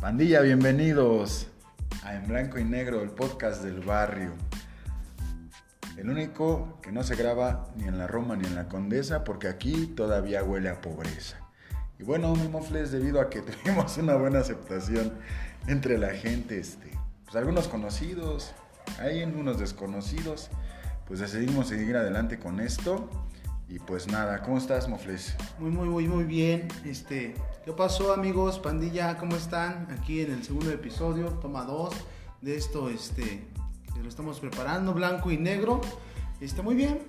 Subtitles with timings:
[0.00, 1.48] Pandilla, bienvenidos
[2.04, 4.32] a En Blanco y Negro, el podcast del barrio.
[5.96, 9.48] El único que no se graba ni en la Roma ni en la Condesa porque
[9.48, 11.38] aquí todavía huele a pobreza.
[11.98, 15.14] Y bueno, mi mofles, debido a que tuvimos una buena aceptación
[15.66, 16.92] entre la gente, este,
[17.24, 18.54] pues algunos conocidos,
[19.00, 20.48] hay unos desconocidos,
[21.08, 23.10] pues decidimos seguir adelante con esto.
[23.68, 25.34] Y pues nada, ¿cómo estás, Mofles?
[25.58, 26.68] Muy, muy, muy, muy bien.
[26.86, 27.34] Este,
[27.66, 28.58] ¿qué pasó, amigos?
[28.58, 29.88] Pandilla, ¿cómo están?
[29.90, 31.94] Aquí en el segundo episodio, toma dos
[32.40, 33.46] de esto, este,
[33.94, 35.82] que lo estamos preparando, blanco y negro.
[36.40, 37.00] Este, muy bien.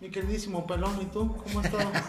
[0.00, 1.36] Mi queridísimo pelón, ¿y tú?
[1.36, 1.90] ¿Cómo has estado?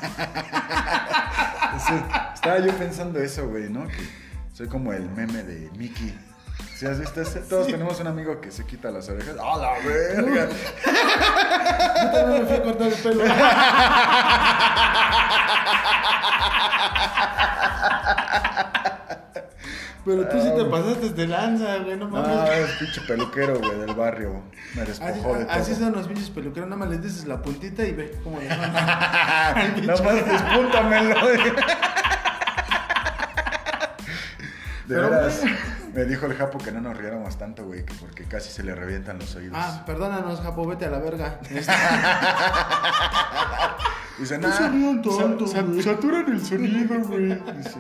[1.87, 1.93] Sí,
[2.33, 3.87] estaba yo pensando eso, güey, ¿no?
[3.87, 4.05] Que
[4.53, 6.13] soy como el meme de Mickey.
[6.75, 7.39] Si has visto ese?
[7.41, 9.35] Todos tenemos un amigo que se quita las orejas.
[9.41, 10.49] ¡Ah, la verga!
[12.03, 13.23] Yo también me fui a cortar el pelo.
[20.03, 22.27] Pero tú sí te pasaste de lanza, güey, no mames.
[22.35, 24.41] No, es pinche peluquero, güey, del barrio.
[24.75, 25.53] Me Así, despojó de todo.
[25.53, 28.47] así son los pinches peluqueros, nada más les dices la puntita y ve cómo le
[28.47, 28.73] van.
[29.85, 31.27] No más despúntamelo.
[31.27, 31.53] De
[34.87, 35.41] Pero, veras,
[35.93, 38.73] me dijo el Japo que no nos riéramos tanto, güey, que porque casi se le
[38.75, 39.57] revientan los oídos.
[39.59, 41.39] Ah, perdónanos, Japo, vete a la verga.
[41.49, 41.71] Este,
[44.19, 44.69] Dice, No nah, sa-
[45.47, 45.81] sa- güey".
[45.81, 47.29] saturan el sonido, güey.
[47.57, 47.79] Dice.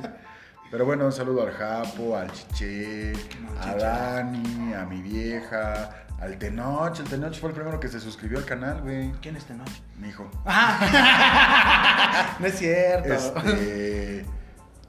[0.71, 3.13] Pero bueno, un saludo al Japo, al Chiché,
[3.61, 6.97] a Dani, a mi vieja, al Tenoch.
[6.99, 9.11] El Tenoch fue el primero que se suscribió al canal, güey.
[9.21, 9.83] ¿Quién es noche?
[9.99, 10.31] Mi hijo.
[12.39, 13.13] No es cierto.
[13.13, 14.25] Este.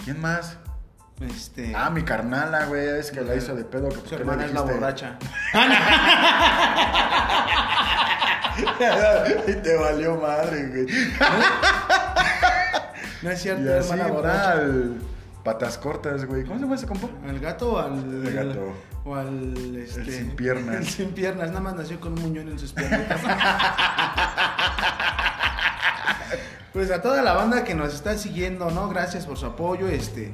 [0.05, 0.57] ¿Quién más?
[1.23, 1.73] Este.
[1.75, 2.99] Ah, mi carnala, güey.
[2.99, 3.89] Es que la hizo de pedo.
[3.89, 5.19] Que, su ¿por qué le hermana es la borracha.
[9.49, 10.87] y te valió madre, güey.
[13.23, 14.53] No es cierto, Y así, hermana borracha.
[14.53, 14.97] al
[15.43, 16.45] patas cortas, güey.
[16.45, 17.09] ¿Cómo se llama ese compa?
[17.29, 17.93] ¿Al gato o al.
[18.27, 18.73] El gato.
[19.05, 19.77] O al.
[19.77, 20.77] Este, El sin piernas.
[20.77, 23.03] El sin piernas, nada más nació con un muñón en sus piernas.
[26.73, 28.89] pues a toda la banda que nos está siguiendo, ¿no?
[28.89, 29.89] Gracias por su apoyo.
[29.89, 30.33] Este.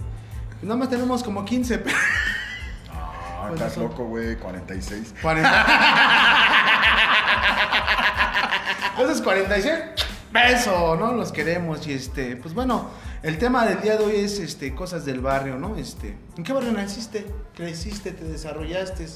[0.62, 1.78] Nada más tenemos como 15.
[1.78, 1.92] pe-
[2.91, 4.36] Ah, Pues estás loco, güey.
[4.36, 5.14] 46.
[5.22, 5.66] 40.
[8.98, 9.74] Esos 46
[10.32, 11.12] pesos, ¿no?
[11.12, 11.86] Los queremos.
[11.86, 12.91] Y este, pues bueno,
[13.22, 15.76] el tema del día de hoy es este, cosas del barrio, ¿no?
[15.76, 17.26] Este, ¿en qué barrio naciste?
[17.54, 18.10] ¿Creciste?
[18.10, 19.06] ¿Te desarrollaste?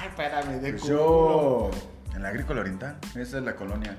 [0.00, 0.94] Ay, espérame, de Pues culo.
[0.94, 1.70] yo.
[2.14, 2.96] En la agrícola oriental.
[3.14, 3.96] Esa es la colonia.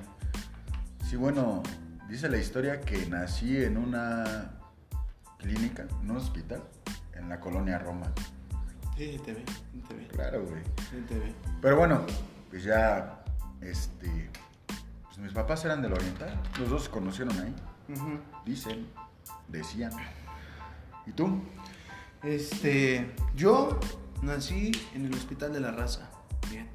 [1.07, 1.61] Sí, bueno.
[2.09, 4.51] Dice la historia que nací en una
[5.37, 6.63] clínica, en un hospital,
[7.13, 8.11] en la colonia Roma.
[8.95, 9.43] Sí, te ve,
[9.87, 10.63] te ve, Claro, güey.
[10.89, 11.33] sí te ve.
[11.61, 12.05] Pero bueno,
[12.49, 13.23] pues ya,
[13.61, 14.29] este,
[15.05, 17.53] pues mis papás eran del oriental, los dos se conocieron ahí,
[18.45, 18.87] dicen,
[19.49, 19.91] decían.
[21.05, 21.41] ¿Y tú?
[22.23, 23.79] Este, yo
[24.21, 26.09] nací en el Hospital de la Raza.
[26.49, 26.65] Güey.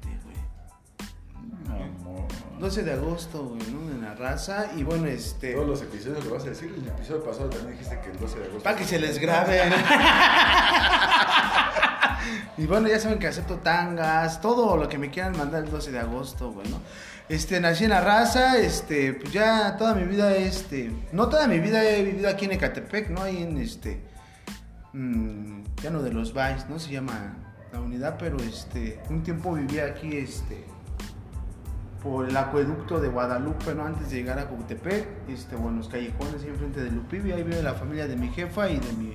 [1.81, 2.27] Amor.
[2.59, 3.91] 12 de agosto, güey, ¿no?
[3.91, 4.71] En la raza.
[4.75, 5.53] Y bueno, este.
[5.53, 8.39] Todos los episodios lo vas a decir, el episodio pasado también dijiste que el 12
[8.39, 8.63] de agosto.
[8.63, 9.59] Para que se les grabe.
[12.57, 15.91] y bueno, ya saben que acepto tangas, todo lo que me quieran mandar el 12
[15.91, 16.79] de agosto, güey, ¿no?
[17.29, 21.59] Este, nací en la raza, este, pues ya toda mi vida, este, no toda mi
[21.59, 23.21] vida he vivido aquí en Ecatepec, ¿no?
[23.23, 24.01] Ahí en este,
[24.91, 26.79] mm, Llano de los Valles, ¿no?
[26.79, 27.37] Se llama
[27.71, 30.65] la unidad, pero este, un tiempo viví aquí, este,
[32.03, 33.85] por el acueducto de Guadalupe, ¿no?
[33.85, 37.63] Antes de llegar a Coctepec, este, bueno, los callejones ahí enfrente de Lupibia, ahí vive
[37.63, 39.13] la familia de mi jefa y de mi,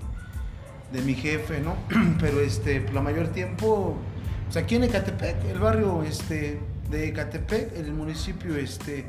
[0.90, 1.76] de mi jefe, ¿no?
[2.20, 3.98] Pero este, por la mayor tiempo,
[4.46, 6.58] pues aquí en Ecatepec, el barrio este,
[6.90, 9.04] de Ecatepec, el municipio este,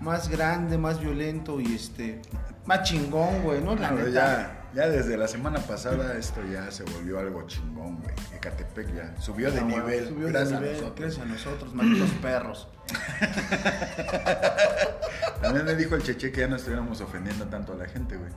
[0.00, 2.22] más grande, más violento y este,
[2.64, 3.76] más chingón, güey, ¿no?
[3.76, 4.08] La neta.
[4.08, 8.14] ya, ya desde la semana pasada esto ya se volvió algo chingón, güey.
[8.34, 10.08] Ecatepec ya subió de Ah, nivel.
[10.08, 11.00] subió de gracias nivel, a nosotros.
[11.00, 12.68] gracias a nosotros, malditos perros.
[15.42, 18.30] También me dijo el cheche que ya no estuviéramos ofendiendo tanto a la gente, güey.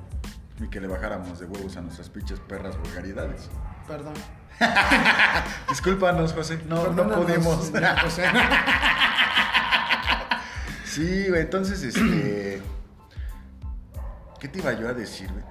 [0.60, 3.50] Y que le bajáramos de huevos a nuestras pinches perras vulgaridades.
[3.88, 4.14] Perdón.
[5.70, 6.60] Discúlpanos, José.
[6.68, 7.72] No, no pudimos.
[8.04, 8.24] José.
[10.86, 12.62] Sí, güey, entonces, este.
[14.40, 15.44] ¿Qué te iba yo a decir, güey?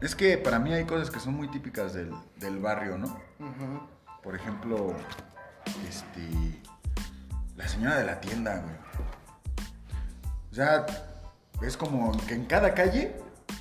[0.00, 3.20] Es que para mí hay cosas que son muy típicas del, del barrio, ¿no?
[4.22, 4.94] Por ejemplo,
[5.88, 6.22] este.
[7.56, 8.74] La señora de la tienda, güey.
[10.50, 10.86] O sea,
[11.62, 13.14] es como que en cada calle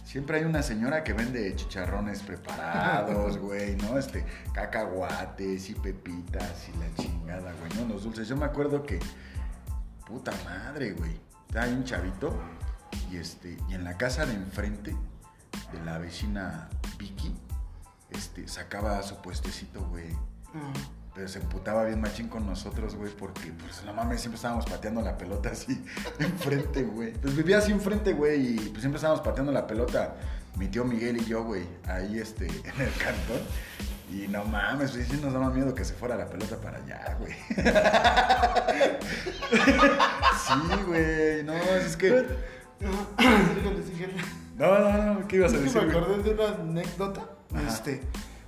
[0.06, 3.98] siempre hay una señora que vende chicharrones preparados, güey, ¿no?
[3.98, 7.94] Este, cacahuates y pepitas y la chingada, güey, ¿no?
[7.94, 8.30] Los dulces.
[8.30, 9.00] Yo me acuerdo que,
[10.08, 11.20] puta madre, güey.
[11.56, 12.40] Ahí un chavito
[13.12, 14.96] Y, este, y en la casa de enfrente
[15.72, 17.36] de la vecina Vicky,
[18.10, 20.08] este, sacaba su puestecito, güey.
[21.14, 25.02] Pero se emputaba bien machín con nosotros, güey, porque, pues, no mames, siempre estábamos pateando
[25.02, 25.84] la pelota así
[26.20, 27.14] enfrente, güey.
[27.14, 30.16] Pues vivía así enfrente, güey, y pues siempre estábamos pateando la pelota,
[30.56, 33.42] mi tío Miguel y yo, güey, ahí, este, en el cantón.
[34.12, 37.16] Y no mames, pues sí nos daba miedo que se fuera la pelota para allá,
[37.20, 37.34] güey.
[40.48, 40.54] sí,
[40.88, 42.26] güey, no, es que...
[42.80, 42.92] No,
[44.68, 45.82] no, no, ¿qué ibas a decir?
[45.82, 47.22] me acordé de una anécdota.
[47.54, 47.68] Ajá.
[47.68, 48.02] Este,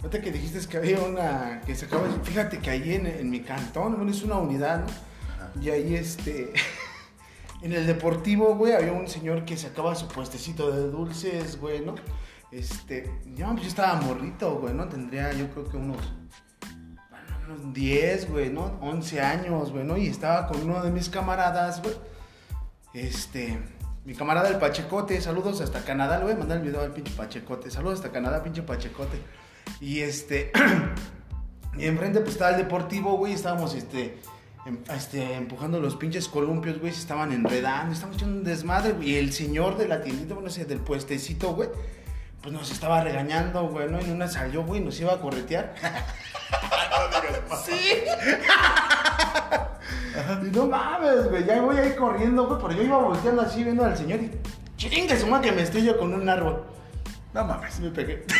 [0.03, 2.07] ahorita que dijiste que había una que se acaba.
[2.23, 4.85] Fíjate que ahí en, en mi cantón, bueno, es una unidad, ¿no?
[4.85, 5.51] Ajá.
[5.61, 6.53] Y ahí, este.
[7.61, 11.93] En el deportivo, güey, había un señor que sacaba su puestecito de dulces, güey, ¿no?
[12.51, 13.19] Este.
[13.35, 14.89] Ya, pues yo estaba morrito, güey, ¿no?
[14.89, 16.01] Tendría yo creo que unos.
[17.11, 18.79] bueno, Unos 10, güey, ¿no?
[18.81, 19.95] 11 años, güey, ¿no?
[19.95, 21.93] Y estaba con uno de mis camaradas, güey.
[22.95, 23.59] Este.
[24.03, 27.13] Mi camarada el Pachecote, saludos hasta Canadá, le voy a mandar el video al pinche
[27.15, 27.69] Pachecote.
[27.69, 29.21] Saludos hasta Canadá, pinche Pachecote.
[29.79, 30.51] Y este.
[31.77, 33.33] y enfrente pues estaba el deportivo, güey.
[33.33, 34.17] Estábamos este.
[34.65, 39.11] em- este, empujando los pinches columpios, güey, se estaban enredando, estábamos echando un desmadre, güey,
[39.11, 41.69] y el señor de la tiendita, bueno, ese del puestecito, güey,
[42.41, 44.01] pues nos estaba regañando, güey, ¿no?
[44.01, 45.75] Y en una salió, güey, nos iba a corretear.
[47.65, 48.01] sí.
[50.41, 53.85] y no mames, güey, ya voy ahí corriendo, güey, pero yo iba volteando así viendo
[53.85, 54.31] al señor y
[54.77, 56.63] chingue su madre que me estrello con un árbol.
[57.33, 57.79] No mames.
[57.79, 58.25] Me pegué.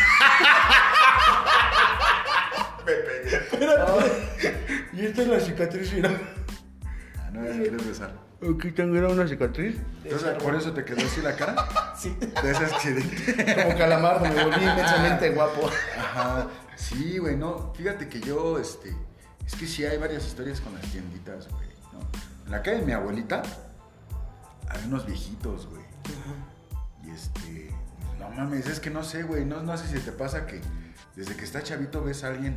[2.86, 3.42] Me pegué.
[4.94, 6.12] Y esta es la cicatriz, mira.
[7.18, 8.12] Ah, no, ya quieres besar.
[8.42, 9.78] Aquí tengo una cicatriz.
[10.04, 11.56] Entonces, ¿por eso te quedó así la cara?
[11.98, 12.18] Sí.
[12.20, 13.54] De ese accidente.
[13.64, 15.70] Como calamardo, me volví inmensamente guapo.
[15.98, 16.48] Ajá.
[16.76, 17.72] Sí, güey, no.
[17.76, 18.96] Fíjate que yo, este.
[19.46, 21.61] Es que sí hay varias historias con las tienditas, güey.
[21.94, 22.00] ¿No?
[22.46, 23.42] En la calle de mi abuelita
[24.70, 25.82] hay unos viejitos, güey.
[27.04, 27.74] Y este.
[28.20, 29.46] No mames, es que no sé, güey.
[29.46, 30.62] No, no sé si te pasa que
[31.16, 32.56] desde que está chavito ves a alguien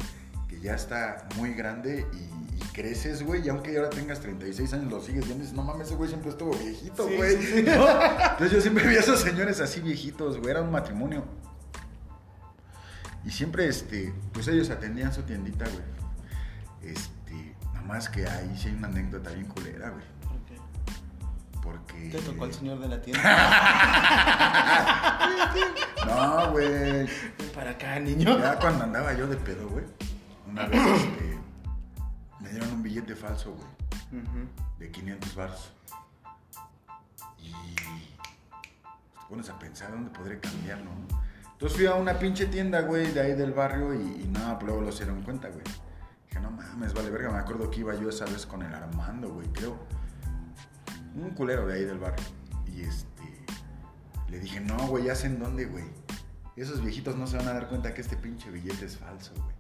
[0.49, 3.45] que ya está muy grande y, y creces, güey.
[3.45, 6.09] Y aunque ahora tengas 36 años, lo sigues viendo y dices, no mames, ese güey
[6.11, 7.37] siempre estuvo viejito, Sí, güey.
[7.39, 7.63] sí, sí.
[7.63, 7.89] ¿No?
[8.31, 10.51] Entonces yo siempre vi a esos señores así viejitos, güey.
[10.51, 11.25] Era un matrimonio.
[13.25, 16.93] Y siempre, este, pues ellos atendían su tiendita, güey.
[16.93, 17.24] Este,
[17.87, 20.05] más que ahí sí hay una anécdota bien culera, güey.
[21.63, 22.11] Porque.
[22.11, 23.23] ¿Te tocó al señor de la tienda?
[26.07, 27.07] No, güey.
[27.55, 28.39] Para acá, niño.
[28.39, 29.85] Ya cuando andaba yo de pedo, güey.
[30.47, 31.39] Una vez, este,
[32.41, 34.23] me dieron un billete falso, güey.
[34.79, 35.73] De 500 baros.
[37.39, 41.23] Y te pones a pensar dónde podré cambiarlo, ¿no?
[41.53, 44.67] Entonces fui a una pinche tienda, güey, de ahí del barrio y, y nada, pues
[44.67, 45.65] luego lo se dieron cuenta, güey.
[46.35, 47.31] Dije, no mames, vale verga.
[47.31, 49.79] Me acuerdo que iba yo esa vez con el Armando, güey, creo.
[51.15, 52.25] Un culero de ahí del barrio.
[52.67, 53.45] Y este.
[54.29, 55.85] Le dije, no, güey, ya sé en dónde, güey.
[56.57, 59.55] Esos viejitos no se van a dar cuenta que este pinche billete es falso, güey.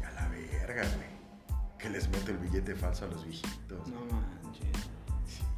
[0.00, 1.68] Y a la verga, güey.
[1.78, 3.86] Que les meto el billete falso a los viejitos.
[3.86, 4.90] No manches.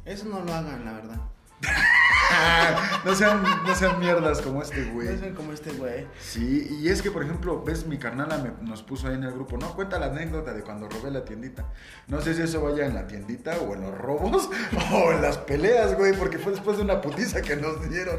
[0.05, 1.21] Eso no lo hagan, la verdad.
[3.05, 5.09] no, sean, no sean mierdas como este, güey.
[5.09, 6.07] No sean como este güey.
[6.19, 9.31] Sí, y es que, por ejemplo, ves, mi carnala me- nos puso ahí en el
[9.33, 11.65] grupo, no, cuenta la anécdota de cuando robé la tiendita.
[12.07, 14.49] No sé si eso vaya en la tiendita o en los robos
[14.93, 18.17] o en las peleas, güey, porque fue después de una putiza que nos dieron.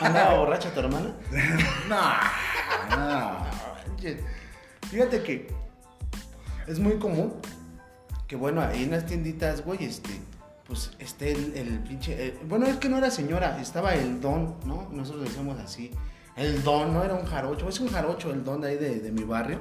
[0.00, 1.14] Andaba, borracha tu hermana.
[1.88, 3.46] no, no.
[4.90, 5.52] Fíjate que
[6.66, 7.40] es muy común
[8.28, 10.10] que, bueno, ahí en las tienditas, güey, este,
[10.66, 12.26] pues esté el, pinche.
[12.26, 14.88] eh, bueno, es que no era señora, estaba el don, ¿no?
[14.92, 15.92] Nosotros decíamos así.
[16.36, 19.12] El don, no era un jarocho, es un jarocho el don de ahí de, de
[19.12, 19.60] mi barrio.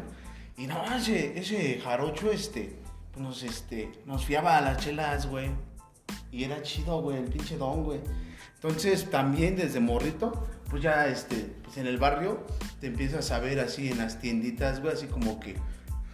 [0.58, 2.80] Y no, ese, ese jarocho, este,
[3.18, 5.50] nos, este, nos fiaba a las chelas, güey.
[6.32, 8.00] Y era chido, güey, el pinche don, güey.
[8.56, 12.46] Entonces, también desde morrito, pues ya, este, pues en el barrio,
[12.82, 15.56] te empiezas a ver así en las tienditas, güey, así como que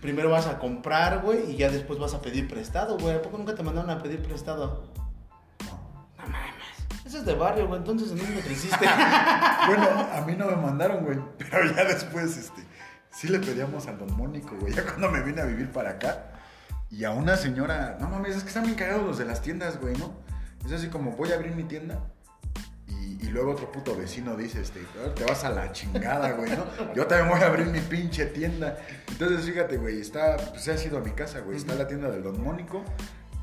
[0.01, 3.15] primero vas a comprar, güey, y ya después vas a pedir prestado, güey.
[3.15, 4.83] ¿A poco nunca te mandaron a pedir prestado?
[5.65, 7.05] No mames.
[7.05, 8.85] Eso es de barrio, güey, entonces ¿en dónde creciste?
[9.67, 12.63] Bueno, a mí no me mandaron, güey, pero ya después, este,
[13.11, 16.31] sí le pedíamos al don Mónico, güey, ya cuando me vine a vivir para acá.
[16.89, 19.79] Y a una señora, no mames, es que están bien cagados los de las tiendas,
[19.79, 20.13] güey, ¿no?
[20.65, 21.99] Es así como, voy a abrir mi tienda.
[23.21, 26.93] Y, luego otro puto vecino dice, este, "Ah, te vas a la chingada, güey, ¿no?
[26.93, 28.77] Yo también voy a abrir mi pinche tienda.
[29.07, 31.57] Entonces, fíjate, güey, está, pues ha sido a mi casa, güey.
[31.57, 32.83] Está la tienda del Don Mónico,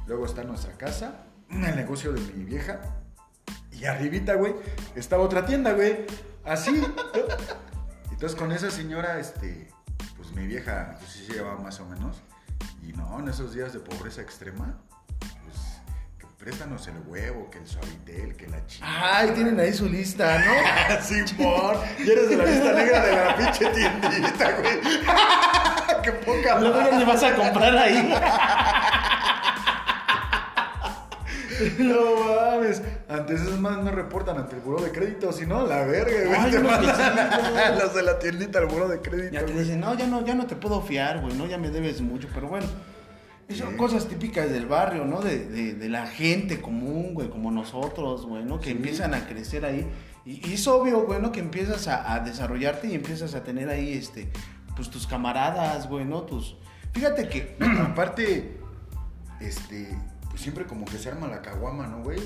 [0.07, 2.81] luego está nuestra casa, el negocio de mi vieja.
[3.73, 4.55] Y arribita, güey,
[4.97, 6.07] estaba otra tienda, güey.
[6.45, 6.83] Así.
[8.11, 9.69] Entonces, con esa señora, este,
[10.17, 12.21] pues mi vieja, pues sí se llevaba más o menos.
[12.83, 14.77] Y no, en esos días de pobreza extrema,
[16.39, 18.87] préstanos el huevo, que el suavitel, que la chica.
[18.89, 21.01] Ay, tienen ahí su lista, ¿no?
[21.03, 24.81] Simón, y eres de la lista negra de la pinche tiendita, güey.
[26.03, 26.97] Qué poca Luego ya madre.
[26.99, 28.15] ni vas a comprar ahí.
[31.79, 32.81] No mames.
[33.09, 36.39] Antes esas más no reportan ante el buró de crédito, sino la verga, güey.
[36.41, 37.19] Ay, Te que mandan
[37.59, 39.65] a los de la tiendita al buró de crédito, Ya te güey.
[39.65, 42.29] dicen, no, ya no, ya no te puedo fiar, güey, no, ya me debes mucho,
[42.33, 42.67] pero bueno.
[43.57, 45.21] Son cosas típicas del barrio, ¿no?
[45.21, 48.59] De, de, de la gente común, güey, como nosotros, güey, ¿no?
[48.61, 48.71] Que Sí.
[48.73, 49.87] empiezan a crecer ahí.
[50.27, 51.33] Y, y es obvio, güey, ¿no?
[51.33, 54.29] Que empiezas a, a desarrollarte y empiezas a tener ahí, este,
[54.77, 56.23] pues tus camaradas, güey, ¿no?
[56.23, 56.57] Tus...
[56.93, 57.57] Fíjate que...
[57.81, 58.59] Aparte,
[59.41, 59.97] este,
[60.29, 62.19] pues siempre como que se arma la caguama, ¿no, güey?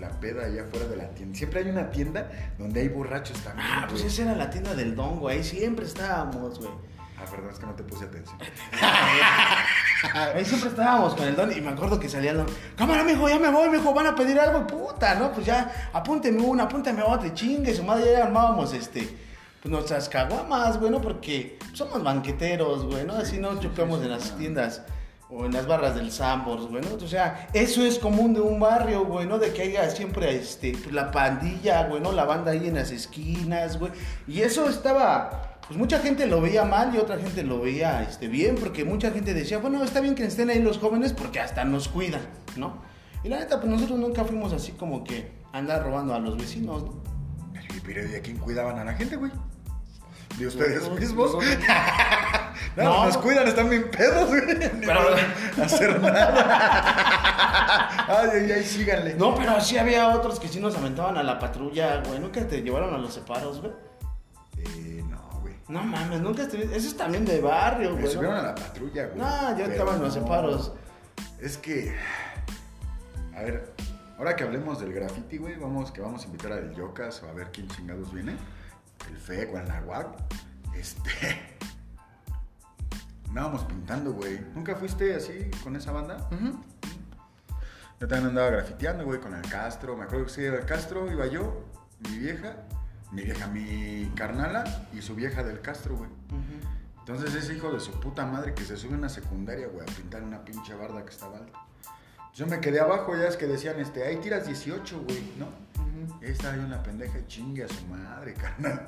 [0.00, 1.36] La peda allá afuera de la tienda.
[1.38, 2.28] Siempre hay una tienda
[2.58, 3.66] donde hay borrachos también.
[3.70, 4.12] Ah, pues güey.
[4.12, 6.70] esa era la tienda del don, güey, ahí siempre estábamos, güey.
[7.18, 8.36] Ah, perdón, es que no te puse atención.
[10.34, 12.46] Ahí siempre estábamos con el don y me acuerdo que salía el don.
[12.76, 15.32] Cámara, mijo, ya me voy, mijo, van a pedir algo y puta, ¿no?
[15.32, 19.24] Pues ya, apúnteme una, apúntame otra, chingue, su madre, ya armábamos este.
[19.62, 21.00] Pues nuestras caguamas, güey, ¿no?
[21.00, 23.14] Porque somos banqueteros, güey, ¿no?
[23.14, 24.82] Así no chupamos en las tiendas
[25.30, 27.02] o en las barras del Sambors, güey, ¿no?
[27.02, 29.38] O sea, eso es común de un barrio, güey, ¿no?
[29.38, 32.12] De que haya siempre, este, la pandilla, güey, ¿no?
[32.12, 33.92] La banda ahí en las esquinas, güey.
[34.28, 38.28] Y eso estaba, pues mucha gente lo veía mal y otra gente lo veía, este,
[38.28, 41.64] bien, porque mucha gente decía, bueno, está bien que estén ahí los jóvenes porque hasta
[41.64, 42.20] nos cuidan,
[42.56, 42.82] ¿no?
[43.22, 46.82] Y la neta, pues nosotros nunca fuimos así como que andar robando a los vecinos,
[46.84, 47.02] ¿no?
[47.74, 49.32] Y pero ¿y a quién cuidaban a la gente, güey?
[50.38, 51.32] ¿De ustedes Nosotros- mismos?
[52.76, 53.04] No, No.
[53.06, 54.42] nos cuidan, están bien pedos, güey.
[54.80, 55.14] Ni Pero-
[55.62, 56.84] hacer nada.
[58.06, 59.14] Ay, ay, ay, síganle.
[59.14, 62.18] No, pero sí había otros que sí nos aventaban a la patrulla, güey.
[62.20, 63.72] Nunca te llevaron a los separos, güey.
[64.58, 65.02] Eh,
[65.68, 66.76] no, mames, nunca estuviste.
[66.76, 68.12] Eso es también de barrio, Me güey.
[68.12, 68.40] subieron ¿no?
[68.40, 69.18] a la patrulla, güey.
[69.18, 70.72] No, yo estaba en los separos.
[71.40, 71.94] Es que.
[73.34, 73.72] A ver,
[74.18, 77.32] ahora que hablemos del graffiti, güey, vamos, que vamos a invitar al Yocas o a
[77.32, 78.36] ver quién chingados viene.
[79.08, 80.08] El FEC o el Nahuac.
[80.76, 81.10] Este.
[83.28, 84.38] Andábamos pintando, güey.
[84.54, 86.28] ¿Nunca fuiste así con esa banda?
[86.30, 86.60] Ujú.
[88.00, 89.96] Yo también andaba grafiteando, güey, con el Castro.
[89.96, 91.64] Me acuerdo que sí, era el Castro, iba yo,
[92.08, 92.56] mi vieja,
[93.14, 96.10] mi vieja, mi carnala y su vieja del Castro, güey.
[96.98, 99.92] Entonces ese hijo de su puta madre que se sube a una secundaria, güey, a
[99.94, 101.60] pintar una pinche barda que estaba alta.
[102.34, 105.48] Yo me quedé abajo, ya es que decían, este, ahí tiras 18, güey, ¿no?
[106.20, 108.86] Y ahí estaba yo la pendeja y chingue a su madre, carnal.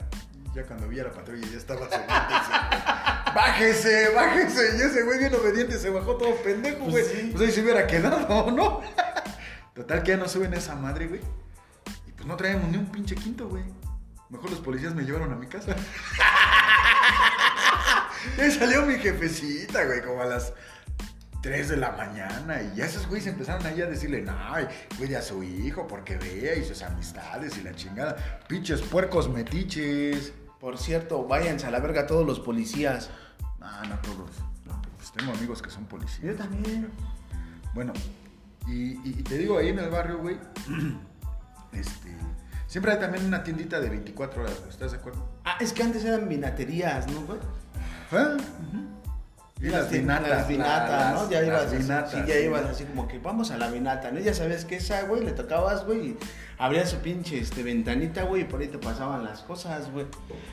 [0.54, 2.06] Ya cuando vi a la patrulla ya estaba subiendo.
[3.34, 4.78] bájese, bájese.
[4.78, 7.04] Y ese güey bien obediente se bajó todo pendejo, Pues güey.
[7.04, 7.30] sí.
[7.32, 8.80] Pues ahí se hubiera quedado, ¿no?
[9.74, 11.20] Total que ya no suben esa madre, güey.
[12.08, 13.62] Y pues no traemos ni un pinche quinto, güey.
[14.30, 15.74] Mejor los policías me llevaron a mi casa.
[18.36, 20.52] Y ahí salió mi jefecita, güey, como a las
[21.42, 22.60] 3 de la mañana.
[22.62, 24.34] Y ya esos güeyes empezaron ahí a decirle, no,
[24.98, 28.16] cuide a su hijo porque vea y sus amistades y la chingada.
[28.48, 30.32] Pinches puercos metiches.
[30.58, 33.10] Por cierto, váyanse a la verga todos los policías.
[33.60, 34.30] No, no todos.
[34.64, 36.22] No, pues tengo amigos que son policías.
[36.24, 36.90] Yo también.
[37.74, 37.92] Bueno,
[38.66, 38.72] y,
[39.08, 40.36] y- y te digo, ahí en el barrio, güey,
[41.72, 42.16] este,
[42.66, 45.26] siempre hay también una tiendita de 24 horas, güey, ¿estás de acuerdo?
[45.44, 47.38] Ah, es que antes eran vinaterías, ¿no, güey?
[48.12, 48.36] ¿Ah?
[49.58, 50.28] Y las vinatas.
[50.28, 51.20] Las vinatas, ¿no?
[51.22, 53.70] las- Ya ibas las así, vinatas, sí, ya ibas así como que vamos a la
[53.70, 54.20] vinata, ¿no?
[54.20, 56.18] Ya sabes que esa, güey, le tocabas, güey, y
[56.58, 60.06] abrías su pinche este, ventanita, güey, y por ahí te pasaban las cosas, güey.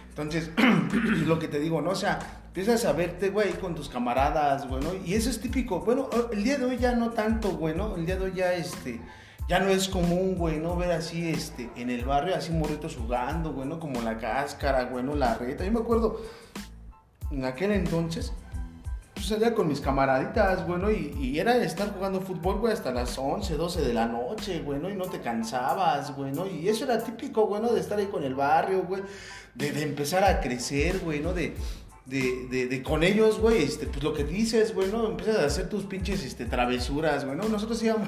[0.10, 0.52] Entonces,
[1.12, 1.90] es lo que te digo, ¿no?
[1.90, 2.18] O sea,
[2.48, 4.94] empiezas a verte, güey, con tus camaradas, güey, ¿no?
[5.06, 5.82] Y eso es típico.
[5.82, 7.98] Bueno, el día de hoy ya no tanto, güey, ¿no?
[7.98, 9.02] El día de hoy ya, este,
[9.48, 10.76] ya no es común, güey, ¿no?
[10.76, 13.80] Ver así, este, en el barrio, así morritos jugando, güey, ¿no?
[13.80, 15.16] Como la cáscara, güey, ¿no?
[15.16, 15.66] La reta.
[15.66, 16.22] Yo me acuerdo,
[17.30, 18.32] en aquel entonces,
[19.14, 20.92] pues salía con mis camaraditas, güey, ¿no?
[20.92, 24.90] Y, era estar jugando fútbol, güey, hasta las 11, 12 de la noche, güey, ¿no?
[24.90, 26.48] Y no te cansabas, güey, ¿no?
[26.48, 27.62] Y eso era típico, güey.
[27.62, 29.02] De estar ahí con el barrio, güey,
[29.56, 31.34] de, empezar a crecer, güey, ¿no?
[31.34, 31.56] De,
[32.06, 35.06] de, de, con ellos, güey, este, pues lo que dices, güey, ¿no?
[35.06, 37.50] Empiezas a hacer tus pinches, este, travesuras, güey, ¿no?
[37.50, 38.08] Nosotros íbamos...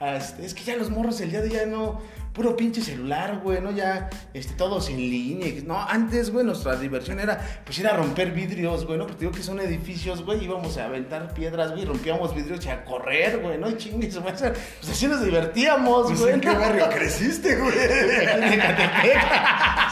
[0.00, 2.00] este, es que ya los morros el día de hoy ya no...
[2.32, 3.72] Puro pinche celular, güey, ¿no?
[3.72, 5.52] Ya, este, todos en línea.
[5.66, 9.06] No, antes, güey, nuestra diversión era, pues, ir a romper vidrios, güey, ¿no?
[9.08, 12.84] Porque digo que son edificios, güey, íbamos a aventar piedras, güey, rompíamos vidrios y a
[12.84, 13.68] correr, güey, ¿no?
[13.68, 14.52] Y chingues, güey, pues
[14.88, 16.34] así nos divertíamos, Pues, güey.
[16.34, 17.76] ¿En qué barrio creciste, güey?
[17.76, 19.18] Aquí en Ecatepec.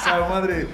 [0.31, 0.69] Madre,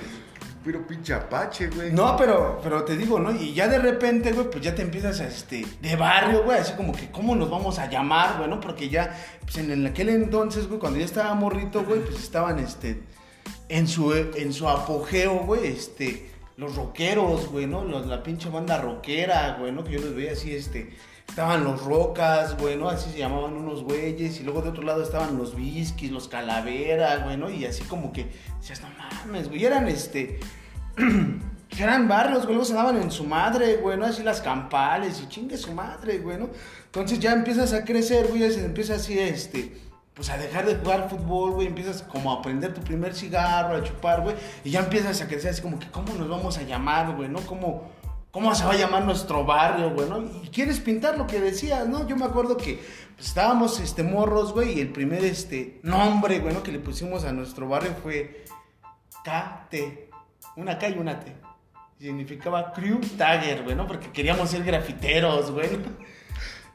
[0.65, 1.93] pero pinche apache, güey.
[1.93, 3.31] No, pero, pero te digo, ¿no?
[3.33, 6.73] Y ya de repente, güey, pues ya te empiezas a, este, de barrio, güey, así
[6.75, 8.61] como que, ¿cómo nos vamos a llamar, güey, no?
[8.61, 12.59] Porque ya, pues en el- aquel entonces, güey, cuando ya estaba morrito, güey, pues estaban,
[12.59, 13.01] este,
[13.69, 17.85] en su, en su apogeo, güey, este, los rockeros, güey, ¿no?
[17.85, 19.85] Los- la pinche banda rockera, güey, ¿no?
[19.85, 20.95] Que yo los veía así, este,
[21.29, 22.89] estaban los rocas, güey, ¿no?
[22.89, 27.17] Así se llamaban unos güeyes, y luego de otro lado estaban los Biskis, los Calavera,
[27.19, 27.51] güey, ¿no?
[27.51, 30.39] Y así como que, decías, no mames, güey, y eran, este,
[31.79, 34.07] eran barrios, güey, luego se daban en su madre, güey, ¿no?
[34.07, 36.51] Así las campales y chingue su madre, güey, ¿no?
[36.87, 39.77] Entonces ya empiezas a crecer, güey, se empieza así, este,
[40.15, 43.83] pues a dejar de jugar fútbol, güey, empiezas como a prender tu primer cigarro, a
[43.83, 47.17] chupar, güey, y ya empiezas a crecer así como que, ¿cómo nos vamos a llamar,
[47.17, 47.41] güey, no?
[47.41, 47.91] ¿Cómo,
[48.35, 50.09] cómo se va a llamar nuestro barrio, güey?
[50.43, 52.09] Y quieres pintar lo que decías, ¿no?
[52.09, 52.81] Yo me acuerdo que
[53.15, 56.53] pues, estábamos, este, morros, güey, y el primer, este, nombre, güey.
[56.65, 58.45] Que le pusimos a nuestro barrio fue
[59.23, 60.11] KT,
[60.57, 61.33] una K y una T.
[62.01, 63.87] Significaba Crew Tagger, güey, ¿no?
[63.87, 65.69] Porque queríamos ser grafiteros, güey.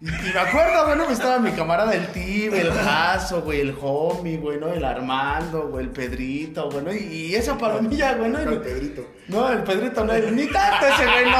[0.01, 1.07] Y, y me acuerdo, güey, ¿no?
[1.07, 4.67] que estaba mi camarada el Tibe, el Jaso, güey, el Homie, güey, ¿no?
[4.69, 6.93] El Armando, güey, el Pedrito, güey, ¿no?
[6.93, 8.39] Y, y esa palomilla, güey, ¿no?
[8.39, 9.05] Y- El Pedrito.
[9.27, 11.39] No, el Pedrito no, ni tanto ese, güey, no.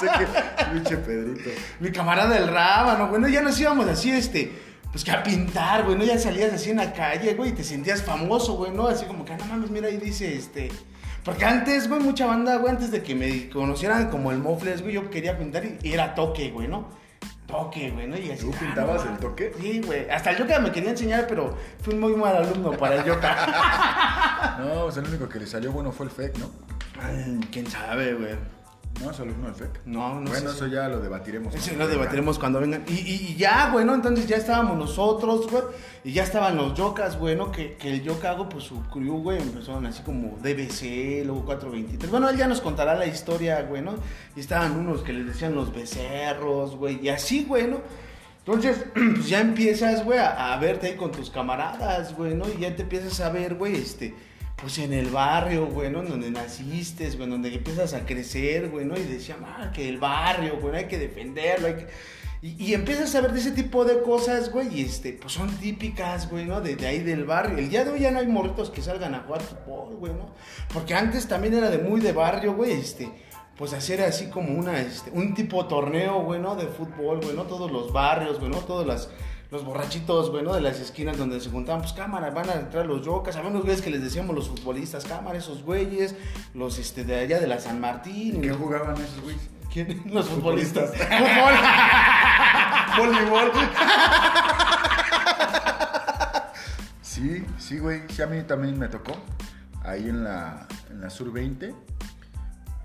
[0.00, 0.64] Pensé que.
[0.72, 1.50] Pinche Pedrito.
[1.80, 3.28] Mi camarada el Rábano, güey, ¿no?
[3.28, 4.52] Ya nos íbamos así, este,
[4.92, 6.04] pues que a pintar, güey, ¿no?
[6.04, 8.86] Ya salías así en la calle, güey, y te sentías famoso, güey, ¿no?
[8.86, 10.70] Así como que, no mames, mira, ahí dice, este...
[11.24, 14.94] Porque antes, güey, mucha banda, güey, antes de que me conocieran como el Mofles, güey,
[14.94, 16.88] yo quería pintar y, y era toque, güey, ¿no?
[17.46, 18.16] Toque, güey, ¿no?
[18.16, 19.52] Y así, ¿Tú ah, pintabas no, el toque?
[19.60, 20.08] Sí, güey.
[20.10, 24.08] Hasta el Yoka me quería enseñar, pero fui muy mal alumno para el Yoka.
[24.58, 26.50] No, o sea, el único que le salió bueno fue el FEC, ¿no?
[27.00, 28.34] Ay, ¿Quién sabe, güey?
[29.00, 29.80] No, es alumno del FEC.
[29.86, 30.56] No, no Bueno, sé.
[30.56, 31.54] eso ya lo debatiremos.
[31.54, 32.84] Eso lo debatiremos cuando vengan.
[32.86, 33.94] Y, y- y ya, güey, ¿no?
[33.94, 35.62] Entonces ya estábamos nosotros, güey.
[36.04, 37.50] Y ya estaban los yocas, güey, ¿no?
[37.50, 42.10] Que, que el yoka hago, pues su crew, güey, empezaron así como DBC, luego 423.
[42.10, 43.94] Bueno, él ya nos contará la historia, güey, ¿no?
[44.36, 47.00] Y estaban unos que les decían los becerros, güey.
[47.04, 47.80] Y así, güey, ¿no?
[48.44, 52.44] Entonces, pues ya empiezas, güey, a, a verte ahí con tus camaradas, güey, ¿no?
[52.48, 54.14] Y ya te empiezas a ver, güey, este,
[54.62, 55.88] pues en el barrio, güey.
[55.88, 58.96] En donde naciste, güey, donde empiezas a crecer, güey, ¿no?
[58.96, 61.86] Y decían, ah, que el barrio, güey, hay que defenderlo, hay que...
[62.40, 65.48] Y, y empiezas a ver de ese tipo de cosas, güey, y este, pues son
[65.58, 66.60] típicas, güey, ¿no?
[66.60, 67.58] De, de ahí del barrio.
[67.58, 70.12] El día de hoy ya no hay morritos que salgan a jugar fútbol, güey.
[70.72, 73.10] Porque antes también era de muy de barrio, güey, este,
[73.56, 76.40] pues hacer así como una, este, un tipo torneo, güey.
[76.40, 77.36] De fútbol, güey.
[77.48, 78.58] Todos los barrios, güey, ¿no?
[78.58, 79.08] Todos las,
[79.52, 80.54] los borrachitos, güey, ¿no?
[80.54, 83.62] De las esquinas donde se juntaban, pues cámara, van a entrar los yocas, había unos
[83.62, 86.14] güeyes que les decíamos los futbolistas, cámara, esos güeyes,
[86.54, 88.40] los, este, de allá de la San Martín.
[88.40, 89.42] ¿Qué los- jugaban esos güeyes?
[89.72, 90.02] ¿Quién?
[90.06, 90.90] Los futbolistas.
[90.90, 91.18] Futbolistas.
[92.96, 93.08] Fútbol.
[93.08, 93.52] Voleibol.
[97.02, 98.02] Sí, sí, güey.
[98.08, 99.12] Sí, a mí también me tocó.
[99.84, 101.74] Ahí en la, en la Sur 20,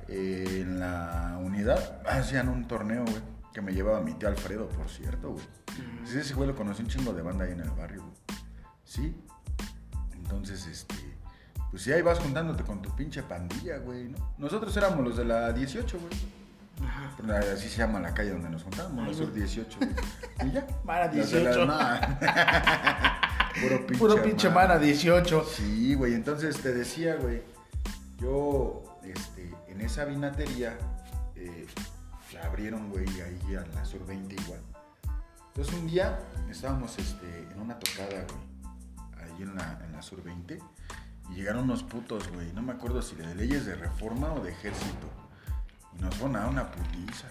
[0.09, 3.36] eh, en la unidad, hacían un torneo, güey.
[3.53, 5.45] Que me llevaba mi tío Alfredo, por cierto, güey.
[6.05, 8.39] Sí, ese güey lo conocí un chingo de banda ahí en el barrio, güey.
[8.83, 9.15] Sí.
[10.13, 10.95] Entonces, este.
[11.71, 14.33] Pues sí, ahí vas juntándote con tu pinche pandilla, güey, ¿no?
[14.37, 16.13] Nosotros éramos los de la 18, güey.
[17.17, 19.39] Pero Así se llama la calle donde nos juntábamos, la Ay, Sur güey.
[19.39, 19.77] 18.
[19.79, 19.89] güey.
[20.47, 20.67] Y ya.
[20.85, 21.65] Mara Los de la- 18.
[21.65, 21.99] nah.
[23.61, 24.67] Puro pinche, Puro pinche mara.
[24.75, 25.43] mana 18.
[25.45, 27.41] Sí, güey, entonces te decía, güey,
[28.19, 30.77] yo, este, en esa vinatería,
[31.35, 31.65] eh,
[32.37, 34.61] la abrieron, güey, ahí a la Sur 20 igual.
[35.47, 36.19] Entonces un día
[36.49, 40.59] estábamos, este, en una tocada, güey, ahí en la, en la Sur 20,
[41.29, 44.51] y llegaron unos putos, güey, no me acuerdo si de leyes de reforma o de
[44.51, 45.09] ejército,
[45.97, 47.27] y nos fueron a dar una putiza.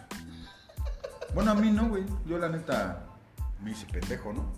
[1.34, 3.04] Bueno, a mí no, güey, yo la neta
[3.62, 4.52] me hice pendejo, ¿no?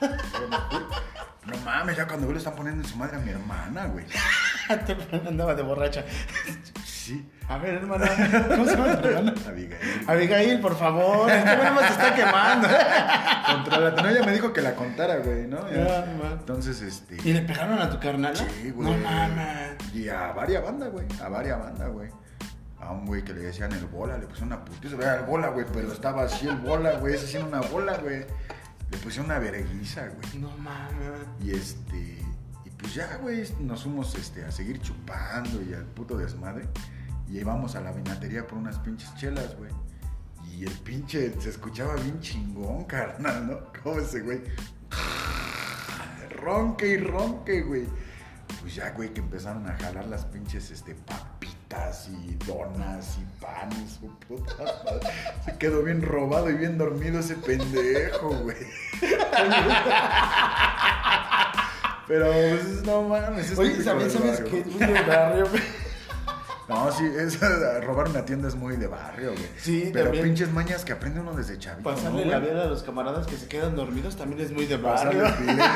[1.46, 4.04] No mames, ya cuando veo le están poniendo en su madre a mi hermana, güey.
[5.26, 6.04] Andaba de borracha.
[7.06, 7.24] Sí.
[7.48, 8.04] A ver, hermana,
[8.48, 9.34] ¿cómo se llama tu hermana?
[9.46, 10.04] Abigail.
[10.08, 12.66] Abigail, por favor, nada más se está quemando.
[13.46, 14.02] Contrólate.
[14.02, 15.70] No, ella me dijo que la contara, güey, ¿no?
[15.70, 16.04] Ya.
[16.32, 17.16] Entonces, este.
[17.22, 18.36] ¿Y le pegaron a tu carnal?
[18.36, 18.90] Sí, güey.
[18.90, 19.94] No mames.
[19.94, 21.06] Y a varias bandas, güey.
[21.22, 22.10] A varias bandas, güey.
[22.80, 24.96] A un güey que le decían el bola, le pusieron una putiza.
[24.96, 27.14] Era el bola, güey, pero estaba así el bola, güey.
[27.14, 28.26] Ese haciendo una bola, güey.
[28.90, 30.40] Le pusieron una verguiza, güey.
[30.40, 31.20] No mames.
[31.40, 32.18] Y este.
[32.64, 36.68] Y pues ya, güey, nos fuimos este, a seguir chupando y al puto desmadre.
[37.28, 39.70] Y íbamos a la vinatería por unas pinches chelas, güey.
[40.52, 43.58] Y el pinche se escuchaba bien chingón, carnal, ¿no?
[43.82, 44.40] Como ese güey.
[46.30, 47.86] Ronque y ronque, güey.
[48.60, 53.98] Pues ya, güey, que empezaron a jalar las pinches este, papitas y donas y panes,
[54.00, 55.08] su puta madre.
[55.44, 58.56] Se quedó bien robado y bien dormido ese pendejo, güey.
[62.06, 63.50] Pero, pues, no mames.
[63.50, 64.44] es Oye, ¿sabes, sabes
[65.06, 65.46] barrio.
[66.68, 67.38] No, sí, es,
[67.84, 69.48] robar una tienda es muy de barrio, güey.
[69.58, 70.24] Sí, Pero también.
[70.24, 71.88] pinches mañas que aprende uno desde chavito.
[71.88, 74.76] Pasarle ¿no, la vida a los camaradas que se quedan dormidos también es muy de
[74.76, 75.24] barrio.
[75.38, 75.62] pile.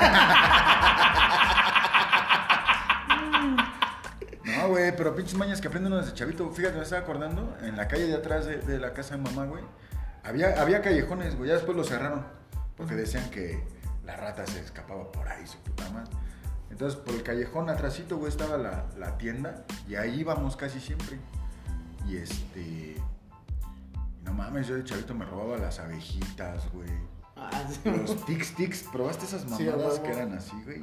[4.70, 6.50] güey, pero pinches mañas que aprenden uno desde chavito.
[6.50, 9.44] Fíjate, me estaba acordando, en la calle de atrás de, de la casa de mamá,
[9.46, 9.62] güey,
[10.24, 12.24] había, había callejones, güey, ya después lo cerraron.
[12.76, 13.62] Porque decían que
[14.04, 16.10] la rata se escapaba por ahí, su puta madre.
[16.70, 21.18] Entonces, por el callejón atrásito, güey, estaba la, la tienda y ahí íbamos casi siempre.
[22.08, 22.60] Y este...
[22.60, 22.96] y
[24.24, 26.88] No mames, yo de chavito me robaba las abejitas, güey.
[27.36, 27.80] Ah, sí.
[27.84, 30.82] Los tics tics, ¿probaste esas mamadas que eran así, güey?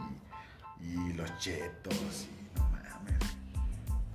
[0.81, 3.21] Y, y los chetos, y no mames.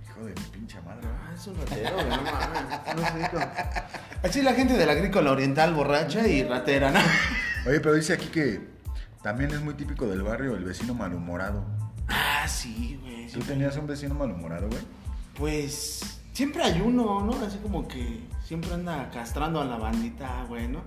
[0.05, 1.09] Hijo de mi pinche madre.
[1.09, 2.63] Ah, es un ratero, güey, no mames.
[2.97, 3.43] No sé,
[4.23, 7.01] Así la gente del agrícola oriental borracha y ratera, ¿no?
[7.67, 8.72] Oye, pero dice aquí que
[9.23, 11.65] también es muy típico del barrio el vecino malhumorado.
[12.09, 13.31] Ah, sí, güey.
[13.31, 14.81] ¿Tú tenías un vecino malhumorado, güey?
[15.39, 17.33] Pues siempre hay uno, ¿no?
[17.47, 20.81] Así como que siempre anda castrando a la bandita, güey, ¿no?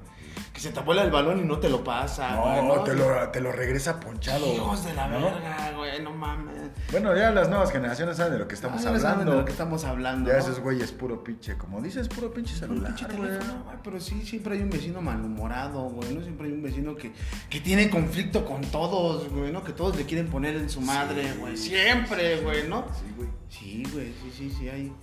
[0.54, 2.66] Que se te vuela el balón y no te lo pasa, güey.
[2.66, 4.46] No, te lo, te lo regresa ponchado.
[4.54, 5.20] Hijos de la ¿no?
[5.26, 6.56] verga, güey, no mames.
[6.92, 9.32] Bueno, ya las nuevas generaciones saben de lo que estamos Ah, ya saben hablando.
[9.32, 10.30] de lo que estamos hablando.
[10.30, 10.40] Ya ¿no?
[10.40, 13.30] esos güeyes puro pinche, como dices, puro pinche Puro celular, pinche güey.
[13.30, 16.22] teléfono, güey, pero sí, siempre hay un vecino malhumorado, güey, ¿no?
[16.22, 17.12] Siempre hay un vecino que,
[17.50, 19.64] que tiene conflicto con todos, güey, ¿no?
[19.64, 21.38] Que todos le quieren poner en su madre, Sí.
[21.40, 21.58] güey.
[21.58, 22.86] Siempre, güey, ¿no?
[22.94, 23.30] Sí, güey.
[23.50, 24.94] Sí, güey, sí, sí, sí, hay.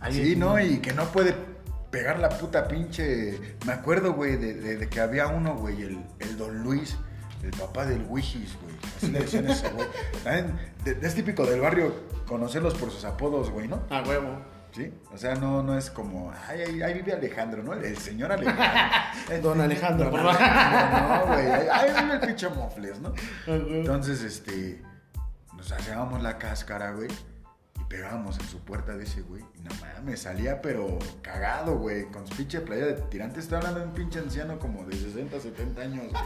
[0.00, 0.36] hay Sí.
[0.36, 0.58] ¿no?
[0.60, 1.34] Y que no puede
[1.90, 3.56] pegar la puta pinche.
[3.66, 6.96] Me acuerdo, güey, de, de- de que había uno, güey, el, el Don Luis,
[7.42, 8.74] el papá del Wishis, güey.
[8.96, 9.86] Así le decían ese güey.
[10.84, 11.94] De- es típico del barrio
[12.26, 13.82] conocerlos por sus apodos, güey, ¿no?
[13.90, 14.40] A huevo.
[14.72, 14.92] Sí.
[15.12, 16.32] O sea, no, no es como.
[16.46, 17.72] Ay, ahí, ahí vive Alejandro, ¿no?
[17.74, 18.64] El señor Alejandro.
[19.28, 20.20] El Don Alejandro, Don.
[20.20, 21.46] Alejandro, No, güey.
[21.68, 23.08] Ahí vive el pinche Mofles, ¿no?
[23.08, 23.66] A huevo.
[23.74, 24.80] Entonces, este,
[25.56, 27.08] nos hacíamos la cáscara, güey,
[27.90, 29.42] pegábamos en su puerta de ese güey.
[29.58, 33.40] Y no mames, salía pero cagado, güey, con su pinche playa de tirante.
[33.40, 36.22] Estoy hablando de un pinche anciano como de 60, 70 años, güey,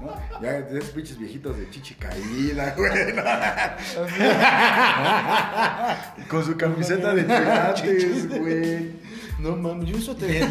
[0.00, 0.14] ¿no?
[0.40, 3.24] Ya de esos pinches viejitos de chichi caída, güey, ¿no?
[6.28, 9.00] Con su camiseta de tirantes, güey.
[9.40, 10.48] No mames, yo eso te.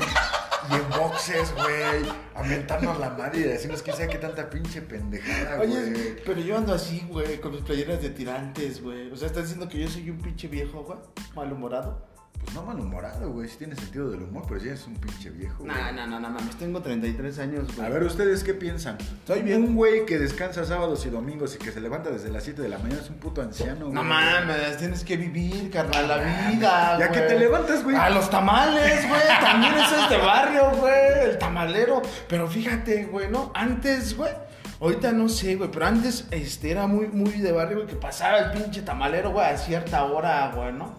[0.70, 5.58] Y en boxes, güey, aumentarnos la madre y decirnos que sea que tanta pinche pendejada,
[5.58, 5.72] güey.
[5.72, 9.12] Oye, pero yo ando así, güey, con mis playeras de tirantes, güey.
[9.12, 11.00] O sea, ¿estás diciendo que yo soy un pinche viejo, güey?
[11.36, 12.17] Malhumorado.
[12.44, 13.50] Pues no malhumorado, güey.
[13.50, 15.64] Sí tiene sentido del humor, pero sí es un pinche viejo.
[15.66, 15.76] güey.
[15.76, 17.86] No, no, no, no mames, tengo 33 años, güey.
[17.86, 18.98] A ver, ¿ustedes qué piensan?
[19.00, 19.64] Estoy bien.
[19.64, 22.70] Un güey que descansa sábados y domingos y que se levanta desde las 7 de
[22.70, 24.04] la mañana es un puto anciano, No güey.
[24.04, 27.12] mames, tienes que vivir, carnal, la vida, Ya güey.
[27.22, 27.96] que te levantas, güey.
[27.98, 29.22] A los tamales, güey.
[29.42, 31.30] También eso es de barrio, güey.
[31.32, 32.02] El tamalero.
[32.30, 33.52] Pero fíjate, güey, ¿no?
[33.56, 34.32] Antes, güey.
[34.80, 38.38] Ahorita no sé, güey, pero antes este, era muy, muy de barrio, güey, que pasaba
[38.38, 40.96] el pinche tamalero, güey, a cierta hora, güey, ¿no?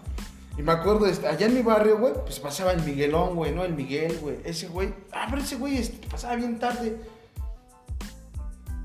[0.58, 3.64] Y me acuerdo, este, allá en mi barrio, güey, pues pasaba el Miguelón, güey, ¿no?
[3.64, 4.38] El Miguel, güey.
[4.44, 7.00] Ese güey, ah, pero ese güey este, pasaba bien tarde.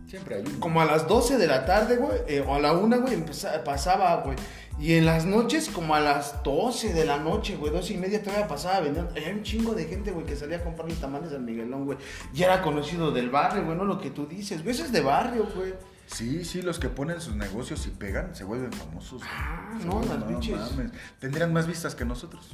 [0.08, 0.60] Siempre hay uno.
[0.60, 3.26] Como a las 12 de la tarde, güey, eh, o a la 1, güey,
[3.66, 4.36] pasaba, güey.
[4.80, 8.22] Y en las noches, como a las 12 de la noche, güey, 12 y media
[8.22, 9.12] todavía pasaba vendiendo.
[9.16, 11.98] Hay un chingo de gente, güey, que salía a comprar los tamales al Miguelón, güey.
[12.36, 14.76] Y era conocido del barrio, güey, no lo que tú dices, güey.
[14.76, 15.74] Eso es de barrio, güey.
[16.06, 19.22] Sí, sí, los que ponen sus negocios y pegan se vuelven famosos.
[19.26, 20.92] Ah, no, las mames.
[21.20, 22.50] Tendrían más vistas que nosotros.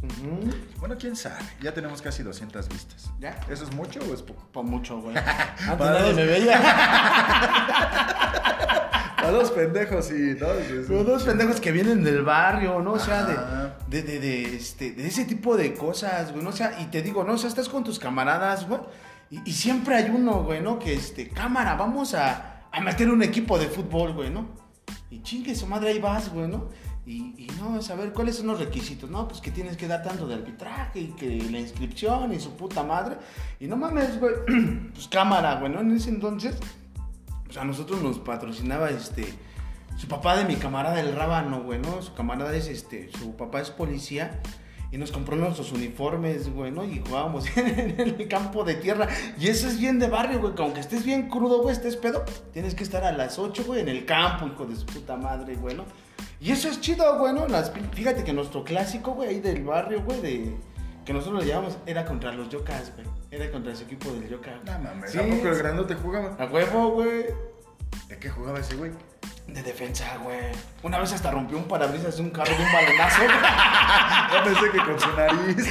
[0.77, 1.39] Bueno, quién sabe.
[1.61, 3.09] Ya tenemos casi 200 vistas.
[3.19, 3.39] ¿Ya?
[3.49, 4.47] ¿Eso es mucho o es poco?
[4.53, 5.17] Pa' mucho, güey.
[5.17, 6.59] Antes Para nadie los- me veía.
[9.19, 10.47] A los pendejos y no.
[10.87, 12.93] Los dos pendejos que vienen del barrio, ¿no?
[12.93, 16.49] O sea, de, de, de, de, este, de ese tipo de cosas, güey, ¿no?
[16.51, 17.33] O sea, y te digo, ¿no?
[17.33, 18.79] O sea, estás con tus camaradas, güey,
[19.29, 20.79] y, y siempre hay uno, güey, ¿no?
[20.79, 24.47] Que, este, cámara, vamos a, a meter un equipo de fútbol, güey, ¿no?
[25.09, 26.69] Y chingue su madre, ahí vas, güey, ¿no?
[27.05, 29.27] Y, no, saber cuáles son los requisitos, ¿no?
[29.27, 32.83] Pues que tienes que dar tanto de arbitraje y que la inscripción y su puta
[32.83, 33.17] madre.
[33.59, 34.35] Y no mames, güey,
[34.93, 35.79] pues cámara, güey, ¿no?
[35.79, 36.55] En ese entonces,
[37.45, 39.33] pues a nosotros nos patrocinaba este
[39.97, 42.01] su papá de mi camarada el rábano, güey, ¿no?
[42.01, 44.39] Su camarada es este, su papá es policía
[44.91, 46.83] y nos compró nuestros uniformes, güey, ¿no?
[46.83, 49.07] Y jugábamos en el campo de tierra.
[49.39, 52.23] Y eso es bien de barrio, güey, que aunque estés bien crudo, güey, estés pedo,
[52.53, 55.55] tienes que estar a las 8, güey, en el campo, hijo de su puta madre,
[55.55, 55.85] güey, ¿no?
[56.41, 57.47] Y eso es chido, güey, ¿no?
[57.47, 60.55] Las, fíjate que nuestro clásico, güey, ahí del barrio, güey, de
[61.05, 63.07] que nosotros le llamamos, era contra los Yocas, güey.
[63.31, 64.59] Era contra ese equipo del Yoka.
[64.65, 66.35] No mames, Sí, ¿a poco el grandote jugaba?
[66.39, 67.25] A huevo, güey.
[68.07, 68.91] ¿De qué jugaba ese güey?
[69.53, 70.37] De defensa, güey.
[70.83, 73.21] Una vez hasta rompió un parabrisas de un carro de un balonazo.
[74.33, 75.57] Yo pensé que con su nariz.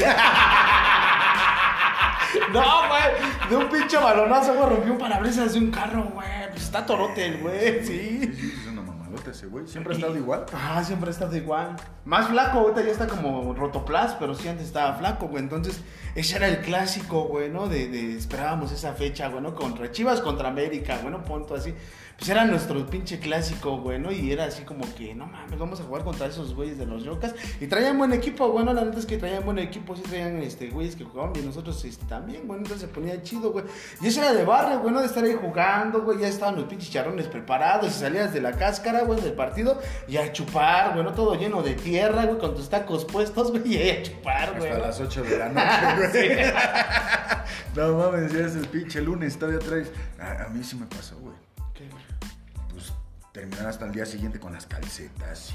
[2.53, 3.49] no, güey.
[3.49, 4.69] De un pinche balonazo, güey.
[4.69, 6.51] Rompió un parabrisas de un carro, güey.
[6.51, 8.55] Pues está torote el güey, Sí, sí.
[8.61, 9.67] es una mamadota ese güey.
[9.67, 10.45] Siempre ha estado igual.
[10.53, 11.77] Ah, siempre ha estado igual.
[12.05, 15.43] Más flaco, ahorita ya está como rotoplas, pero sí antes estaba flaco, güey.
[15.43, 15.81] Entonces,
[16.15, 17.69] ese era el clásico, güey, ¿no?
[17.69, 19.55] De, de esperábamos esa fecha, güey, ¿no?
[19.55, 21.25] Contra Chivas contra América, güey, ¿no?
[21.25, 21.75] Punto así.
[22.19, 24.11] Pues era nuestro pinche clásico, güey, ¿no?
[24.11, 27.05] Y era así como que, no mames, vamos a jugar contra esos güeyes de los
[27.05, 27.33] Yocas.
[27.61, 30.69] Y traían buen equipo, bueno, la neta es que traían buen equipo, sí traían este,
[30.69, 33.67] güeyes que jugaban bien, nosotros este, también, güey, entonces se ponía chido, güey.
[34.01, 34.99] Y eso era de barrio, güey, ¿no?
[34.99, 38.51] De estar ahí jugando, güey, ya estaban los pinches charrones preparados y salías de la
[38.51, 41.13] cáscara, güey, del partido y a chupar, güey, ¿no?
[41.13, 44.73] Todo lleno de tierra, güey, con tus tacos puestos, güey, y a chupar, güey.
[44.73, 46.53] Hasta las 8 de la noche, güey.
[47.77, 49.93] no mames, ya es el pinche lunes, todavía traes.
[50.19, 51.38] A, a mí sí me pasó, güey.
[53.39, 53.51] ¿Qué, güey?
[53.51, 55.55] Terminar hasta el día siguiente con las calcetas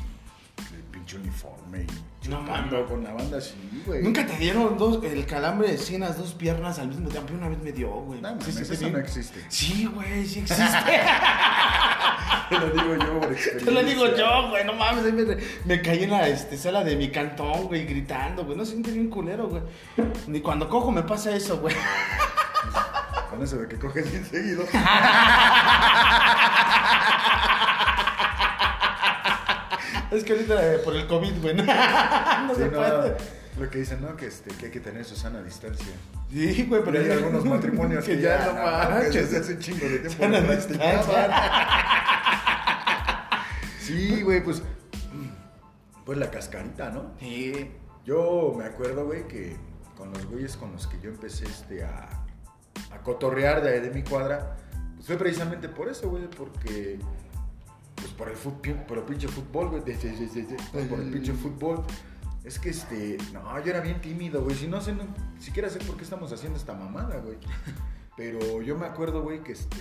[0.72, 1.86] y el pinche uniforme
[2.24, 4.02] y No chupando con la banda así, güey.
[4.04, 7.34] Nunca te dieron dos, el calambre de sí en las dos piernas al mismo tiempo.
[7.34, 8.22] Una vez me dio, güey.
[8.22, 8.89] No, mames, Sí, sí, eso sí.
[8.89, 9.46] no existe.
[9.50, 11.02] Sí, güey, sí existe.
[12.50, 13.58] Te lo digo yo experiencia.
[13.65, 15.06] Te lo digo yo, güey, no mames.
[15.06, 18.58] ahí Me, me caí en la este, sala de mi cantón, güey, gritando, güey.
[18.58, 19.63] No siente bien culero, güey.
[20.28, 21.76] Ni cuando cojo me pasa eso, güey.
[23.30, 24.63] Con eso de que coges bien seguido.
[30.13, 31.56] Es que ahorita eh, por el COVID, güey.
[31.56, 31.63] No,
[32.47, 33.15] no Sí, se no, puede.
[33.60, 34.15] lo que dicen, ¿no?
[34.15, 35.93] Que, este, que hay que tener su sana distancia.
[36.32, 39.32] Sí, güey, pero hay algunos matrimonios que, ya, no manches.
[39.32, 41.30] desde hace un chingo de tiempo Sana no distancia.
[43.80, 44.62] Sí, güey, pues.
[46.06, 47.12] Pues la cascarita, ¿no?
[47.19, 47.71] Sí.
[48.06, 49.56] Yo me acuerdo, güey, que
[49.97, 52.10] con los güeyes con los que yo empecé este, a,
[52.91, 54.56] a cotorrear de, de mi cuadra,
[54.95, 56.99] pues fue precisamente por eso, güey, porque.
[58.04, 59.82] Pues por el, fut, por el pinche fútbol, güey,
[60.89, 61.86] por el pinche fútbol.
[62.44, 63.18] Es que este.
[63.32, 64.58] No, yo era bien tímido, güey.
[64.58, 65.04] Si no sé, no,
[65.39, 67.38] siquiera sé por qué estamos haciendo esta mamada, güey.
[68.18, 69.78] Pero yo me acuerdo, güey, que este.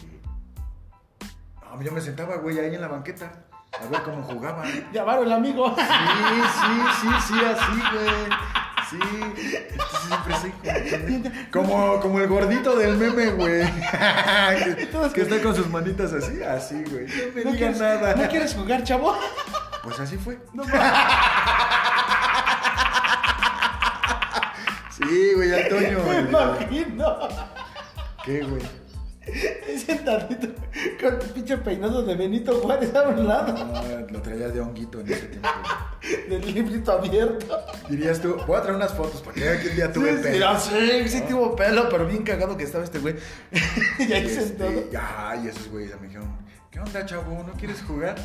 [1.65, 4.69] No, yo me sentaba, güey, ahí en la banqueta a ver cómo jugaban.
[4.93, 5.75] Llamaron el amigo.
[5.75, 8.52] Sí, sí, sí, sí, así, güey.
[8.93, 8.99] Sí,
[10.07, 10.53] siempre soy
[11.51, 13.63] como, como, el gordito del meme, güey.
[13.73, 17.07] que, que está con sus manitas así, así, güey.
[17.07, 18.15] No me ¿No digan quieres, nada.
[18.15, 19.17] ¿No quieres jugar, chavo?
[19.83, 20.39] Pues así fue.
[20.53, 20.65] No
[24.91, 26.03] Sí, güey, Antonio.
[26.09, 27.29] me imagino.
[28.25, 28.63] ¿Qué, güey?
[29.87, 30.49] Sentadito
[31.01, 35.01] con tu pinche peinado de Benito Juárez a un lado No, lo traía de honguito
[35.01, 35.49] en ese tiempo.
[36.29, 37.59] del librito abierto.
[37.89, 40.59] Dirías tú, voy a traer unas fotos para que vean que día tuve sí, pelo.
[40.59, 40.71] sí,
[41.05, 43.15] sí, sí tuvo pelo, pero bien cagado que estaba este güey.
[43.99, 44.91] y ahí Este, sentado.
[44.91, 46.29] ya, y esos güeyes me dijeron,
[46.71, 47.45] ¿qué onda, chavo?
[47.47, 48.17] ¿No quieres jugar?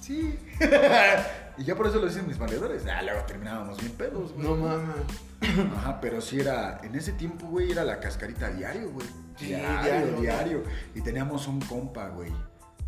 [0.00, 0.36] Sí.
[1.62, 2.82] y ya por eso lo dicen mis valedores.
[2.86, 4.48] Ah, luego terminábamos bien pedos, güey.
[4.48, 5.06] No mames.
[5.76, 9.06] Ajá, pero sí era, en ese tiempo, güey, era la cascarita diario, güey.
[9.36, 10.20] Sí, diario, diario.
[10.20, 10.62] diario,
[10.96, 12.32] Y teníamos un compa, güey,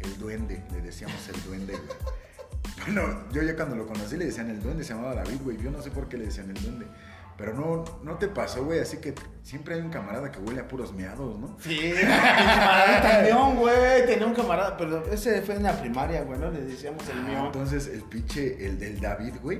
[0.00, 1.88] el duende, le decíamos el duende, güey.
[2.86, 5.56] Bueno, yo ya cuando lo conocí le decían el duende, se llamaba David, güey.
[5.58, 6.86] Yo no sé por qué le decían el duende.
[7.36, 10.68] Pero no, no te pasó, güey, así que siempre hay un camarada que huele a
[10.68, 11.56] puros meados, ¿no?
[11.60, 14.06] Sí, mi camarada también, güey.
[14.06, 16.50] Tenía un camarada, pero ese fue en la primaria, güey, ¿no?
[16.50, 17.46] Le decíamos el Ah, mío.
[17.46, 19.58] Entonces, el pinche, el del David, güey,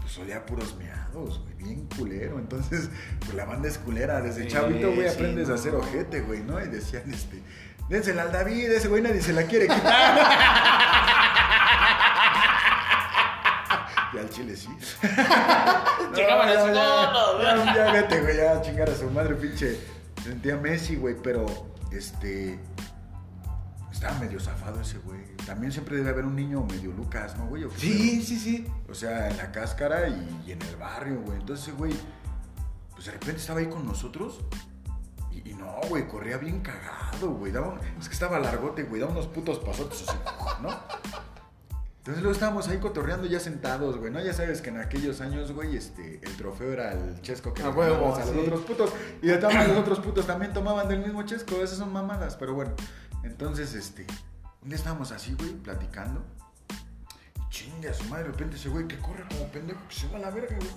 [0.00, 2.38] pues olía a puros meados, güey, bien culero.
[2.38, 2.88] Entonces,
[3.20, 4.22] pues la banda es culera.
[4.22, 5.54] Desde Sí, chavito, güey, sí, aprendes no.
[5.54, 6.58] a hacer ojete, güey, ¿no?
[6.62, 7.42] Y decían, este,
[7.90, 10.18] dénsela al David, ese güey nadie se la quiere quitar.
[14.14, 14.68] y al chile sí.
[16.14, 19.10] Llegaban ya, así, ya, no, no, ya, ya vete, güey, ya a chingar a su
[19.10, 19.80] madre, pinche.
[20.22, 21.44] Sentía Messi, güey, pero,
[21.92, 22.58] este...
[23.92, 25.36] Estaba medio zafado ese güey.
[25.46, 27.64] También siempre debe haber un niño medio Lucas, ¿no, güey?
[27.64, 28.66] ¿O qué Sí, sí, sí.
[28.88, 31.38] o sea, en la cáscara y, y en el barrio, güey.
[31.38, 31.94] Entonces, güey,
[32.92, 34.40] pues de repente estaba ahí con nosotros.
[35.30, 37.52] Y, y no, güey, corría bien cagado, güey.
[37.52, 39.00] Daba un- es que estaba largote, güey.
[39.00, 40.18] Daba unos putos pasotes así,
[40.60, 40.70] ¿no?
[42.04, 44.22] Entonces luego estábamos ahí cotorreando ya sentados, güey, ¿no?
[44.22, 47.68] Ya sabes que en aquellos años, güey, este, el trofeo era el chesco que A
[47.68, 48.40] le huevo, dábamos a los sí.
[48.40, 48.92] otros putos.
[49.22, 51.54] Y de todas los otros putos también tomaban del mismo chesco.
[51.62, 52.72] Esas son mamadas, pero bueno.
[53.22, 54.06] Entonces, este,
[54.60, 56.22] un día estábamos así, güey, platicando.
[57.38, 60.06] Y chingue a su madre, de repente ese güey que corre como pendejo, que se
[60.08, 60.70] va a la verga, güey.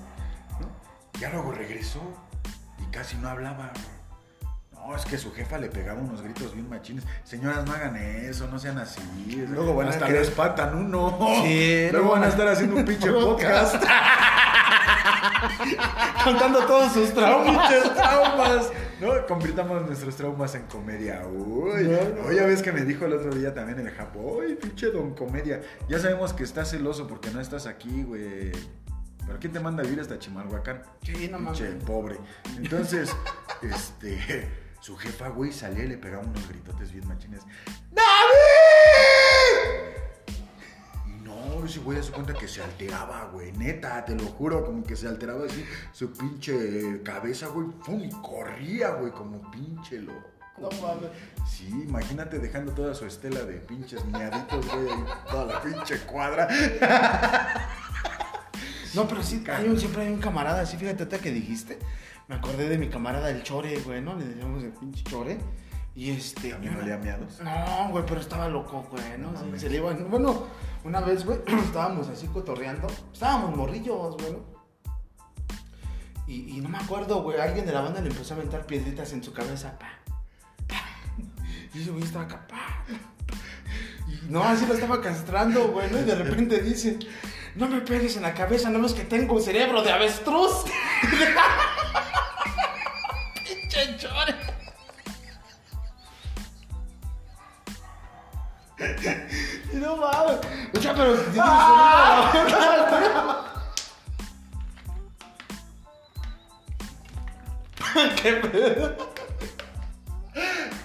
[0.61, 1.19] ¿No?
[1.19, 1.99] Ya luego regresó
[2.79, 3.96] y casi no hablaba, güey.
[4.88, 7.04] No, es que su jefa le pegaba unos gritos bien machines.
[7.26, 9.02] Señoras, no hagan eso, no sean así.
[9.50, 11.17] Luego van a Hasta lo espantan uno.
[11.43, 13.76] Sí, Luego no van a estar haciendo un pinche podcast.
[16.23, 17.93] Contando todos sus traumas.
[17.95, 18.71] Traumas.
[19.02, 21.21] No, convirtamos nuestros traumas en comedia.
[21.28, 22.28] Uy, No, no.
[22.30, 24.23] Oye, ves que me dijo el otro día también el Japón.
[24.38, 25.62] Uy, pinche don comedia.
[25.89, 28.52] Ya sabemos que estás celoso porque no estás aquí, güey.
[29.26, 30.82] ¿Pero quién te manda a vivir hasta Chimalhuacán?
[31.04, 31.84] Sí, no Pinche mames.
[31.84, 32.15] pobre.
[32.58, 33.13] Entonces,
[33.62, 34.47] este,
[34.88, 37.41] su jefa, güey, salía y le pegaba unos gritotes bien machines.
[37.91, 38.06] ¡David!
[41.06, 43.52] Y no, ese güey se cuenta que se alteraba, güey.
[43.52, 47.67] Neta, te lo juro, como que se alteraba así su pinche cabeza, güey.
[47.67, 50.30] Pum, y corría, güey, como pinche loco.
[50.58, 51.12] No mames.
[51.45, 54.88] Sí, imagínate dejando toda su estela de pinches miaditos, güey,
[55.30, 56.47] toda la pinche cuadra.
[58.93, 61.80] No, pero sí, hay un, siempre hay un camarada así, fíjate, ahorita que dijiste.
[62.28, 64.15] Me acordé de mi camarada el Chore, güey, ¿no?
[64.15, 65.38] Le decíamos el pinche Chore.
[65.95, 66.52] Y este.
[66.52, 67.39] ¿También yo olía miados?
[67.41, 69.32] No, güey, pero estaba loco, güey, ¿no?
[69.32, 69.93] No Se- le iba.
[69.93, 70.45] Bueno,
[70.84, 72.88] una vez, güey, estábamos así cotorreando.
[73.13, 74.58] Estábamos morrillos, güey, ¿no?
[76.28, 79.13] Y, y no me acuerdo, güey, alguien de la banda le empezó a aventar piedritas
[79.13, 79.88] en su cabeza, pa,
[80.67, 80.76] pa.
[81.73, 82.84] Y ese güey estaba acá, pa.
[84.10, 86.00] Y no, así lo estaba castrando, güey, ¿no?
[86.00, 87.00] Y de repente dice,
[87.58, 90.63] no me pegues en la cabeza, no ves que tengo un cerebro de avestruz.
[93.43, 94.36] Pinche chore.
[99.74, 100.38] No mames.
[100.78, 101.17] O sea, pero
[108.22, 108.96] ¿Qué pedo?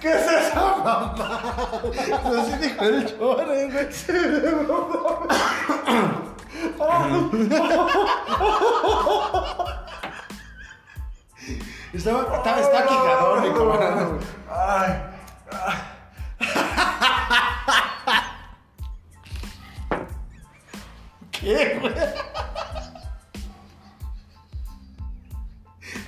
[0.01, 1.15] ¿Qué es esa mamá?
[2.25, 3.89] Así dijo el chore, güey.
[11.93, 14.21] Estaba, estaba, está quijadón, mi camarada, güey.
[14.49, 15.03] Ay,
[21.31, 21.93] ¿Qué, güey?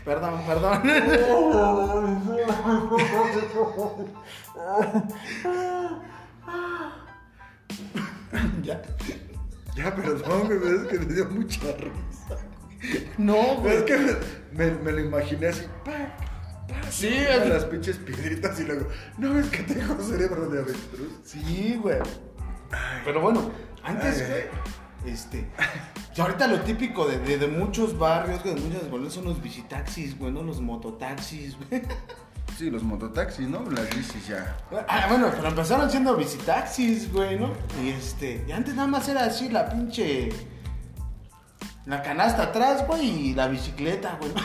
[0.04, 0.82] Perdón, perdón.
[8.62, 8.80] ya.
[9.76, 12.38] Ya, perdón, güey, pero es que me dio mucha risa.
[13.18, 13.84] No, es güey.
[13.86, 13.96] que
[14.52, 15.92] me, me lo imaginé así, pa,
[16.68, 18.86] pa, Sí, así- las pinches piedritas y luego,
[19.18, 21.12] ¿no ves que tengo cerebro de avestruz?
[21.24, 21.98] Sí, güey.
[23.04, 23.50] Pero bueno,
[23.82, 24.26] antes, Ay.
[25.02, 25.48] güey, este.
[26.16, 29.42] Y ahorita lo típico de, de, de muchos barrios, güey, de muchas colonias son los
[29.42, 30.42] visitaxis, güey, ¿no?
[30.42, 31.82] Los mototaxis, güey.
[32.56, 33.68] Sí, los mototaxis, ¿no?
[33.70, 34.56] Las bicis ya.
[34.88, 37.52] Ah, bueno, pero empezaron siendo visitaxis, güey, ¿no?
[37.82, 38.44] Y este.
[38.46, 40.28] Y antes nada más era así la pinche.
[41.86, 44.32] La canasta atrás, güey, y la bicicleta, güey.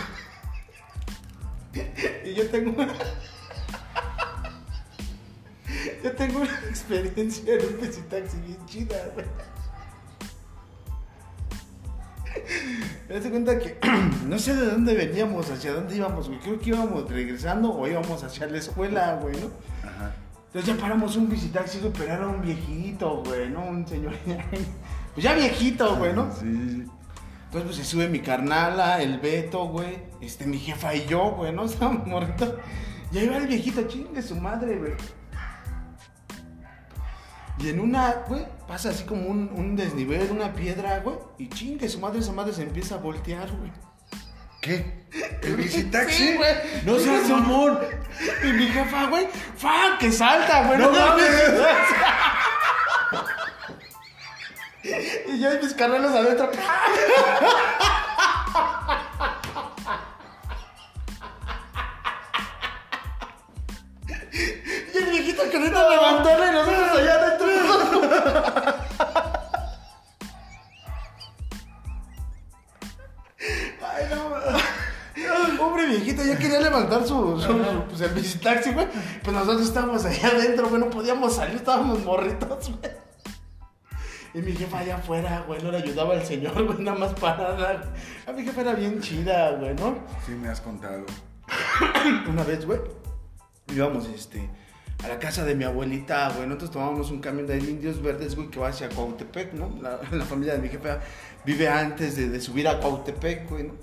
[2.25, 2.75] Y yo tengo.
[6.03, 9.25] Yo tengo una experiencia en un visitaxi bien chida, güey.
[13.09, 13.77] Me das cuenta que
[14.27, 16.39] no sé de dónde veníamos, hacia dónde íbamos, güey.
[16.39, 19.49] Creo que íbamos regresando o íbamos hacia la escuela, güey, ¿no?
[19.87, 20.15] Ajá.
[20.47, 23.65] Entonces ya paramos un visitaxi, güey, pero era un viejito, güey, ¿no?
[23.65, 24.13] Un señor.
[25.13, 26.31] Pues ya viejito, güey, ¿no?
[26.31, 26.91] Sí, sí, sí.
[27.45, 31.51] Entonces pues se sube mi carnala, el Beto, güey, este, mi jefa y yo, güey,
[31.51, 31.65] ¿no?
[31.65, 32.53] Estábamos morritos.
[33.11, 34.93] Y ahí va el viejito, chingue su madre, güey.
[37.59, 41.17] Y en una, güey, pasa así como un, un desnivel, una piedra, güey.
[41.37, 43.71] Y chingue su madre, esa madre se empieza a voltear, güey.
[44.61, 45.05] ¿Qué?
[45.43, 46.27] ¿El visitaxi?
[46.29, 46.53] Sí, güey.
[46.85, 47.79] No seas mamón.
[48.43, 49.97] Y mi jefa, güey, ¡fan!
[49.97, 50.79] que salta, güey.
[50.79, 51.29] No mames.
[55.27, 56.49] Y yo y mis carnalos adentro.
[64.31, 67.48] Y el viejito queriendo levantarla y nosotros allá adentro.
[73.81, 75.57] Ay, no.
[75.57, 78.87] Pobre viejito, ya quería levantar su, su- su- pues, el visitaxi, güey.
[79.23, 80.81] Pues nosotros estábamos allá adentro, güey.
[80.81, 82.91] No podíamos salir, estábamos morritos, güey.
[84.33, 87.81] Y mi jefa allá afuera, güey, no le ayudaba al señor, güey, nada más parada.
[88.27, 89.95] A mi jefa era bien chida, güey, ¿no?
[90.25, 91.03] Sí, me has contado.
[92.29, 92.79] Una vez, güey,
[93.69, 94.47] íbamos, este,
[95.03, 96.45] a la casa de mi abuelita, güey.
[96.47, 99.69] Nosotros tomábamos un camión de indios verdes, güey, que va hacia Cuautepec, ¿no?
[99.81, 100.99] La, familia de mi jefa
[101.45, 103.73] vive antes de, subir a Cuautepec, güey, ¿no?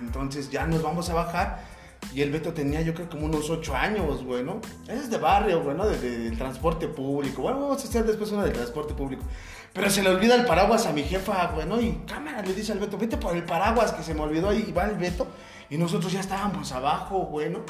[0.00, 1.78] Entonces ya nos vamos a bajar.
[2.14, 4.60] Y el Beto tenía, yo creo, como unos ocho años, güey, ¿no?
[4.84, 5.86] Ese es de barrio, güey, ¿no?
[5.86, 7.42] De- de- del transporte público.
[7.42, 9.24] Bueno, vamos a hacer después una del transporte público.
[9.72, 11.80] Pero se le olvida el paraguas a mi jefa, güey, ¿no?
[11.80, 14.52] Y cámara le dice al Beto, vete por el paraguas que se me olvidó.
[14.52, 15.26] Y va el Beto.
[15.70, 17.60] Y nosotros ya estábamos abajo, güey, ¿no?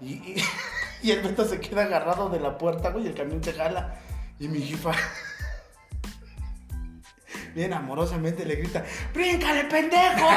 [0.00, 0.36] Y,
[1.02, 3.94] y el Beto se queda agarrado de la puerta, güey, y el camión se jala.
[4.38, 4.92] Y mi jefa,
[7.54, 10.28] bien amorosamente, le grita, ¡bríncale, pendejo!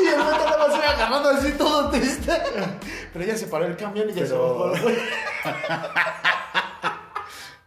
[0.00, 2.32] Y el Beto nada más se agarrando así todo triste.
[3.12, 4.96] Pero ella se paró el camión y ya se Pero- bajó, güey.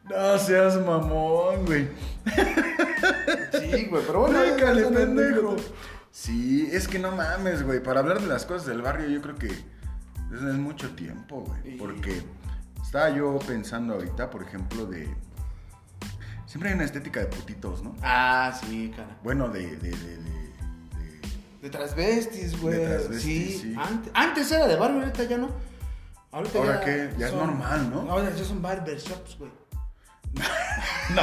[0.09, 1.89] No seas mamón, güey.
[3.51, 4.39] Sí, güey, pero bueno.
[4.39, 5.55] Una pendejo.
[6.11, 7.81] Sí, es que no mames, güey.
[7.81, 11.75] Para hablar de las cosas del barrio, yo creo que es mucho tiempo, güey.
[11.75, 12.23] Y- Porque
[12.83, 15.07] estaba yo pensando ahorita, por ejemplo, de.
[16.45, 17.95] Siempre hay una estética de putitos, ¿no?
[18.01, 19.17] Ah, sí, cara.
[19.23, 19.75] Bueno, de.
[19.77, 20.51] de, de, de,
[21.61, 22.77] de- transvestis, güey.
[23.19, 23.59] Sí.
[23.61, 23.75] sí.
[23.77, 25.49] Antes, antes era de barrio, ahorita ya no.
[26.31, 27.13] Ahorita ¿Ahora ya qué?
[27.17, 28.09] Ya es normal, ¿no?
[28.11, 29.51] Ahora ya son barbershops, güey.
[31.15, 31.21] no.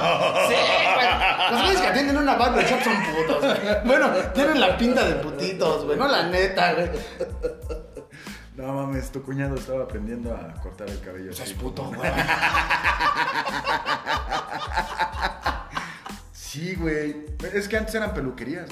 [0.48, 0.54] Sí,
[0.94, 1.50] güey.
[1.52, 3.84] Los güeyes que atienden una barbershop son putos, güey.
[3.84, 5.98] Bueno, tienen la pinta de putitos, güey.
[5.98, 6.90] No la neta, güey.
[8.56, 11.30] No mames, tu cuñado estaba aprendiendo a cortar el cabello.
[11.32, 11.42] Así.
[11.42, 12.10] es puto, güey.
[16.32, 17.26] Sí, güey.
[17.52, 18.68] Es que antes eran peluquerías.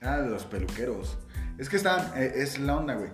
[0.00, 1.18] Ah, los peluqueros.
[1.56, 3.10] Es que están, eh, es la onda, güey.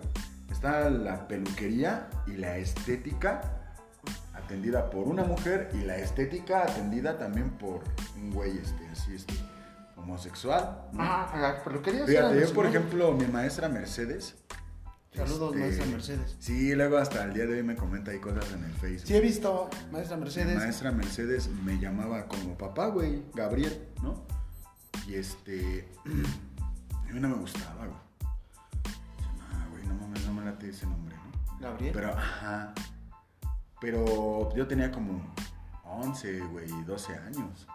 [0.50, 3.57] Está la peluquería y la estética
[4.49, 7.82] atendida por una mujer y la estética atendida también por
[8.16, 9.34] un güey, este, así, este,
[9.94, 10.88] homosexual.
[10.92, 11.03] ¿no?
[11.03, 12.07] Ajá, a las peluquerías.
[12.07, 14.36] Fíjate, yo, por ejemplo, mi maestra Mercedes.
[15.14, 16.36] Saludos, este, maestra Mercedes.
[16.38, 19.07] Sí, luego hasta el día de hoy me comenta ahí cosas en el Facebook.
[19.07, 20.57] Sí, he visto, maestra Mi Mercedes.
[20.57, 24.24] maestra Mercedes me llamaba como papá, güey, Gabriel, ¿no?
[25.07, 25.86] Y este.
[26.90, 28.01] A mí no me gustaba, güey.
[29.38, 31.59] No, güey, no mames, no me late ese nombre, ¿no?
[31.61, 31.92] Gabriel.
[31.94, 32.72] Pero, ajá.
[33.81, 35.35] Pero yo tenía como
[35.85, 37.66] 11, güey, 12 años.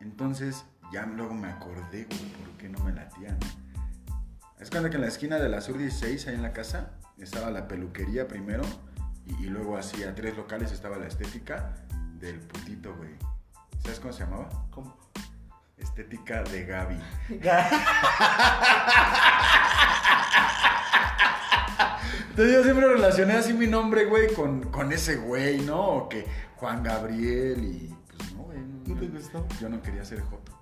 [0.00, 4.16] Entonces, ya luego me acordé, güey, por qué no me latía, ¿no?
[4.58, 7.50] Es cuando que en la esquina de la Sur 16, ahí en la casa, estaba
[7.50, 8.62] la peluquería primero
[9.26, 11.74] y, y luego así a tres locales estaba la estética
[12.18, 13.12] del putito, güey.
[13.82, 14.50] ¿Sabes cómo se llamaba?
[14.70, 14.99] ¿Cómo?
[15.80, 16.98] Estética de Gaby.
[22.30, 25.80] Entonces yo siempre relacioné así mi nombre, güey, con, con ese güey, ¿no?
[25.80, 26.26] O que
[26.56, 28.58] Juan Gabriel y pues no, güey.
[28.86, 29.46] ¿No te gustó?
[29.60, 30.52] Yo no quería ser Joto.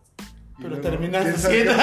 [0.58, 1.72] Y Pero luego, terminaste siendo.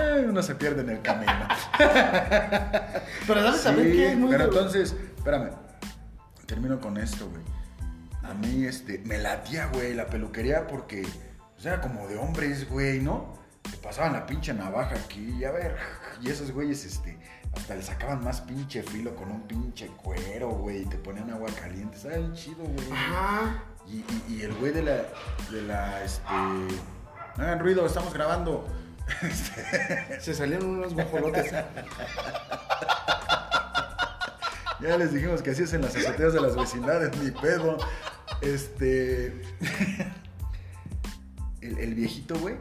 [0.00, 1.32] Eh, uno se pierde en el camino.
[1.76, 4.30] Pero sabes también Sí, que es muy.
[4.30, 5.50] pero entonces, espérame,
[6.46, 7.42] termino con esto, güey.
[8.28, 11.02] A mí, este, me latía, güey, la peluquería porque,
[11.54, 13.38] pues, era como de hombres, güey, ¿no?
[13.62, 15.76] Te pasaban la pinche navaja aquí, y a ver,
[16.22, 17.18] y esos güeyes, este,
[17.56, 21.48] hasta le sacaban más pinche filo con un pinche cuero, güey, y te ponían agua
[21.60, 22.92] caliente, estaba bien chido, güey.
[22.92, 23.62] Ajá.
[23.86, 24.96] Y, y- y el güey de la,
[25.50, 28.66] de la, este, no hagan ruido, estamos grabando.
[29.22, 31.50] Este, Se salieron unos guajolotes.
[34.80, 37.78] Ya les dijimos que así es en las azoteas de las vecindades, ni pedo.
[38.40, 39.42] Este.
[41.60, 42.54] El, el viejito, güey.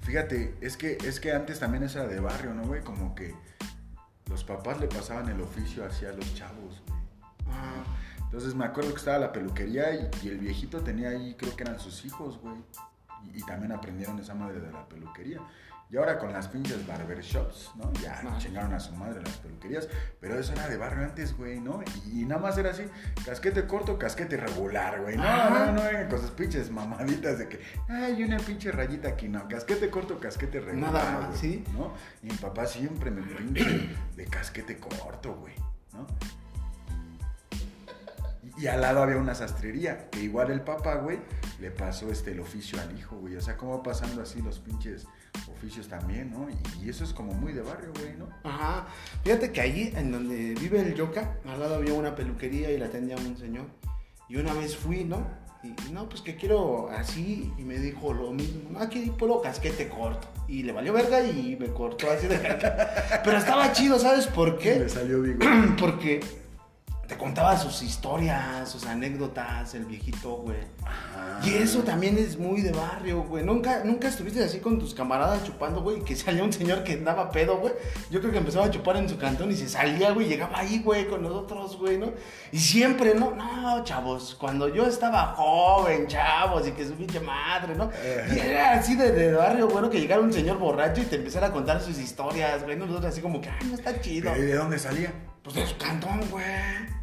[0.00, 2.82] Fíjate, es que, es que antes también era de barrio, ¿no, güey?
[2.82, 3.36] Como que
[4.28, 7.00] los papás le pasaban el oficio hacia los chavos, güey.
[7.48, 7.84] Ajá.
[8.18, 11.62] Entonces me acuerdo que estaba la peluquería y, y el viejito tenía ahí, creo que
[11.62, 12.56] eran sus hijos, güey.
[13.32, 15.38] Y, y también aprendieron esa madre de la peluquería.
[15.92, 17.92] Y ahora con las pinches barbershops, ¿no?
[18.02, 18.38] Ya Ajá.
[18.38, 19.86] chingaron a su madre las peluquerías.
[20.20, 21.82] Pero eso era de barrio antes, güey, ¿no?
[22.06, 22.84] Y, y nada más era así,
[23.26, 25.18] casquete corto, casquete regular, güey.
[25.18, 25.66] No, Ajá.
[25.66, 29.46] no, no vengan con sus pinches mamaditas de que, ay, una pinche rayita aquí, no.
[29.48, 30.92] Casquete corto, casquete regular.
[30.94, 31.62] Nada más, ¿sí?
[31.74, 31.92] ¿No?
[32.22, 35.54] Y mi papá siempre me pinche de casquete corto, güey,
[35.92, 36.06] ¿no?
[38.56, 41.18] Y al lado había una sastrería, que igual el papá, güey,
[41.60, 43.36] le pasó este, el oficio al hijo, güey.
[43.36, 45.06] O sea, cómo va pasando así los pinches
[45.62, 46.48] oficios también, ¿no?
[46.82, 48.28] Y, eso es como muy de barrio, güey, ¿no?
[48.42, 48.86] Ajá.
[49.22, 52.86] Fíjate que allí, en donde vive el Yoka, al lado había una peluquería y la
[52.86, 53.66] atendía un señor.
[54.28, 55.24] Y una vez fui, ¿no?
[55.62, 57.52] Y no, pues que quiero así.
[57.56, 58.80] Y me dijo lo mismo.
[58.80, 60.26] Aquí puro casquete corto.
[60.48, 62.36] Y le valió verga y me cortó así de.
[63.24, 64.88] Pero estaba chido, ¿sabes por qué?
[64.88, 65.38] salió Vigo.
[65.78, 66.20] Porque
[67.12, 70.56] te contaba sus historias, sus anécdotas, el viejito, güey.
[71.44, 73.44] Y eso también es muy de barrio, güey.
[73.44, 77.30] Nunca, nunca estuviste así con tus camaradas chupando, güey, que salía un señor que andaba
[77.30, 77.74] pedo, güey.
[78.10, 80.80] Yo creo que empezaba a chupar en su cantón y se salía, güey, llegaba ahí,
[80.82, 82.14] güey, con nosotros, güey, ¿no?
[82.50, 83.32] Y siempre, ¿no?
[83.32, 87.90] No, chavos, cuando yo estaba joven, chavos, y que su pinche madre, ¿no?
[88.34, 91.48] Y era así de, de barrio, bueno, que llegara un señor borracho y te empezara
[91.48, 92.78] a contar sus historias, güey.
[92.78, 94.34] Nosotros así como que, ay, no está chido.
[94.34, 95.12] ¿Y de dónde salía?
[95.42, 97.01] Pues de su cantón, güey.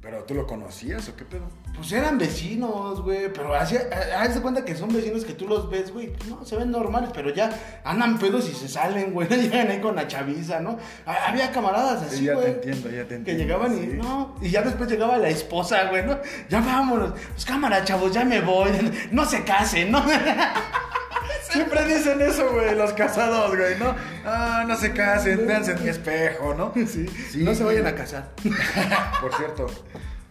[0.00, 1.48] ¿Pero tú lo conocías o qué pedo?
[1.74, 3.76] Pues eran vecinos, güey, pero así,
[4.16, 7.10] haz de cuenta que son vecinos que tú los ves, güey, no, se ven normales,
[7.12, 7.50] pero ya
[7.84, 10.78] andan pedos y se salen, güey, llegan ahí con la chaviza, ¿no?
[11.04, 13.42] Ha- Había camaradas así, Sí, ya te güey, entiendo, ya te que entiendo.
[13.42, 16.16] llegaban y, no, y ya después llegaba la esposa, güey, ¿no?
[16.48, 18.70] Ya vámonos, pues cámara, chavos, ya me voy,
[19.10, 20.04] no se casen, ¿no?
[21.50, 23.94] Siempre dicen eso, güey, los casados, güey, ¿no?
[24.24, 26.72] Ah, no se casen, véanse en mi espejo, ¿no?
[26.74, 28.30] Sí, Sí, no se vayan a casar.
[29.20, 29.66] Por cierto.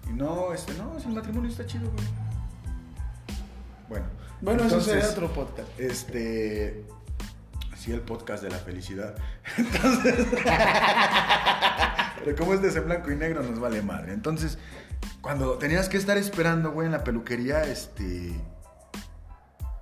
[0.09, 2.05] Y no, este, no, el matrimonio está chido, güey.
[3.89, 4.05] Bueno.
[4.41, 5.67] Bueno, eso entonces, sería otro podcast.
[5.79, 6.83] Este.
[7.77, 9.15] Sí, el podcast de la felicidad.
[12.23, 14.13] Pero como es en blanco y negro, nos vale madre.
[14.13, 14.57] Entonces,
[15.21, 18.39] cuando tenías que estar esperando, güey, en la peluquería, este.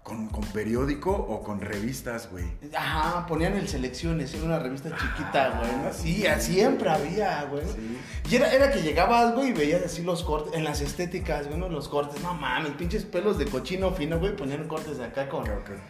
[0.05, 2.45] Con, con periódico o con revistas, güey.
[2.77, 5.71] Ajá, ponían el Selecciones, era una revista chiquita, Ah, güey.
[5.83, 5.91] ¿no?
[5.91, 6.53] Sí, sí.
[6.53, 7.63] siempre había, güey.
[7.65, 7.97] Sí.
[8.29, 11.57] Y era, era que llegabas, güey, y veías así los cortes, en las estéticas, güey,
[11.59, 11.69] ¿no?
[11.69, 15.43] Los cortes, no mames, pinches pelos de cochino fino, güey, ponían cortes de acá con...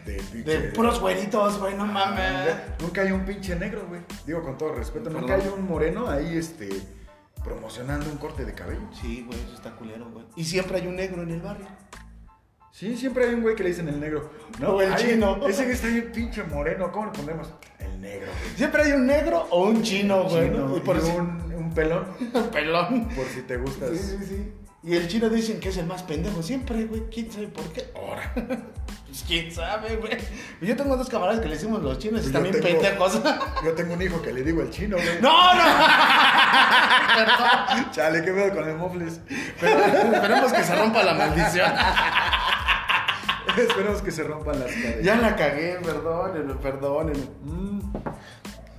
[0.06, 2.54] De, De puros güeritos, güey, no Ah, mames.
[2.80, 4.00] Nunca hay un pinche negro, güey.
[4.26, 6.70] Digo con todo respeto, nunca hay un moreno ahí, este,
[7.44, 8.80] promocionando un corte de cabello.
[8.98, 10.24] Sí, güey, eso está culero, güey.
[10.36, 11.66] Y siempre hay un negro en el barrio.
[12.78, 14.30] Sí, siempre hay un güey que le dicen el negro.
[14.60, 14.72] ¿no?
[14.72, 15.38] O el chino.
[15.48, 17.48] Ese que está bien pinche moreno, ¿cómo le ponemos?
[17.78, 18.54] El negro, güey.
[18.56, 20.48] Siempre hay un negro o un chino, güey.
[20.76, 23.08] Y por y si- un, un pelón, un pelón.
[23.16, 23.92] por si te gustas.
[23.92, 24.52] Sí, sí, sí.
[24.82, 27.04] Y el chino dicen que es el más pendejo siempre, güey.
[27.10, 27.90] ¿Quién sabe por qué?
[27.96, 28.30] Ahora.
[29.06, 30.18] Pues quién sabe, güey.
[30.60, 33.22] Yo tengo dos camaradas que le decimos los chinos y Pues también tengo- pendejos.
[33.64, 35.22] Yo tengo un hijo que le digo el chino, güey.
[35.22, 35.62] ¡No, no!
[37.90, 39.20] Chale, ¿qué pedo con el mofles?
[39.58, 41.72] Pero esperemos que se rompa la maldición.
[43.68, 45.02] Esperemos que se rompan las cadenas.
[45.02, 47.24] Ya la cagué, perdónenme, perdónenme.
[47.42, 47.80] Mm.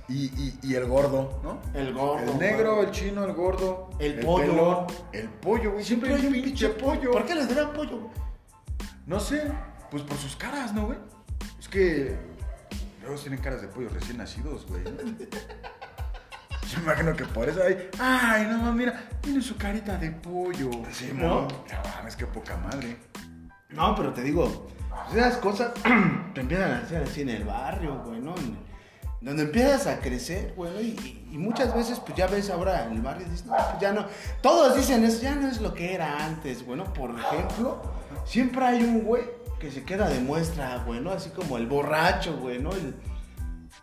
[0.08, 1.60] Y, y, y el gordo, ¿no?
[1.78, 2.32] El gordo.
[2.32, 2.86] El negro, güey.
[2.86, 3.90] el chino, el gordo.
[3.98, 4.46] El pollo.
[4.46, 5.84] pelón, el pollo, güey.
[5.84, 7.10] Siempre hay un pinche pollo.
[7.10, 7.98] ¿Por qué les dirán pollo?
[7.98, 8.12] güey?
[9.06, 9.50] No sé,
[9.90, 10.98] pues por sus caras, ¿no, güey?
[11.58, 12.16] Es que
[13.02, 14.82] luego tienen caras de pollo recién nacidos, güey.
[16.70, 17.88] Yo imagino que por eso hay.
[17.98, 20.70] Ay, no mames, mira, tiene su carita de pollo.
[20.92, 21.26] Sí, ¿no?
[21.26, 21.42] ¿no?
[21.42, 22.96] No mames, qué poca madre.
[23.70, 24.66] No, pero te digo,
[25.12, 25.72] esas cosas
[26.34, 28.34] te empiezan a hacer así en el barrio, güey, ¿no?
[29.20, 30.90] Donde empiezas a crecer, güey,
[31.32, 34.06] y, muchas veces, pues ya ves ahora en el barrio, dices, no, pues ya no.
[34.40, 36.84] Todos dicen eso, ya no es lo que era antes, güey, ¿no?
[36.92, 37.82] Por ejemplo,
[38.24, 39.24] siempre hay un güey
[39.58, 41.06] que se queda de muestra, güey.
[41.08, 42.70] Así como el borracho, güey, ¿no?
[42.70, 42.94] El-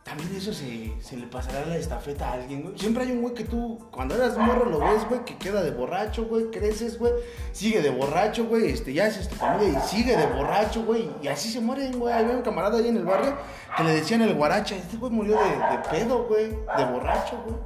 [0.06, 2.78] también eso se, se le pasará la estafeta a alguien, güey.
[2.78, 5.72] Siempre hay un güey que tú, cuando eras morro, lo ves, güey, que queda de
[5.72, 7.12] borracho, güey, creces, güey,
[7.52, 11.28] sigue de borracho, güey, este, ya haces tu familia y sigue de borracho, güey, y
[11.28, 12.14] así se mueren, güey.
[12.14, 13.36] Había un camarada ahí en el barrio
[13.76, 17.58] que le decían el guaracha, este güey murió de, pedo, güey, de borracho, güey.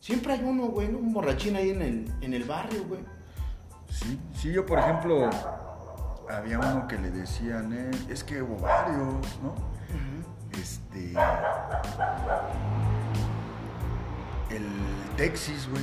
[0.00, 3.04] Siempre hay uno, güey, un borrachín ahí en el, en el barrio, güey.
[3.88, 5.30] Sí, sí, yo por ejemplo,
[6.28, 9.69] había uno que le decían, eh, es que hubo varios, ¿no?
[10.60, 11.14] Este.
[14.50, 14.66] El
[15.16, 15.82] Texas, güey.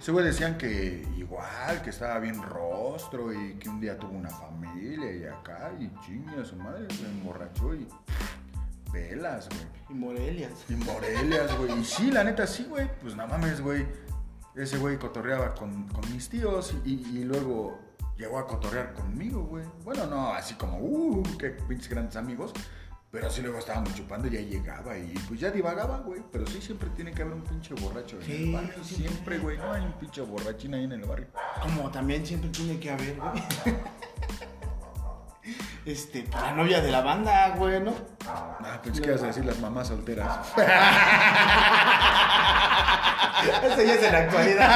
[0.00, 4.30] Ese güey decían que igual, que estaba bien rostro y que un día tuvo una
[4.30, 7.86] familia y acá y chingue a su madre, se emborrachó y.
[8.92, 9.60] Velas, güey.
[9.90, 10.52] Y Morelias.
[10.68, 11.80] Y Morelias, güey.
[11.80, 12.90] Y sí, la neta, sí, güey.
[13.00, 13.86] Pues no mames, güey.
[14.54, 17.78] Ese güey cotorreaba con, con mis tíos y, y luego
[18.16, 19.64] llegó a cotorrear conmigo, güey.
[19.84, 22.52] Bueno, no así como, uh, qué pinches grandes amigos.
[23.12, 26.22] Pero sí luego estábamos chupando y ya llegaba y pues ya divagaba, güey.
[26.32, 28.82] Pero sí siempre tiene que haber un pinche borracho en Sí, el barrio.
[28.84, 29.58] Siempre, güey.
[29.58, 31.26] No hay un pinche borrachín ahí en el barrio.
[31.60, 33.32] Como también siempre tiene que haber, güey.
[35.84, 37.92] Este, la novia de la banda, güey, ¿no?
[38.28, 40.38] Ah, pensé que ibas a decir las mamás solteras.
[43.64, 44.70] Ese ya es en la actualidad.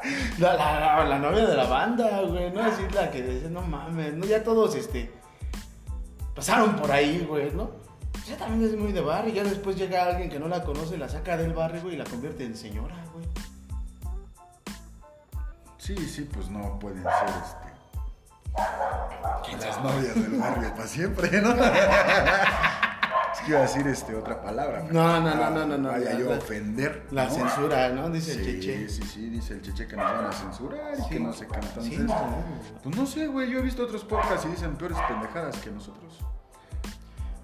[0.38, 2.62] La, la, la- la novia de la banda, güey, ¿no?
[2.62, 4.24] Así la que dice, no mames, ¿no?
[4.24, 5.12] Ya todos, este,
[6.34, 7.70] pasaron por ahí, güey, ¿no?
[8.26, 11.08] Ya también es muy de barrio, ya después llega alguien que no la conoce, la
[11.08, 13.26] saca del barrio, güey, y la convierte en señora, güey.
[15.78, 17.70] Sí, sí, pues no pueden ser este.
[19.66, 21.54] Las novias del barrio para siempre, ¿no?
[23.40, 24.84] es que iba a decir este, otra palabra.
[24.90, 27.06] No, no, no, no, no, no, Vaya yo a ofender.
[27.10, 27.30] La ¿no?
[27.30, 28.08] censura, ¿no?
[28.10, 28.88] Dice el Sí, cheche.
[28.88, 31.08] sí, sí, dice el cheche que nos van a censurar y Sí.
[31.10, 31.44] que no qué.
[31.44, 32.44] Entonces, Sí, no.
[32.82, 33.50] pues no sé, güey.
[33.50, 36.18] Yo he visto otros podcasts y dicen peores pendejadas que nosotros.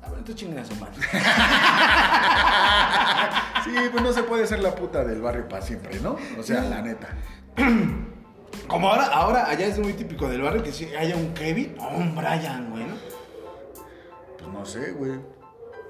[0.05, 0.97] A ver, tú chingas a su madre.
[3.65, 6.17] Sí, pues no se puede ser la puta del barrio para siempre, ¿no?
[6.39, 7.09] O sea, la neta.
[8.69, 11.89] Como ahora, ahora allá es muy típico del barrio que si haya un Kevin o
[11.89, 12.95] un Brian, güey, ¿no?
[14.39, 15.19] Pues no sé, güey.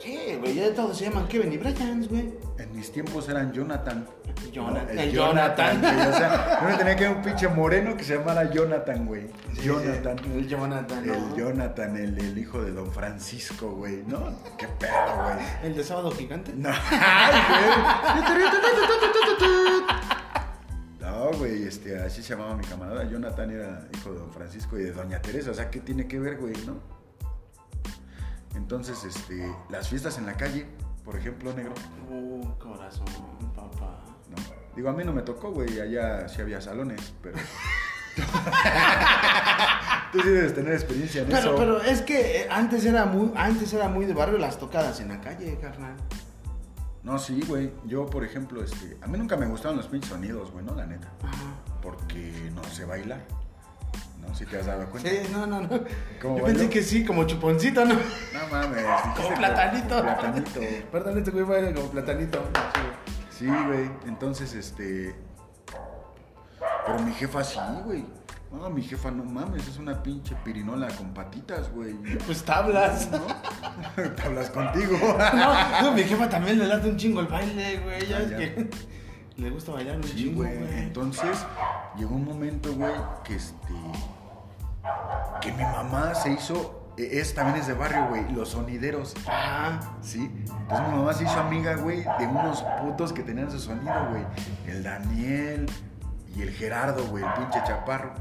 [0.07, 2.33] Sí, güey, ya todos se llaman Kevin y Brian, güey.
[2.59, 4.07] En mis tiempos eran Jonathan.
[4.53, 5.03] Jonathan, ¿no?
[5.03, 5.81] el Jonathan.
[5.81, 5.95] güey.
[5.95, 9.27] O sea, yo me tenía que ver un pinche moreno que se llamara Jonathan, güey.
[9.65, 10.17] Jonathan.
[10.33, 11.13] El Jonathan, ¿no?
[11.13, 14.33] El Jonathan, el, el hijo de Don Francisco, güey, ¿no?
[14.57, 14.93] Qué pedo,
[15.25, 15.45] güey.
[15.65, 16.53] El de sábado gigante.
[16.55, 18.47] No, ay, güey.
[21.01, 23.03] No, güey, este, así se llamaba mi camarada.
[23.11, 25.51] Jonathan era hijo de Don Francisco y de Doña Teresa.
[25.51, 26.96] O sea, ¿qué tiene que ver, güey, no?
[28.57, 30.67] Entonces, este, las fiestas en la calle,
[31.05, 31.73] por ejemplo, negro,
[32.09, 33.05] Uh, corazón,
[33.55, 34.01] papá.
[34.31, 34.37] ¿no?
[34.75, 37.39] Digo, a mí no me tocó, güey, allá sí había salones, pero...
[40.13, 41.57] Tú sí debes tener experiencia en Pero, eso.
[41.57, 45.09] pero es que eh, antes era muy, antes era muy de barrio las tocadas en
[45.09, 45.95] la calle, carnal.
[47.03, 47.73] No, sí, güey.
[47.85, 48.97] Yo, por ejemplo, este.
[49.03, 50.75] A mí nunca me gustaron los pinches sonidos, güey, ¿no?
[50.75, 51.09] La neta.
[51.23, 51.45] Ajá.
[51.83, 53.21] Porque no sé bailar.
[54.29, 54.35] ¿No?
[54.35, 55.09] Si te has dado cuenta.
[55.11, 55.69] Sí, no, no, no.
[56.21, 57.95] ¿Cómo Yo pensé que sí, como chuponcito, ¿no?
[57.95, 58.01] No
[58.51, 58.85] mames.
[59.17, 59.97] Como platanito.
[59.97, 60.61] como Platanito.
[60.93, 62.43] Perdón, este güey baila como platanito.
[63.31, 63.91] Sí, güey.
[64.07, 65.15] Entonces, este.
[66.87, 68.05] Pero mi jefa sí, güey.
[68.53, 71.95] No, mi jefa no mames, es una pinche pirinola con patitas, güey.
[72.25, 73.11] Pues tablas.
[73.11, 73.21] ¿No?
[74.15, 74.97] Te hablas contigo.
[75.35, 78.07] No, no, mi jefa también le late un chingo el baile, güey.
[78.07, 78.71] Ya Ah, es que
[79.37, 80.57] le gusta bailar un Sí, chingo, güey.
[80.79, 81.37] Entonces,
[81.99, 83.75] llegó un momento, güey, que este.
[85.41, 86.93] Que mi mamá se hizo.
[86.97, 88.29] e- Es, también es de barrio, güey.
[88.33, 89.15] Los sonideros.
[89.29, 90.31] Ah, ¿Sí?
[90.49, 94.25] Entonces mi mamá se hizo amiga, güey, de unos putos que tenían su sonido, güey.
[94.67, 95.67] El Daniel
[96.35, 98.13] y el Gerardo, güey, el pinche chaparro.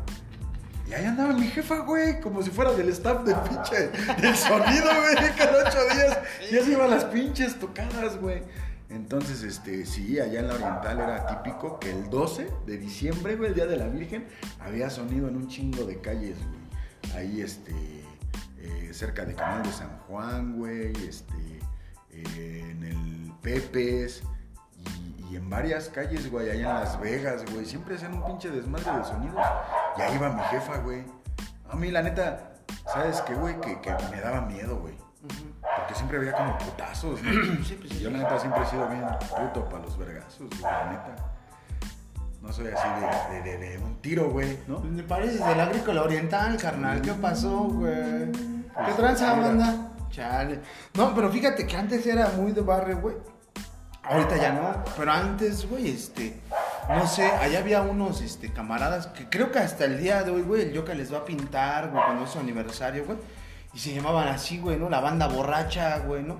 [0.88, 3.88] Y ahí andaba mi jefa, güey, como si fuera del staff del pinche
[4.22, 6.20] del sonido, güey, cada ocho días.
[6.52, 8.44] Ya se iban las pinches tocadas, güey.
[8.90, 13.50] Entonces, este, sí, allá en la Oriental era típico que el 12 de diciembre, güey,
[13.50, 14.28] el Día de la Virgen,
[14.60, 17.16] había sonido en un chingo de calles, güey.
[17.16, 17.74] Ahí, este,
[18.60, 21.60] eh, cerca de Canal de San Juan, güey, este,
[22.12, 24.24] eh, en el Pepes
[25.30, 27.66] y, en varias calles, güey, allá en Las Vegas, güey.
[27.66, 29.44] Siempre hacían un pinche desmadre de sonidos.
[29.98, 31.04] Y ahí iba mi jefa, güey.
[31.70, 32.54] A mí, la neta,
[32.86, 33.60] ¿sabes qué, güey?
[33.60, 35.05] Que, que me daba miedo, güey.
[35.78, 37.32] Porque siempre había como putazos, ¿no?
[37.80, 41.16] Pues Yo, la neta, siempre he sido bien puto para los vergazos, la neta.
[42.42, 42.88] No soy así
[43.34, 44.80] de, de, de- de un tiro, güey, ¿no?
[44.80, 47.02] Me pareces del agrícola oriental, carnal.
[47.02, 48.32] ¿Qué pasó, güey?
[48.32, 49.92] ¿Qué Pues, tranza, banda?
[50.12, 50.60] Chale.
[50.94, 53.16] No, pero fíjate que antes era muy de barrio, güey.
[54.04, 54.84] Ahorita ya no.
[54.96, 56.40] Pero antes, güey, este.
[56.88, 60.44] No sé, allá había unos este, camaradas que creo que hasta el día de hoy,
[60.44, 63.18] güey, el Yoka les va a pintar, güey, cuando es su aniversario, güey.
[63.76, 64.90] Y se llamaban así, güey, ¿no?
[64.90, 66.40] La banda borracha, güey, ¿no?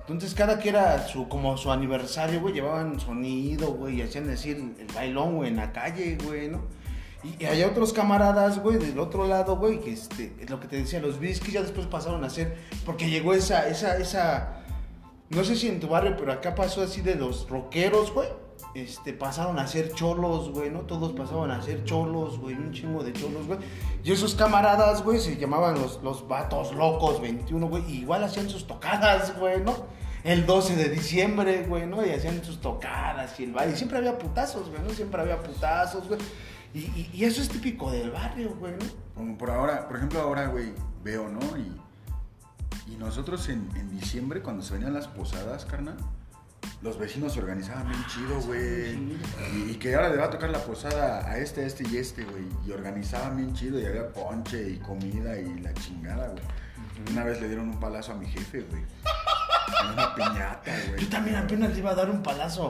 [0.00, 4.56] Entonces cada que era su, como su aniversario, güey, llevaban sonido, güey, y hacían decir
[4.56, 6.60] el bailón, güey, en la calle, güey, ¿no?
[7.22, 10.76] Y, hay otros camaradas, güey, del otro lado, güey, que este, es lo que te
[10.76, 14.64] decía, los whiskies ya después pasaron a ser, porque llegó esa, esa, esa,
[15.30, 18.28] no sé si en tu barrio, pero acá pasó así de los rockeros, güey,
[18.74, 20.80] este, pasaron a ser cholos, güey, ¿no?
[20.80, 23.58] Todos pasaban a ser cholos, güey, un chingo de cholos, güey.
[24.04, 28.48] Y esos camaradas, güey, se llamaban los, los vatos locos 21, güey, y igual hacían
[28.48, 29.74] sus tocadas, güey, ¿no?
[30.24, 32.04] El 12 de diciembre, güey, ¿no?
[32.06, 33.72] Y hacían sus tocadas y el baile.
[33.74, 34.90] Y siempre había putazos, güey, ¿no?
[34.90, 36.20] Siempre había putazos, güey.
[36.74, 38.86] Y, y- eso es típico del barrio, güey, ¿no?
[39.14, 41.40] Como por ahora, por ejemplo, ahora, güey, veo, ¿no?
[41.58, 45.96] Y, y nosotros en, en diciembre, cuando se venían las posadas, carnal,
[46.82, 48.94] los vecinos se organizaban bien chido, güey.
[48.94, 51.96] Y, y que ahora le va a tocar la posada a este, a este y
[51.96, 52.44] este, güey.
[52.66, 56.42] Y organizaban bien chido y había ponche y comida y la chingada, güey.
[57.10, 58.82] Una vez le dieron un palazo a mi jefe, güey.
[59.92, 61.00] Una piñata, güey.
[61.00, 62.68] Yo también apenas le iba a dar un palazo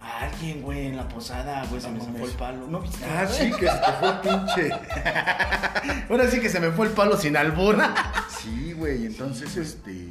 [0.00, 2.66] a alguien, güey, en la posada, güey, se No me fue el palo.
[2.66, 3.04] ¿No viste?
[3.04, 4.70] Ah, sí, que se te fue el pinche.
[6.10, 7.94] Ahora sí que se me fue el palo sin albura.
[8.28, 10.10] Sí, güey, entonces, este,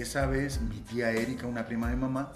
[0.00, 2.32] esa vez mi tía Erika, una prima de mamá,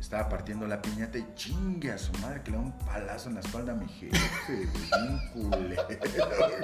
[0.00, 3.36] estaba partiendo la piñata y chingue a su madre que le da un palazo en
[3.36, 4.66] la espalda a mi jefe, güey,
[5.02, 6.56] bien culero, güey.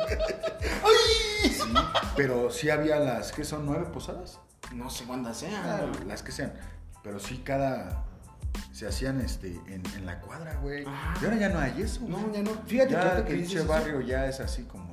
[1.50, 1.74] Sí,
[2.16, 3.64] pero sí había las, ¿qué son?
[3.64, 4.38] ¿Nueve posadas?
[4.74, 5.92] No sé cuántas sean.
[5.92, 6.04] güey.
[6.04, 6.52] las que sean,
[7.02, 8.04] pero sí cada,
[8.72, 10.84] se hacían, este, en, en la cuadra, güey.
[10.86, 11.14] Ah.
[11.20, 12.12] Y ahora ya no hay eso, güey.
[12.12, 12.50] No, ya no.
[12.66, 14.87] Fíjate que Ya el que pinche barrio ya es así como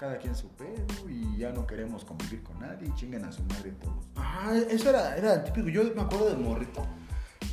[0.00, 3.42] cada quien su pedo y ya no queremos convivir con nadie y chinguen a su
[3.44, 4.06] madre todos.
[4.16, 5.68] Ajá, eso era, era típico.
[5.68, 6.86] Yo me acuerdo del morrito.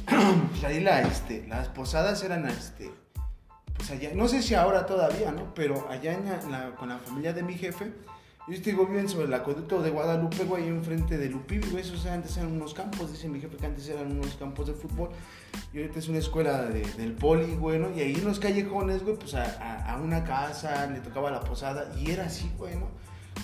[0.49, 2.89] Pues ahí la, este, las posadas eran, este,
[3.75, 5.53] pues allá, no sé si ahora todavía, ¿no?
[5.53, 6.17] Pero allá
[6.77, 7.93] con la familia de mi jefe,
[8.47, 12.05] ellos te digo, viven sobre el acueducto de Guadalupe, güey, enfrente de Lupibi, güey, esos
[12.05, 15.09] antes eran unos campos, dice mi jefe que antes eran unos campos de fútbol,
[15.73, 17.89] y ahorita es una escuela de- del poli, güey, ¿no?
[17.95, 21.41] Y ahí en los callejones, güey, pues a, a- a una casa le tocaba la
[21.41, 22.87] posada, y era así, güey, ¿no?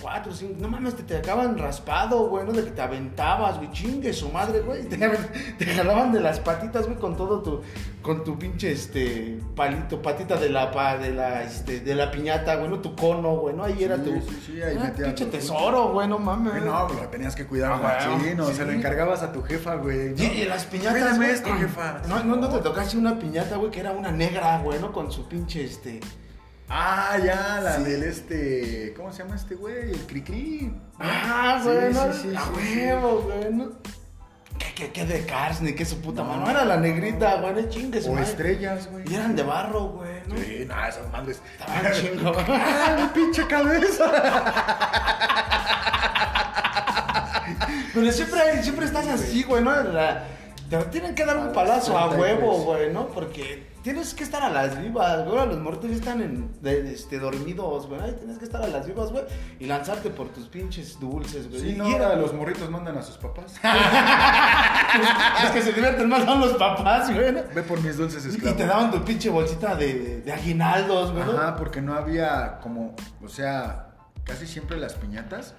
[0.00, 2.52] Cuatro, cinco, no mames, te, te acaban raspado, güey, ¿no?
[2.52, 4.82] De que te aventabas, güey, chingue su madre, güey.
[4.84, 4.96] Te,
[5.58, 7.62] te jalaban de las patitas, güey, con todo tu,
[8.02, 12.56] con tu pinche, este, palito, patita de la, pa- de la, este, de la piñata,
[12.56, 12.80] güey, ¿no?
[12.80, 13.64] Tu cono, güey, ¿no?
[13.64, 16.62] Ahí era tu, sí, sí, ahí ah, pinche tesoro, güey, no mames.
[16.64, 17.78] No, pero lo tenías que cuidar Ah,
[18.08, 20.14] machín, o se lo encargabas a tu jefa, güey.
[20.20, 21.30] y las piñatas, güey.
[21.30, 22.02] esto, jefa.
[22.08, 24.92] No, no, no te tocaste una piñata, güey, que era una negra, güey, ¿no?
[24.92, 26.00] Con su pinche, este...
[26.68, 27.82] Ah, ya, la Sí.
[27.84, 29.90] del este, ¿cómo se llama este güey?
[29.90, 30.72] El Cricri.
[30.98, 32.28] Ah, güey, sí, no, sí, a sí,
[32.64, 32.78] sí.
[32.80, 33.70] huevo, güey, ¿no?
[34.58, 35.74] ¿Qué, qué, qué de Carne?
[35.74, 36.48] ¿Qué su puta mano?
[36.48, 38.24] Era la negrita, güey, no chingues, O madre.
[38.24, 39.04] estrellas, güey.
[39.10, 40.36] Y eran de barro, güey, ¿no?
[40.36, 41.40] Sí, no, esas madres.
[41.58, 42.32] Estaban chingo.
[42.48, 44.04] ¡Ah, mi pinche cabeza!
[47.94, 49.70] Pero siempre, siempre estás así, güey, ¿no?
[49.82, 50.24] La-
[50.70, 52.38] te tienen que dar un palazo a 33.
[52.42, 53.08] huevo, güey, ¿no?
[53.08, 55.28] Porque tienes que estar a las vivas, güey.
[55.38, 58.00] Ahora los morritos ya están en, de- este, dormidos, güey.
[58.16, 59.24] Tienes que estar a las vivas, güey.
[59.60, 61.60] Y lanzarte por tus pinches dulces, güey.
[61.60, 63.54] Sí, Y no, era- los morritos mandan a sus papás.
[65.42, 67.32] los que se divierten más son los papás, güey.
[67.32, 67.40] ¿no?
[67.54, 68.56] Ve por mis dulces Y, y esclavos.
[68.56, 71.22] te daban tu pinche bolsita de, de aguinaldos, güey.
[71.24, 73.88] Ajá, porque no había como, o sea,
[74.24, 75.54] casi siempre las piñatas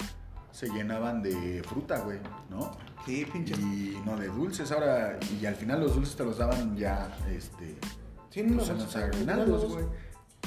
[0.56, 2.18] se llenaban de fruta, güey,
[2.50, 2.72] ¿no?
[3.06, 3.60] Sí, pinches.
[3.60, 7.76] Y no de dulces, ahora, y al final los dulces te los daban ya, este,
[8.30, 9.86] Sí, no, pues en no, los aguinaldos, güey.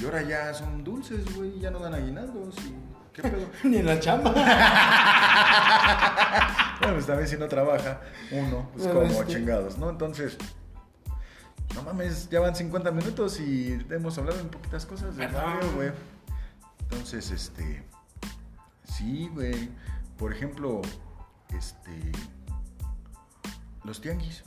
[0.00, 2.74] Y ahora ya son dulces, güey, ya no dan aguinaldos, y
[3.12, 3.50] qué pedo.
[3.64, 4.32] Ni en la chamba.
[6.80, 8.00] bueno, pues también si no trabaja
[8.32, 9.90] uno, pues Pero como este- chingados, ¿no?
[9.90, 10.38] Entonces,
[11.74, 15.90] no mames, ya van 50 minutos y hemos hablado en poquitas cosas de barrio, güey.
[16.80, 17.84] Entonces, este,
[18.84, 19.68] sí, güey.
[20.18, 20.82] Por ejemplo,
[21.56, 22.12] este,
[23.84, 24.42] los tianguis.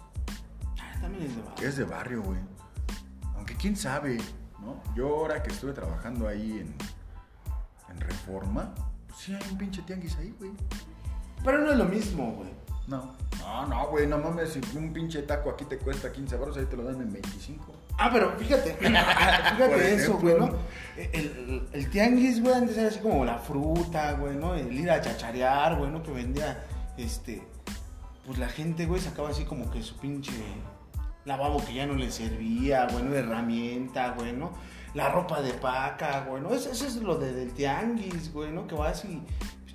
[0.79, 1.67] Ah, También es de barrio.
[1.67, 2.39] Es de barrio, güey.
[3.35, 4.17] Aunque quién sabe,
[4.59, 4.81] ¿no?
[4.95, 6.75] Yo ahora que estuve trabajando ahí en,
[7.89, 8.73] en Reforma,
[9.07, 10.51] pues sí hay un pinche tianguis ahí, güey.
[11.43, 12.49] Pero no es lo mismo, güey.
[12.87, 13.15] No.
[13.39, 16.65] No, no, güey, no mames, si un pinche taco aquí te cuesta 15 baros, ahí
[16.65, 17.73] te lo dan en 25.
[17.97, 20.35] Ah, pero fíjate, fíjate eso, güey.
[20.39, 20.49] ¿no?
[20.97, 24.55] El, el- el tianguis, güey, antes era así como la fruta, güey, ¿no?
[24.55, 26.01] El ir a chacharear, güey, ¿no?
[26.03, 26.63] Que vendía,
[26.97, 27.41] este,
[28.25, 30.31] pues la gente, güey, sacaba así como que su pinche
[31.25, 33.15] lavabo que ya no le servía, güey, ¿no?
[33.15, 34.51] Herramienta, güey, ¿no?
[34.93, 36.53] La ropa de paca, güey, ¿no?
[36.53, 38.67] Eso, eso es lo de- del tianguis, güey, ¿no?
[38.67, 39.21] Que vas y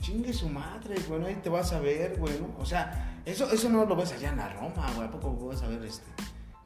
[0.00, 1.26] chingue su madre, güey, ¿no?
[1.26, 2.54] Ahí te vas a ver, güey, ¿no?
[2.60, 5.62] O sea, eso, eso no lo ves allá en la Roma, güey, ¿a poco vas
[5.62, 6.04] a ver, este...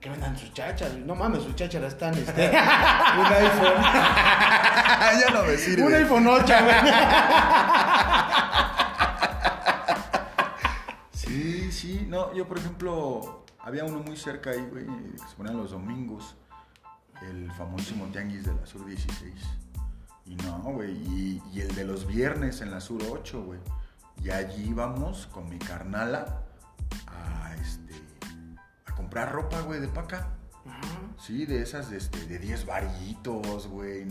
[0.00, 2.48] Que vendan sus chachas, no mames, sus chachas están, este...
[2.48, 3.82] un iPhone.
[5.20, 5.82] ya no me sirve.
[5.82, 6.76] Un iPhone 8, güey.
[11.12, 15.58] Sí, sí, no, yo por ejemplo, había uno muy cerca ahí, güey, que se ponían
[15.58, 16.34] los domingos,
[17.22, 19.34] el famosísimo tianguis de la Sur 16.
[20.26, 23.60] Y no, güey, y, y el de los viernes en la Sur 8, güey.
[24.22, 26.42] Y allí íbamos con mi carnala
[27.06, 27.79] a, este, a
[29.00, 30.28] comprar ropa, güey, de paca.
[30.66, 31.00] Ajá.
[31.18, 34.06] Sí, de esas, de, este, de 10 varitos, güey.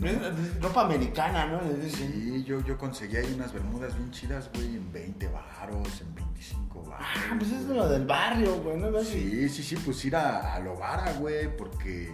[0.59, 1.61] Ropa americana, ¿no?
[1.87, 6.83] Sí, yo, yo conseguí ahí unas bermudas bien chidas, güey, en 20 varos, en 25
[6.85, 7.05] varos.
[7.07, 8.99] Ah, pues es de lo del barrio, güey, ¿no?
[9.03, 12.11] Sí, sí, sí, pues ir a, a lo vara, güey, porque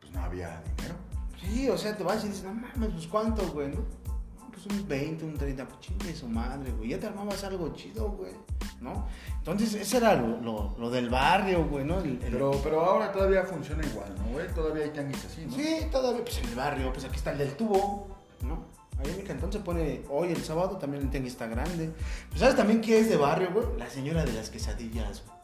[0.00, 0.94] pues no había dinero.
[1.38, 3.76] Sí, o sea, te vas y dices, no mames, pues cuánto, güey, ¿no?
[3.76, 6.88] No, pues un 20, un 30, pues chingue su madre, güey.
[6.88, 8.32] Ya te armabas algo chido, güey,
[8.80, 9.06] ¿no?
[9.38, 11.98] Entonces, ese era lo, lo, lo del barrio, güey, ¿no?
[12.00, 14.48] El- el- Pero, pero ahora todavía funciona igual, ¿no, güey?
[14.54, 15.54] Todavía hay tianguis así, ¿no?
[15.54, 18.08] Sí, todavía, pues en el barrio, pues aquí está el del tubo,
[18.42, 18.64] ¿no?
[18.98, 21.90] Ahí en mi cantón se pone, hoy el sábado también el tianguis está grande.
[22.28, 23.66] Pues, ¿Sabes también qué es de barrio, güey?
[23.78, 25.38] La señora de las quesadillas, güey.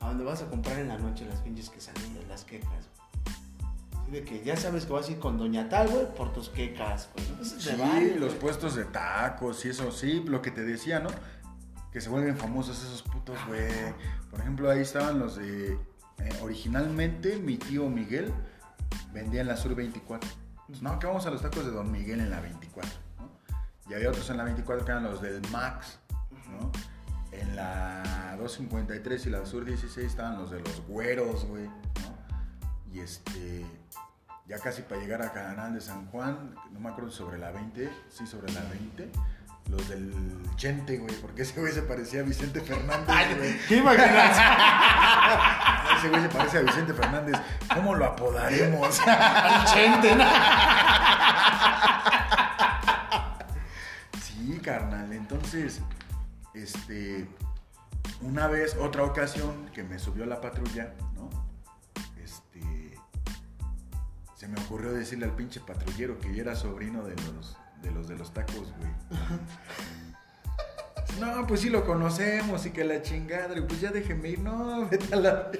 [0.00, 4.02] A donde vas a comprar en la noche las pinches quesadillas, las quecas, güey.
[4.02, 6.48] Así de que ya sabes que vas a ir con Doña Tal, güey, por tus
[6.50, 7.26] quecas, güey.
[7.44, 7.70] Sí,
[8.18, 8.38] los güey.
[8.38, 11.10] puestos de tacos y eso, sí, lo que te decía, ¿no?
[11.92, 13.68] Que se vuelven famosos esos putos, güey.
[14.30, 15.72] Por ejemplo, ahí estaban los de...
[15.72, 18.32] eh, originalmente, mi tío Miguel
[19.12, 20.28] vendía en la Sur 24.
[20.66, 23.30] Pues, no, que vamos a los tacos de Don Miguel en la 24, ¿no?
[23.88, 25.98] Y había otros en la 24 que eran los del Max,
[26.50, 26.70] ¿no?
[27.32, 32.92] En la 253 y la Sur 16 estaban los de los güeros, güey, ¿no?
[32.92, 33.64] Y este...
[34.46, 37.90] Ya casi para llegar a Canal de San Juan, no me acuerdo sobre la 20,
[38.08, 39.10] sí, sobre la 20,
[39.68, 40.12] los del
[40.58, 43.56] Chente, güey, porque ese güey se parecía a Vicente Fernández, güey.
[43.68, 44.36] ¿Qué imaginas?
[45.98, 47.40] Ese güey se parece a Vicente Fernández.
[47.72, 49.00] ¿Cómo lo apodaremos?
[49.06, 50.24] Al chente, ¿no?
[54.20, 55.12] Sí, carnal.
[55.12, 55.80] Entonces,
[56.54, 57.28] este,
[58.22, 61.30] una vez, otra ocasión que me subió la patrulla, ¿no?
[62.20, 62.98] Este,
[64.34, 68.08] se me ocurrió decirle al pinche patrullero que yo era sobrino de los de los,
[68.08, 68.90] de los tacos, güey.
[71.20, 75.12] No, pues sí lo conocemos y que la chingada, pues ya déjeme ir, no, vete
[75.14, 75.50] a la.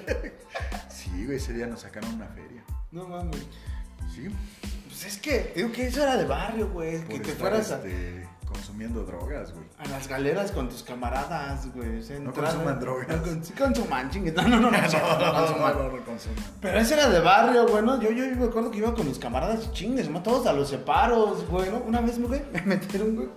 [0.89, 2.63] Sí, güey, ese día nos sacaron una feria.
[2.91, 3.45] No mames.
[4.13, 4.27] Sí,
[4.87, 6.99] Pues es que, digo que eso era de barrio, güey.
[6.99, 9.65] por Que te fueras a, este, consumiendo drogas, güey.
[9.77, 12.01] a las galeras con tus camaradas, güey.
[12.19, 13.07] No consuman drogas.
[13.07, 14.31] No, consuman, chingue.
[14.31, 14.77] No, no, no, no,
[16.05, 16.45] consuman.
[16.59, 18.01] Pero ese era de barrio, güey, ¿no?
[18.01, 20.21] Yo, yo me acuerdo que iba con mis camaradas chingues, ¿no?
[20.23, 21.77] todos a los separos, güey, ¿no?
[21.79, 23.29] Una vez, güey, me metieron, güey,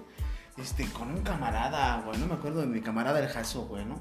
[0.57, 3.97] este, con un camarada, güey, no me acuerdo de mi camarada el Jaso, güey, ¿no?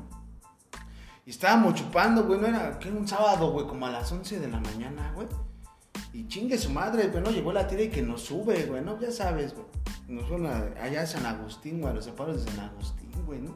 [1.25, 4.47] Y estábamos chupando, güey, no era, que un sábado, güey, como a las 11 de
[4.47, 5.27] la mañana, güey.
[6.13, 7.31] Y chingue su madre, güey, ¿no?
[7.31, 8.99] Llegó la tira y que nos sube, güey, ¿no?
[8.99, 9.65] Ya sabes, güey.
[10.07, 13.55] Nos fueron allá a San Agustín, güey, a los separos de San Agustín, güey, ¿no?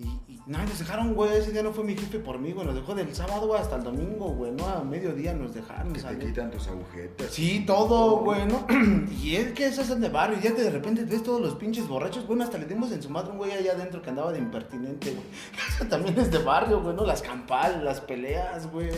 [0.00, 1.36] Y, y no, nos dejaron, güey.
[1.36, 2.66] Ese día no fue mi jefe por mí, güey.
[2.66, 4.50] Nos dejó del sábado güey, hasta el domingo, güey.
[4.52, 5.92] No, a mediodía nos dejaron.
[5.92, 7.30] Que te quitan tus agujetas.
[7.30, 8.66] Sí, todo, güey, ¿no?
[9.22, 10.38] y es que esas son de barrio.
[10.38, 12.26] Y ya te de repente ves todos los pinches borrachos.
[12.26, 15.10] Bueno, hasta le dimos en su madre un güey allá adentro que andaba de impertinente,
[15.10, 15.24] güey.
[15.76, 17.04] Eso también es de barrio, güey, ¿no?
[17.04, 18.90] Las campales, las peleas, güey.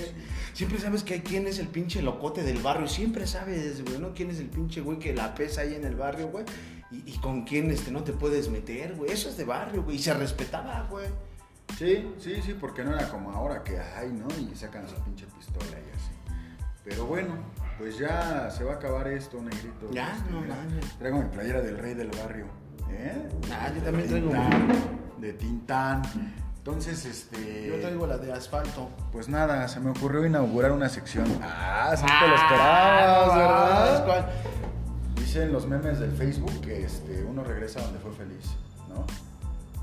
[0.52, 2.86] Siempre sabes que hay quién es el pinche locote del barrio.
[2.86, 4.14] Siempre sabes, güey, ¿no?
[4.14, 6.44] Quién es el pinche güey que la pesa ahí en el barrio, güey.
[6.92, 9.10] Y, y con quién este, no te puedes meter, güey.
[9.10, 9.96] Eso es de barrio, güey.
[9.96, 11.06] Y se respetaba, güey.
[11.78, 14.28] Sí, sí, sí, porque no era como ahora que hay, ¿no?
[14.38, 16.12] Y sacan su pinche pistola y así.
[16.84, 17.34] Pero bueno,
[17.78, 19.88] pues ya se va a acabar esto, negrito.
[19.90, 20.98] Ya, Este, no mames.
[20.98, 22.46] Traigo mi playera del rey del barrio.
[22.90, 23.28] ¿Eh?
[23.50, 24.68] Ah, yo también traigo Tintán,
[25.18, 26.02] De Tintán.
[26.58, 27.68] Entonces, este.
[27.68, 28.90] Yo traigo la de asfalto.
[29.10, 31.24] Pues nada, se me ocurrió inaugurar una sección.
[31.42, 34.04] Ah, sí te lo Ah, esperabas, ¿verdad?
[34.04, 34.26] ¿cuál?
[35.16, 38.46] Dicen los memes del Facebook que este, uno regresa donde fue feliz,
[38.88, 39.04] ¿no?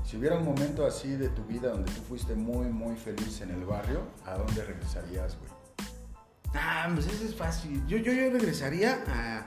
[0.04, 3.50] Si hubiera un momento así de tu vida donde tú fuiste muy, muy feliz en
[3.50, 5.50] el barrio, ¿a dónde regresarías, güey?
[6.54, 7.80] Ah, pues eso es fácil.
[7.86, 9.46] Yo, yo, yo regresaría a,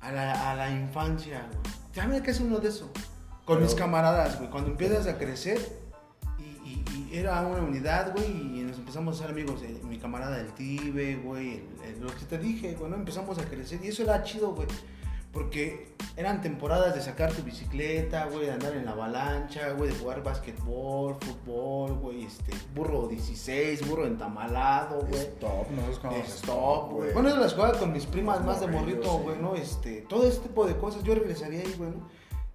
[0.00, 1.74] a, la, a la infancia, güey.
[1.94, 2.90] También que es uno de eso.
[3.44, 4.50] Con Pero- mis camaradas, güey.
[4.50, 5.58] Cuando empiezas a crecer
[6.38, 9.60] y, y- y era una unidad, güey, y nos empezamos a ser amigos.
[9.62, 11.73] eh, mi camarada del Tibe, güey, el-
[12.04, 12.96] lo que te dije, güey, ¿no?
[12.96, 14.68] Empezamos a crecer y eso era chido, güey.
[15.32, 19.98] Porque eran temporadas de sacar tu bicicleta, güey, de andar en la avalancha, güey, de
[19.98, 25.22] jugar básquetbol, fútbol, güey, este, burro 16, burro entamalado, güey.
[25.22, 27.12] Stop, nosotros jugamos Stop, güey.
[27.12, 29.22] Bueno, yo las jugaba con mis primas Los más de morrito, sí.
[29.24, 29.56] güey, ¿no?
[29.56, 32.08] Este, todo este tipo de cosas, yo regresaría ahí, güey, ¿no?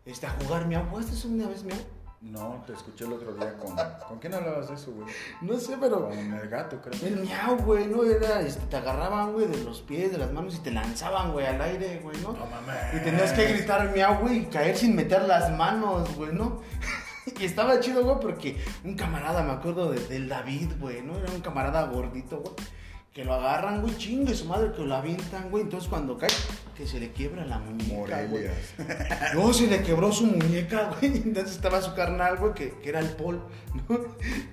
[0.06, 0.86] Este, a jugar miau.
[0.90, 1.78] ¿Jugaste una vez miau?
[2.22, 3.74] No, te escuché el otro día con...
[4.08, 5.08] ¿Con quién hablabas de eso, güey?
[5.42, 6.10] No sé, pero...
[6.10, 6.94] Con el gato, creo.
[7.08, 8.04] El miau, güey, ¿no?
[8.04, 11.46] Era, este, te agarraban, güey, de los pies, de las manos y te lanzaban, güey,
[11.46, 12.34] al aire, güey, ¿no?
[12.34, 12.76] No mames.
[12.94, 16.62] Y tenías que gritar miau, güey, y caer sin meter las manos, güey, ¿no?
[17.40, 21.16] Y estaba chido, güey, porque un camarada, me acuerdo de- del David, güey, ¿no?
[21.16, 22.56] Era un camarada gordito, güey.
[23.14, 25.64] Que lo agarran, güey, chingue su madre, que lo avientan, güey.
[25.64, 26.30] Entonces cuando cae,
[26.80, 28.46] que se le quiebra la muñeca, güey.
[29.36, 31.18] No, se le quebró su muñeca, güey.
[31.18, 33.42] Entonces estaba su carnal, güey, que, que era el Paul,
[33.90, 34.00] ¿no?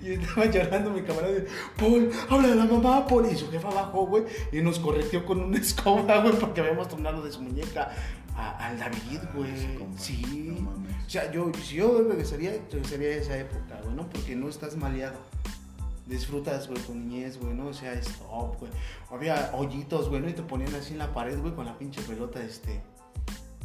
[0.01, 1.33] Y estaba llorando mi camarada.
[1.79, 3.29] Paul, habla de la mamá, Paul.
[3.31, 7.23] Y su jefa bajó, güey, y nos correteó con una escoba, güey, porque habíamos tornado
[7.23, 7.91] de su muñeca
[8.35, 9.51] a- al David, güey.
[9.97, 10.21] Sí.
[10.61, 14.09] no o sea, yo, si yo regresaría, regresaría a esa época, güey, ¿no?
[14.09, 15.17] Porque no estás maleado.
[16.07, 17.67] Disfrutas, güey, tu niñez, güey, ¿no?
[17.67, 18.71] O sea, stop, güey.
[19.11, 20.29] Había hoyitos, güey.
[20.29, 22.81] Y te ponían así en la pared, güey, con la pinche pelota, este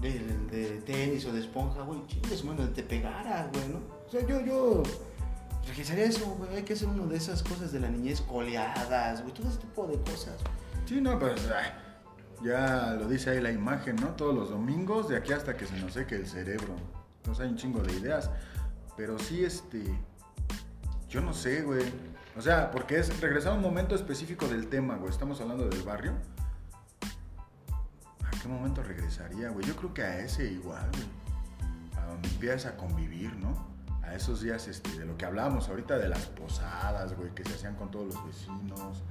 [0.01, 3.79] de, tenis o de esponja, güey, chingues, mano, te pegara, güey, ¿no?
[4.07, 4.83] O sea, yo, yo
[5.67, 9.23] regresaría a eso, güey, hay que hacer una de esas cosas de la niñez, coleadas,
[9.23, 10.35] güey, todo ese tipo de cosas.
[10.87, 11.41] Sí, no, pues
[12.43, 14.09] ya lo dice ahí la imagen, ¿no?
[14.09, 16.75] Todos los domingos, de aquí hasta que se nos seque el cerebro.
[17.19, 18.31] Entonces hay un chingo de ideas.
[18.97, 19.85] Pero sí, este.
[21.09, 21.85] Yo no sé, güey.
[22.37, 25.11] O sea, porque es regresar a un momento específico del tema, güey.
[25.11, 26.15] Estamos hablando del barrio.
[28.25, 29.67] ¿A qué momento regresaría, güey?
[29.67, 32.03] Yo creo que a ese igual, güey.
[32.03, 33.71] A donde empiezas a convivir, ¿no?
[34.03, 37.55] A esos días este, de lo que hablábamos ahorita de las posadas, güey, que se
[37.55, 39.03] hacían con todos los vecinos.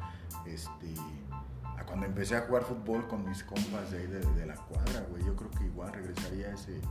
[0.47, 0.93] Este.
[1.77, 5.05] A cuando empecé a jugar fútbol con mis compas de ahí de, de la cuadra,
[5.09, 5.23] güey.
[5.23, 6.81] Yo creo que igual regresaría a ese,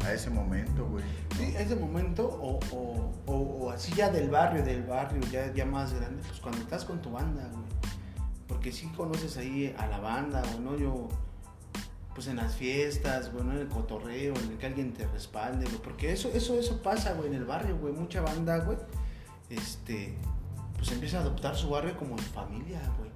[0.00, 1.04] a ese momento, güey.
[1.36, 5.92] Sí, ese momento, o, o, o, así ya del barrio, del barrio, ya, ya más
[5.94, 7.64] grande, pues cuando estás con tu banda, güey.
[8.46, 11.08] Porque sí conoces ahí a la banda, o no, yo,
[12.14, 13.52] pues en las fiestas, güey, ¿no?
[13.52, 15.78] en el cotorreo, en el que alguien te respalde, güey.
[15.78, 17.92] Porque eso, eso, eso pasa, güey, en el barrio, güey.
[17.92, 18.78] Mucha banda, güey,
[19.48, 20.14] este,
[20.76, 23.10] pues empieza a adoptar su barrio como en familia, güey.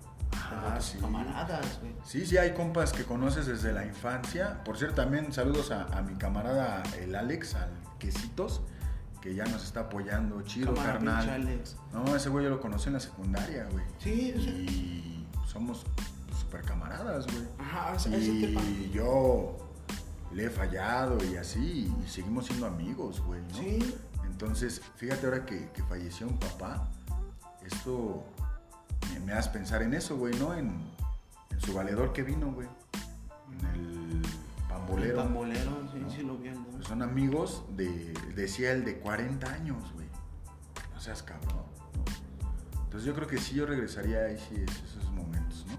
[0.51, 0.99] Ah, sí.
[0.99, 1.93] camaradas, güey.
[2.05, 4.63] Sí, sí, hay compas que conoces desde la infancia.
[4.65, 8.63] Por cierto, también saludos a, a mi camarada el Alex, al Quesitos,
[9.21, 10.41] que ya nos está apoyando.
[10.43, 11.29] Chido, carnal.
[11.29, 11.77] Alex.
[11.93, 13.85] No, ese güey yo lo conocí en la secundaria, güey.
[13.99, 15.85] Sí, o sea, Y somos
[16.39, 17.45] super camaradas, güey.
[17.59, 18.61] ajá, ese tema.
[18.63, 19.57] Y yo
[20.33, 23.55] le he fallado y así, y seguimos siendo amigos, güey, ¿no?
[23.55, 23.95] Sí,
[24.25, 26.89] Entonces, fíjate ahora que, que falleció un papá,
[27.67, 28.25] esto
[29.25, 30.55] me, hace pensar en eso, güey, ¿no?
[30.55, 30.73] En,
[31.51, 32.69] en su valedor que vino, güey.
[33.51, 34.23] En el
[34.69, 35.21] pambolero.
[35.21, 36.11] El pambolero, sí, ¿no?
[36.11, 36.51] sí lo vi.
[36.51, 36.65] ¿no?
[36.65, 40.07] Pues son amigos de, decía el de 40 años, güey.
[40.93, 42.05] No seas cabrón, ¿no?
[42.85, 45.79] Entonces yo creo que sí, yo regresaría a esos momentos, ¿no?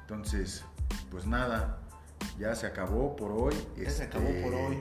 [0.00, 0.64] Entonces,
[1.10, 1.78] pues nada,
[2.38, 3.54] ya se acabó por hoy.
[3.76, 4.80] Ya se acabó por hoy.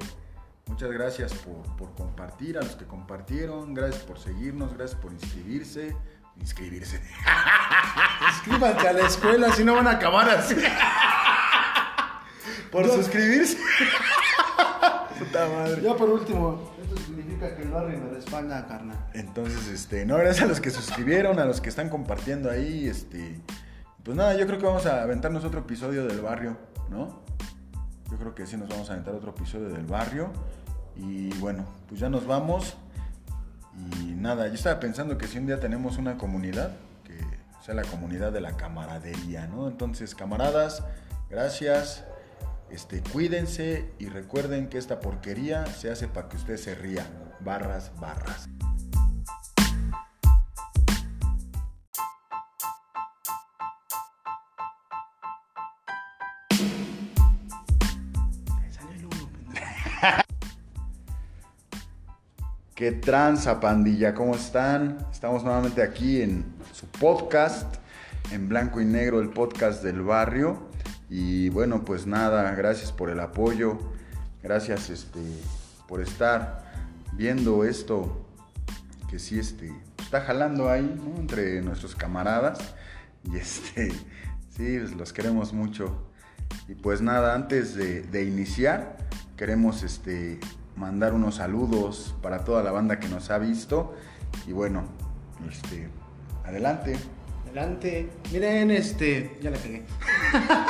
[0.65, 5.95] Muchas gracias por, por compartir, a los que compartieron, gracias por seguirnos, gracias por inscribirse.
[6.39, 7.01] Inscribirse.
[8.33, 10.55] Inscríbanse a la escuela si no van a acabar así.
[12.71, 13.57] Por Yo- suscribirse.
[15.17, 15.81] puta madre.
[15.81, 18.97] Ya por último, esto significa que el barrio me respalda, carnal.
[19.13, 23.39] Entonces, este, no, gracias a los que suscribieron, a los que están compartiendo ahí, este,
[24.03, 26.57] pues nada, yo creo que vamos a aventarnos otro episodio del barrio,
[26.89, 27.21] ¿no?
[28.09, 30.31] Yo creo que sí nos vamos a aventar otro episodio del barrio.
[30.95, 32.75] Y bueno, pues ya nos vamos.
[34.01, 36.71] Y nada, yo estaba pensando que si un día tenemos una comunidad,
[37.03, 37.17] que
[37.65, 39.67] sea la comunidad de la camaradería, ¿no?
[39.67, 40.83] Entonces, camaradas,
[41.29, 42.05] gracias.
[42.69, 47.05] Este, cuídense y recuerden que esta porquería se hace para que usted se ría.
[47.39, 48.47] Barras, barras.
[62.79, 64.13] ¿Qué tranza, pandilla?
[64.13, 65.05] ¿Cómo están?
[65.11, 67.75] Estamos nuevamente aquí en su podcast,
[68.31, 70.69] en blanco y negro, el podcast del barrio.
[71.09, 73.77] Y bueno, pues nada, gracias por el apoyo,
[74.41, 75.19] gracias este,
[75.89, 76.71] por estar
[77.17, 78.25] viendo esto
[79.09, 81.19] que sí este, está jalando ahí ¿no?
[81.19, 82.59] entre nuestros camaradas.
[83.29, 83.91] Y este,
[84.55, 86.07] sí, pues los queremos mucho.
[86.69, 88.95] Y pues nada, antes de, de iniciar,
[89.35, 90.39] queremos este,
[90.79, 93.93] mandar unos saludos para toda la banda que nos ha visto.
[94.47, 94.85] Y bueno,
[95.47, 95.89] este,
[96.45, 96.97] adelante.
[97.45, 98.09] Adelante.
[98.31, 99.37] Miren, este.
[99.41, 99.85] Ya la cagué.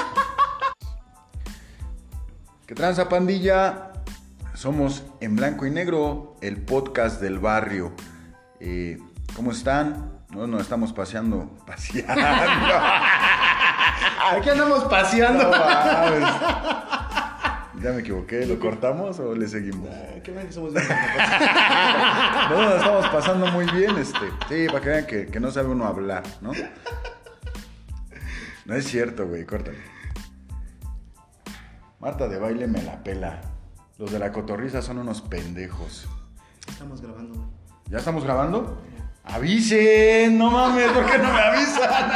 [2.66, 3.94] ¿Qué tranza pandilla?
[4.56, 7.94] Somos en blanco y negro, el podcast del barrio.
[8.60, 8.98] Eh,
[9.36, 10.20] ¿Cómo están?
[10.32, 12.28] No nos estamos paseando, paseando.
[14.32, 15.44] Aquí andamos paseando.
[15.44, 16.89] No.
[17.82, 19.88] Ya me equivoqué, ¿lo cortamos o le seguimos?
[19.90, 20.86] Ay, Qué que somos bien.
[22.50, 24.20] No, nos estamos pasando muy bien, este.
[24.50, 26.52] Sí, para que vean que, que no sabe uno hablar, ¿no?
[28.66, 29.78] No es cierto, güey, córtale.
[32.00, 33.42] Marta de baile me la pela.
[33.98, 36.08] Los de la cotorriza son unos pendejos.
[36.68, 37.36] Estamos grabando.
[37.36, 37.48] güey.
[37.90, 38.82] ¿Ya estamos grabando?
[39.24, 40.38] ¡Avisen!
[40.38, 41.90] No mames, ¿por qué no me avisan?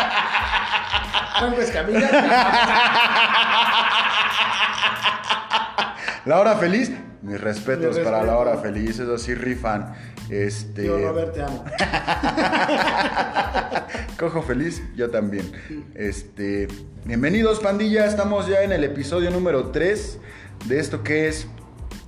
[1.40, 2.10] Franco Escamilla.
[6.26, 6.92] La hora feliz.
[7.22, 9.94] Mis respetos para la hora feliz, eso sí rifan.
[10.30, 10.88] Este.
[10.88, 11.64] Yo, Robert, te amo.
[14.20, 15.50] Cojo feliz, yo también.
[15.96, 16.68] Este,
[17.06, 20.20] bienvenidos pandilla, estamos ya en el episodio número 3
[20.66, 21.48] de esto que es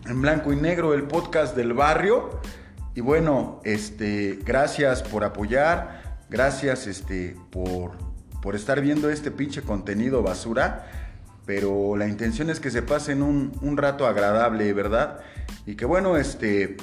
[0.05, 2.41] en blanco y negro el podcast del barrio.
[2.93, 7.93] Y bueno, este, gracias por apoyar, gracias este por
[8.45, 10.85] por estar viendo este pinche contenido basura,
[11.45, 15.19] pero la intención es que se pasen un, un rato agradable, ¿verdad?
[15.65, 16.77] Y que bueno, este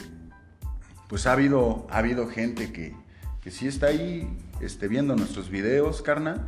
[1.12, 2.96] pues ha habido, ha habido gente que,
[3.42, 6.46] que sí está ahí este, viendo nuestros videos, carna.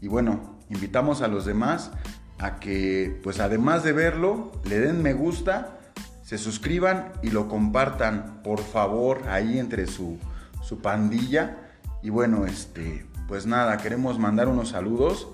[0.00, 1.90] Y bueno, invitamos a los demás
[2.38, 5.76] a que, pues además de verlo, le den me gusta,
[6.22, 10.16] se suscriban y lo compartan, por favor, ahí entre su,
[10.62, 11.58] su pandilla.
[12.02, 15.28] Y bueno, este, pues nada, queremos mandar unos saludos.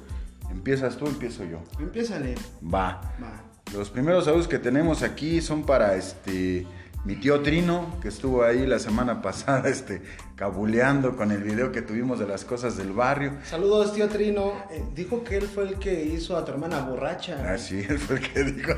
[0.55, 1.59] ¿Empiezas tú o empiezo yo?
[1.79, 2.35] Empiézale.
[2.63, 3.01] Va.
[3.23, 3.43] Va.
[3.75, 6.67] Los primeros saludos que tenemos aquí son para este
[7.05, 10.01] mi tío Trino, que estuvo ahí la semana pasada este,
[10.37, 13.33] cabuleando con el video que tuvimos de las cosas del barrio.
[13.45, 14.53] Saludos, tío Trino.
[14.71, 17.37] Eh, dijo que él fue el que hizo a tu hermana borracha.
[17.47, 18.73] Ah, sí, él fue el que dijo.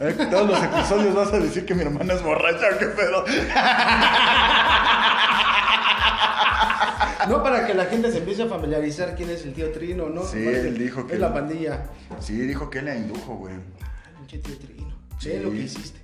[0.00, 3.24] "Eh, Todos los episodios vas a decir que mi hermana es borracha, qué pedo.
[7.28, 10.22] No para que la gente se empiece a familiarizar quién es el tío Trino, ¿no?
[10.24, 11.84] Sí, él dijo que- Es la pandilla.
[12.20, 13.54] Sí, dijo que él la indujo, güey.
[13.54, 13.60] Ay,
[14.18, 14.94] pinche tío Trino.
[15.18, 15.28] Sí.
[15.30, 16.00] Ve lo que hiciste.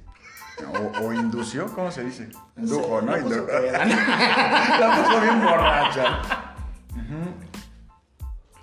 [0.66, 2.28] O, o indució, ¿cómo se dice?
[2.56, 3.16] Indujo, ¿no?
[3.16, 3.46] la puso.
[3.48, 6.20] La bien borracha.
[6.92, 7.30] Ujú.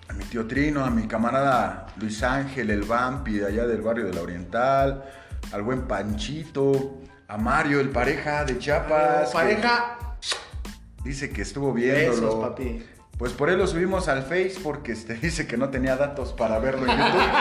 [0.10, 4.06] A mi tío Trino, a mi camarada Luis Ángel, el Vampi de allá del barrio
[4.06, 5.04] de la Oriental,
[5.52, 9.32] al buen Panchito, a Mario, el pareja de Chiapas.
[9.32, 9.98] Pareja.
[11.06, 12.10] Dice que estuvo viéndolo.
[12.10, 12.84] Besos, papi.
[13.20, 16.58] Pues por él lo subimos al Face porque este, dice que no tenía datos para
[16.58, 17.22] verlo en YouTube.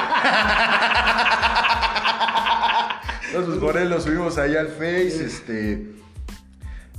[3.26, 5.24] Entonces pues, por él lo subimos ahí al Face.
[5.24, 5.94] Este,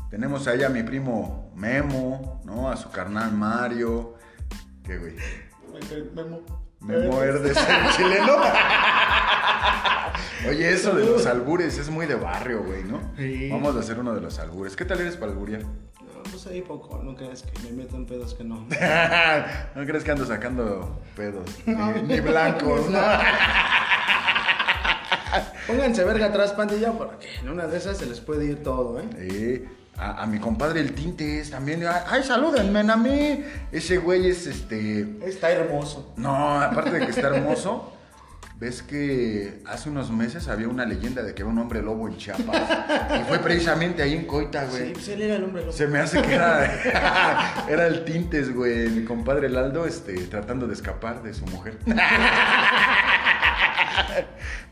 [0.10, 2.70] tenemos ahí a mi primo Memo, ¿no?
[2.70, 4.16] A su carnal Mario.
[4.84, 5.16] ¿Qué güey?
[6.16, 6.42] Memo.
[6.82, 8.38] Memo Herdes, el chileno.
[10.50, 13.14] Oye, eso de los albures es muy de barrio, güey, ¿no?
[13.18, 13.50] Sí.
[13.52, 14.76] Vamos a hacer uno de los albures.
[14.76, 15.62] ¿Qué tal eres para alburear?
[16.26, 18.56] No, pues ahí poco, no creas que me meto en pedos que no.
[19.76, 23.00] no crees que ando sacando pedos, ni, ni blancos, ¿no?
[25.68, 29.68] Pónganse verga atrás, pandilla, porque en una de esas se les puede ir todo, ¿eh?
[29.98, 31.84] A, a mi compadre el Tintes también.
[32.08, 33.44] Ay, salúdenme a mí.
[33.72, 35.18] Ese güey es este.
[35.26, 36.14] Está hermoso.
[36.18, 37.94] No, aparte de que está hermoso,
[38.58, 42.16] ves que hace unos meses había una leyenda de que era un hombre lobo en
[42.18, 42.62] Chiapas.
[43.20, 44.88] y fue precisamente ahí en Coita, güey.
[44.88, 45.74] Sí, pues él era el hombre lobo.
[45.74, 48.90] Se me hace que era, era el Tintes, güey.
[48.90, 51.78] Mi compadre Laldo, este, tratando de escapar de su mujer.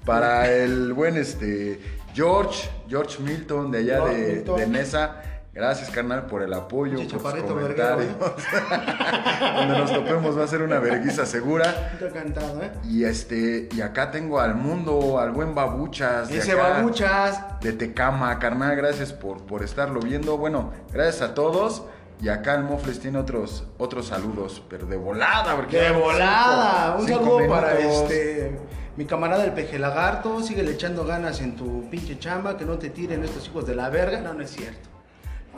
[0.06, 1.80] Para el buen, este,
[2.14, 4.60] George, George Milton, de allá George de, Milton.
[4.60, 5.22] de Nesa.
[5.54, 8.08] Gracias, carnal, por el apoyo, Pinche por chaparrito comentarios.
[9.56, 11.91] Donde nos topemos va a ser una verguiza segura.
[11.93, 12.72] Está cantado, ¿eh?
[12.89, 16.30] Y este, y acá tengo al mundo, al buen Babuchas.
[16.30, 17.60] de Ese acá, babuchas.
[17.62, 20.38] De Tecama, carnal, gracias por, por estarlo viendo.
[20.38, 21.84] Bueno, gracias a todos.
[22.20, 26.95] Y acá el Mofles tiene otros, otros saludos, pero de volada, porque De volada.
[26.97, 28.60] cinco- Un cinco saludo para este
[28.95, 30.41] mi camarada el peje lagarto.
[30.41, 32.58] Sigue echando ganas en tu pinche chamba.
[32.58, 34.20] Que no te tiren estos hijos de la verga.
[34.22, 34.89] No, no es cierto.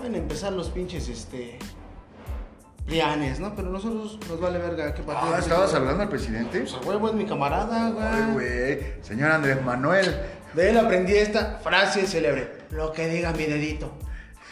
[0.02, 1.58] A empezar los pinches este.
[2.86, 3.56] Prianes, ¿no?
[3.56, 4.93] Pero nosotros nos vale verga.
[4.93, 5.46] ¿Qué partido Ah, es?
[5.46, 6.60] ¿estabas saludando al presidente?
[6.60, 7.93] Pues huevo es mi camarada, Ay,
[8.34, 8.34] güey.
[8.76, 8.93] güey.
[9.02, 10.16] Señor Andrés Manuel.
[10.54, 12.60] De él aprendí esta frase célebre.
[12.70, 13.91] Lo que diga mi dedito.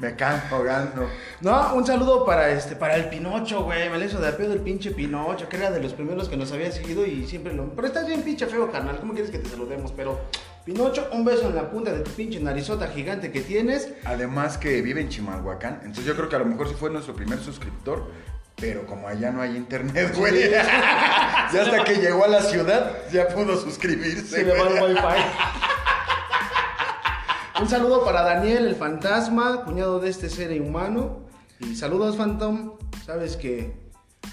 [0.00, 1.10] Me canto ahogando.
[1.42, 3.90] No, un saludo para este, para el Pinocho, güey.
[3.90, 6.50] Me le hizo de pedo el pinche Pinocho, que era de los primeros que nos
[6.52, 7.68] había seguido y siempre lo.
[7.74, 8.98] Pero estás bien pinche feo, carnal.
[8.98, 9.92] ¿Cómo quieres que te saludemos?
[9.92, 10.18] Pero,
[10.64, 13.90] Pinocho, un beso en la punta de tu pinche narizota gigante que tienes.
[14.04, 15.80] Además que vive en Chimalhuacán.
[15.80, 18.10] Entonces yo creo que a lo mejor sí fue nuestro primer suscriptor.
[18.56, 20.50] Pero como allá no hay internet, güey.
[20.50, 24.36] ya hasta que llegó a la ciudad, ya pudo suscribirse.
[24.36, 25.00] Se le va el wifi.
[27.60, 31.26] un saludo para Daniel, el fantasma, cuñado de este ser humano.
[31.58, 32.78] Y saludos, Phantom.
[33.04, 33.74] Sabes que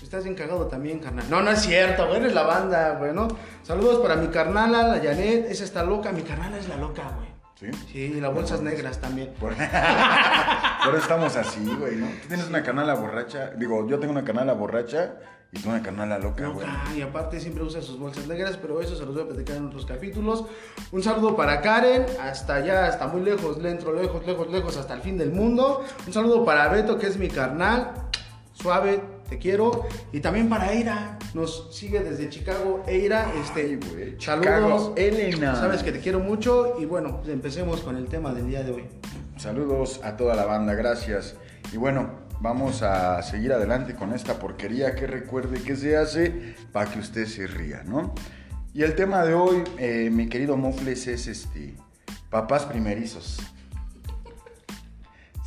[0.02, 1.26] estás bien cagado también, carnal.
[1.30, 2.22] No, no es cierto, güey.
[2.22, 3.28] Eres la banda, güey, ¿no?
[3.64, 5.52] Saludos para mi carnala, la Janet.
[5.52, 6.12] Esa está loca.
[6.12, 7.28] Mi carnala es la loca, güey.
[7.60, 7.78] ¿Sí?
[7.92, 9.34] Sí, las bolsas negras también.
[9.40, 12.08] Por, por eso estamos así, güey, ¿no?
[12.08, 13.52] Tú tienes una canala borracha.
[13.58, 15.16] Digo, yo tengo una canala borracha
[15.52, 16.68] y tú una canala loca, güey.
[16.96, 19.68] Y aparte siempre usa sus bolsas negras, pero eso se los voy a platicar en
[19.68, 20.46] otros capítulos.
[20.92, 25.02] Un saludo para Karen, hasta allá, hasta muy lejos, dentro, lejos, lejos, lejos, hasta el
[25.02, 25.84] fin del mundo.
[26.06, 27.94] Un saludo para Beto, que es mi carnal,
[28.54, 29.86] suave, te quiero.
[30.12, 32.84] Y también para Eira, nos sigue desde Chicago.
[32.86, 34.92] Eira, este, Ay, saludos.
[34.98, 35.56] Elena.
[35.56, 38.72] Sabes que te quiero mucho y bueno, pues empecemos con el tema del día de
[38.72, 38.86] hoy.
[39.38, 41.36] Saludos a toda la banda, gracias.
[41.72, 46.90] Y bueno, vamos a seguir adelante con esta porquería que recuerde que se hace para
[46.92, 48.14] que usted se ría, ¿no?
[48.74, 51.76] Y el tema de hoy, eh, mi querido Mofles, es este,
[52.30, 53.40] papás primerizos.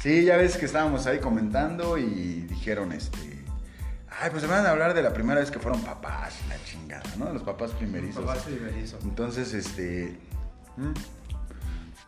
[0.00, 3.44] Sí, ya ves que estábamos ahí comentando y dijeron, este,
[4.20, 7.08] ay, pues se van a hablar de la primera vez que fueron papás, la chingada,
[7.18, 7.32] ¿no?
[7.32, 8.24] Los papás primerizos.
[9.04, 10.18] Entonces, este.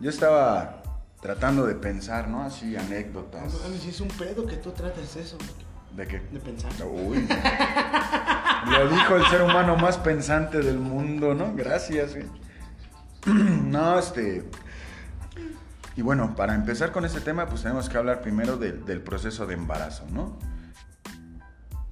[0.01, 0.82] Yo estaba
[1.23, 2.43] tratando de pensar, ¿no?
[2.43, 3.53] Así, anécdotas.
[3.81, 5.39] si es un pedo que tú trates eso,
[5.97, 6.19] ¿De qué?
[6.19, 6.71] de pensar.
[6.85, 7.29] Uy.
[8.71, 11.55] Lo dijo el ser humano más pensante del mundo, ¿no?
[11.55, 12.27] Gracias, güey.
[13.63, 14.45] No, este.
[15.95, 19.47] Y bueno, para empezar con este tema, pues tenemos que hablar primero del, del proceso
[19.47, 20.39] de embarazo, ¿no?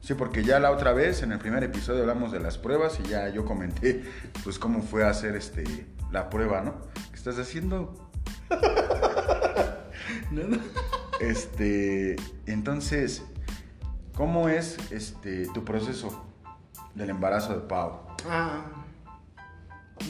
[0.01, 3.09] Sí, porque ya la otra vez, en el primer episodio, hablamos de las pruebas y
[3.09, 4.03] ya yo comenté,
[4.43, 6.75] pues, cómo fue hacer este, la prueba, ¿no?
[7.11, 8.11] ¿Qué estás haciendo?
[11.21, 12.17] Este,
[12.47, 13.23] entonces,
[14.15, 16.25] ¿cómo es este, tu proceso
[16.95, 18.01] del embarazo de Pau?
[18.27, 18.65] Ah.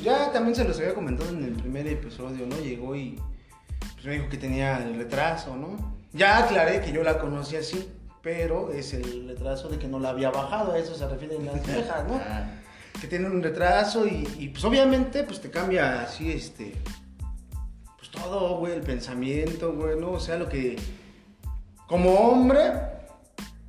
[0.05, 2.57] Ya también se los había comentado en el primer episodio, ¿no?
[2.61, 3.21] Llegó y
[3.95, 5.97] pues, me dijo que tenía el retraso, ¿no?
[6.13, 7.91] Ya aclaré que yo la conocí así,
[8.23, 11.67] pero es el retraso de que no la había bajado, a eso se refieren las
[11.67, 12.21] viejas, ¿no?
[13.01, 16.75] Que tiene un retraso y, y, pues obviamente pues te cambia así, este,
[18.11, 20.13] todo, güey, el pensamiento, güey, ¿no?
[20.13, 20.77] O sea, lo que,
[21.87, 22.61] como hombre,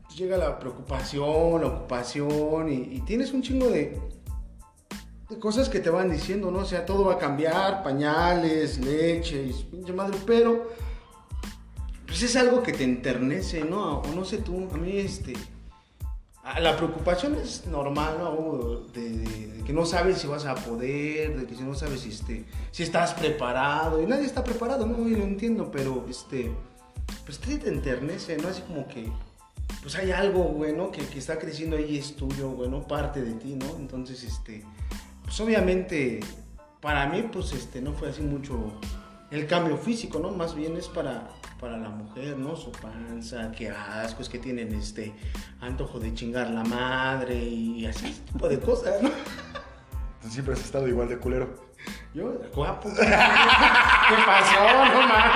[0.04, 4.00] pues, llega la preocupación, la ocupación y, tienes un chingo de,
[5.40, 6.60] cosas que te van diciendo, ¿no?
[6.60, 10.70] O sea, todo va a cambiar, pañales, leche, y pinche madre, pero
[12.06, 14.00] pues es algo que te enternece, ¿no?
[14.00, 15.34] O no sé tú, a mí este...
[16.44, 18.82] ah, La preocupación es normal, ¿no?
[18.94, 22.46] De, que no sabes si vas a poder, de que si no sabes si, este,
[22.78, 24.02] estás preparado.
[24.02, 24.98] Y nadie está preparado, ¿no?
[24.98, 26.52] Lo entiendo, pero este,
[27.26, 28.48] pues te enternece, ¿no?
[28.48, 29.12] Así como que,
[29.82, 30.92] pues hay algo, güey, ¿no?
[30.92, 32.88] Que, que está creciendo ahí es tuyo, güey, ¿no?
[32.88, 33.78] Parte de ti, ¿no?
[33.78, 34.64] Entonces, este,
[35.24, 36.20] pues obviamente,
[36.82, 38.74] para mí, pues este, no fue así mucho
[39.32, 40.32] el cambio físico, ¿no?
[40.32, 41.30] Más bien es para,
[41.62, 42.56] para la mujer, ¿no?
[42.56, 45.14] Su panza, qué asco, es que tienen este
[45.62, 49.12] antojo de chingar la madre y así, ese tipo de cosas, ¿no?
[50.22, 51.72] Tú siempre has estado igual de culero.
[52.16, 52.90] Yo, guapo.
[53.00, 53.06] ¿Qué
[54.26, 54.60] pasó?
[54.92, 55.32] No mames.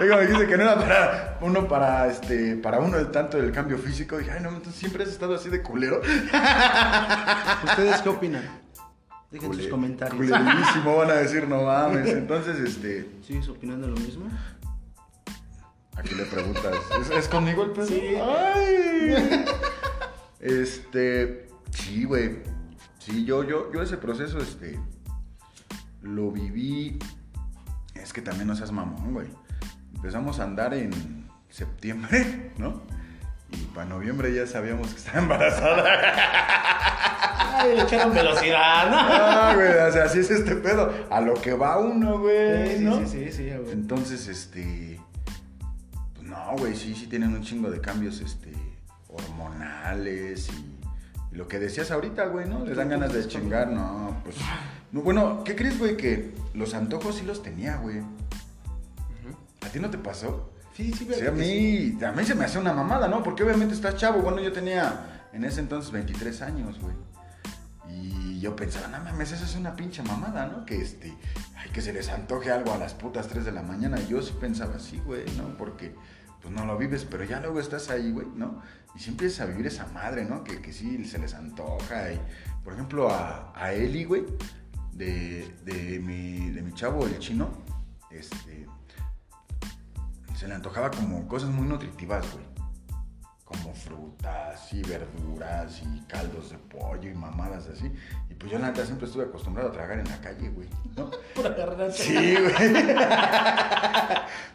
[0.00, 3.52] Oiga, me dijiste que no era para uno para este para uno el tanto del
[3.52, 4.18] cambio físico.
[4.18, 6.00] Dije, ay no, entonces siempre has estado así de culero.
[7.64, 8.63] ¿Ustedes qué opinan?
[9.34, 10.16] Dejen sus comentarios.
[10.16, 12.08] Culerísimo, van a decir, no mames.
[12.14, 14.26] Entonces, este, ¿Sigues opinando lo mismo?
[15.96, 17.86] aquí le preguntas, ¿es, es conmigo el pedo?
[17.86, 18.00] Sí.
[18.16, 19.44] Ay.
[20.40, 22.42] Este, sí, güey.
[22.98, 24.78] Sí, yo, yo, yo ese proceso, este,
[26.02, 26.98] lo viví.
[27.94, 29.28] Es que también no seas mamón, güey.
[29.94, 30.92] Empezamos a andar en
[31.48, 32.82] septiembre, ¿no?
[33.54, 35.84] Y para noviembre ya sabíamos que estaba embarazada.
[37.60, 38.96] Ay, le echaron velocidad, ¿no?
[38.98, 40.92] Ah, güey, o sea, así es este pedo.
[41.10, 42.98] A lo que va uno, güey, Sí, sí, ¿no?
[42.98, 43.72] sí, sí, sí, güey.
[43.72, 45.00] Entonces, este.
[46.14, 48.52] Pues no, güey, sí, sí tienen un chingo de cambios, este.
[49.08, 50.76] hormonales y.
[51.32, 52.64] y lo que decías ahorita, güey, ¿no?
[52.64, 54.36] Les dan ganas de chingar, no, pues.
[54.90, 55.96] No, bueno, ¿qué crees, güey?
[55.96, 58.00] Que los antojos sí los tenía, güey.
[59.64, 60.50] ¿A ti no te pasó?
[60.76, 61.96] Sí, sí, Sí, ¿verdad a que sí?
[61.98, 63.22] mí, a mí se me hace una mamada, ¿no?
[63.22, 64.20] Porque obviamente estás chavo.
[64.22, 66.94] Bueno, yo tenía en ese entonces 23 años, güey.
[67.88, 70.64] Y yo pensaba, no mames, eso es una pinche mamada, ¿no?
[70.66, 71.14] Que este,
[71.56, 74.00] ay, que se les antoje algo a las putas 3 de la mañana.
[74.00, 75.56] Y yo sí pensaba así, güey, ¿no?
[75.56, 75.94] Porque
[76.42, 78.60] pues no lo vives, pero ya luego estás ahí, güey, ¿no?
[78.94, 80.44] Y sí empiezas a vivir esa madre, ¿no?
[80.44, 82.12] Que, que sí se les antoja.
[82.12, 82.20] Y,
[82.64, 84.24] por ejemplo, a, a Eli, güey,
[84.92, 87.48] de, de, mi, de mi chavo, el chino,
[88.10, 88.53] este,
[90.44, 92.44] se le antojaba como cosas muy nutritivas, güey.
[93.46, 97.90] Como frutas y verduras y caldos de pollo y mamadas así.
[98.28, 100.68] Y pues yo la neta siempre estuve acostumbrado a tragar en la calle, güey.
[100.96, 101.10] ¿no?
[101.34, 102.74] Por Sí, güey.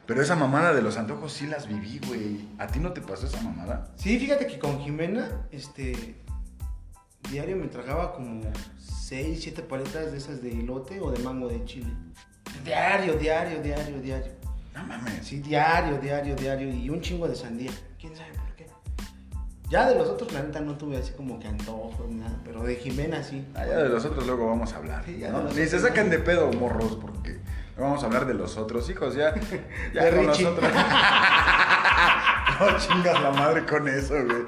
[0.06, 2.48] Pero esa mamada de los antojos sí las viví, güey.
[2.60, 3.91] ¿A ti no te pasó esa mamada?
[3.95, 6.22] Sí, fíjate que con Jimena, este,
[7.32, 8.44] diario me tragaba como
[8.78, 11.91] 6, 7 paletas de esas de elote o de mango de chile.
[12.64, 14.39] Diario, diario, diario, diario.
[14.73, 15.25] No mames.
[15.25, 16.69] Sí, diario, diario, diario.
[16.73, 17.71] Y un chingo de sandía.
[17.99, 18.67] ¿Quién sabe por qué?
[19.69, 22.37] Ya de los otros, la neta, no tuve así como que antojos ni nada.
[22.43, 23.45] Pero de Jimena sí.
[23.55, 25.03] Allá de los otros luego vamos a hablar.
[25.05, 26.09] Sí, ya Ni se ¿no?
[26.09, 27.39] de pedo, morros, porque
[27.77, 29.15] no vamos a hablar de los otros hijos.
[29.15, 29.33] Ya,
[29.93, 30.43] ya De con Richie.
[32.59, 34.43] no chingas la madre con eso, güey.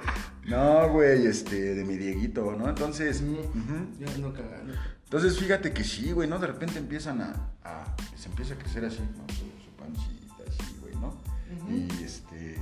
[0.45, 2.67] No, güey, este, de mi Dieguito, ¿no?
[2.69, 3.87] Entonces, Mm, ujú.
[3.99, 4.73] Ya no cagando.
[5.03, 6.39] entonces fíjate que sí, güey, ¿no?
[6.39, 7.33] De repente empiezan a,
[7.63, 9.23] a- se empieza a crecer así, ¿no?
[11.71, 12.57] Y este,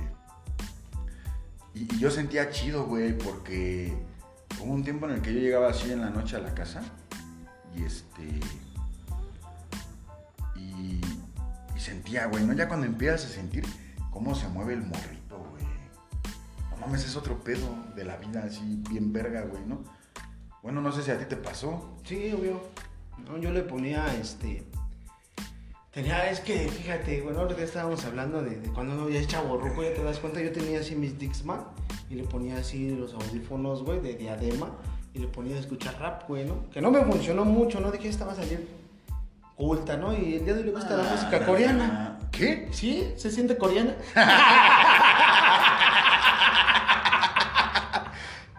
[1.74, 3.92] y, yo sentía chido, güey, porque
[4.60, 6.82] hubo un tiempo en el que yo llegaba así en la noche a la casa
[7.76, 8.22] y este,
[10.56, 11.00] y,
[11.76, 12.52] y sentía, güey, ¿no?
[12.52, 13.64] Ya cuando empiezas a sentir
[14.10, 15.64] cómo se mueve el morrito, güey.
[16.70, 19.82] No mames, es otro pedo de la vida así, bien verga, güey, ¿no?
[20.62, 21.96] Bueno, no sé si a ti te pasó.
[22.04, 22.60] Sí, obvio.
[23.26, 24.69] No, yo le ponía este.
[25.92, 29.82] Tenía, es que fíjate, bueno, ahorita estábamos hablando de, de cuando uno ya es chaborruco,
[29.82, 31.64] ya te das cuenta, yo tenía así mis Dixman
[32.08, 34.70] y le ponía así los audífonos, güey, de diadema
[35.14, 36.70] y le ponía a escuchar rap, güey, ¿no?
[36.70, 37.90] Que no me funcionó mucho, ¿no?
[37.90, 38.68] Dije, esta va a salir
[39.56, 40.12] culta, ¿no?
[40.12, 42.18] Y el día de hoy le gusta la música coreana.
[42.20, 42.68] Ah, ¿Qué?
[42.70, 43.12] ¿Sí?
[43.16, 43.96] ¿Se siente coreana?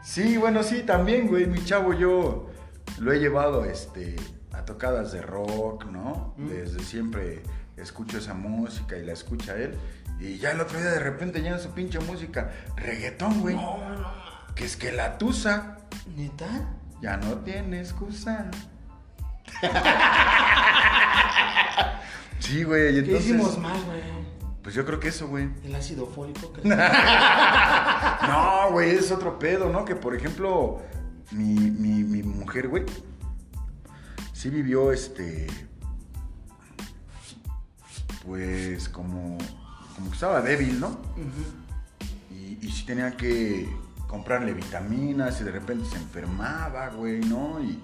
[0.03, 1.45] Sí, bueno, sí, también, güey.
[1.45, 2.49] Mi chavo, yo
[2.99, 4.17] lo he llevado este,
[4.71, 6.33] tocadas de rock, ¿no?
[6.37, 6.47] Mm.
[6.47, 7.43] Desde siempre
[7.75, 9.75] escucho esa música y la escucha él.
[10.19, 13.55] Y ya el otro día de repente ya en su pinche música, reggaetón, güey.
[13.55, 14.07] No, no,
[14.55, 15.77] Que es que la tusa
[16.15, 16.47] ¿Neta?
[17.01, 18.49] ya no tiene excusa.
[22.39, 22.89] sí, güey.
[22.89, 24.01] y ¿Qué entonces, hicimos mal, güey?
[24.63, 25.49] Pues yo creo que eso, güey.
[25.65, 26.53] El ácido fólico.
[26.53, 26.61] que-
[28.27, 29.83] No, güey, es otro pedo, ¿no?
[29.85, 30.79] Que por ejemplo,
[31.31, 32.85] mi, mi, mi mujer, güey,
[34.41, 35.45] sí vivió este.
[38.25, 39.37] Pues como.
[39.95, 40.99] Como que estaba débil, ¿no?
[42.31, 43.69] Y, y sí tenía que
[44.07, 47.61] comprarle vitaminas y de repente se enfermaba, güey, ¿no?
[47.61, 47.79] Y,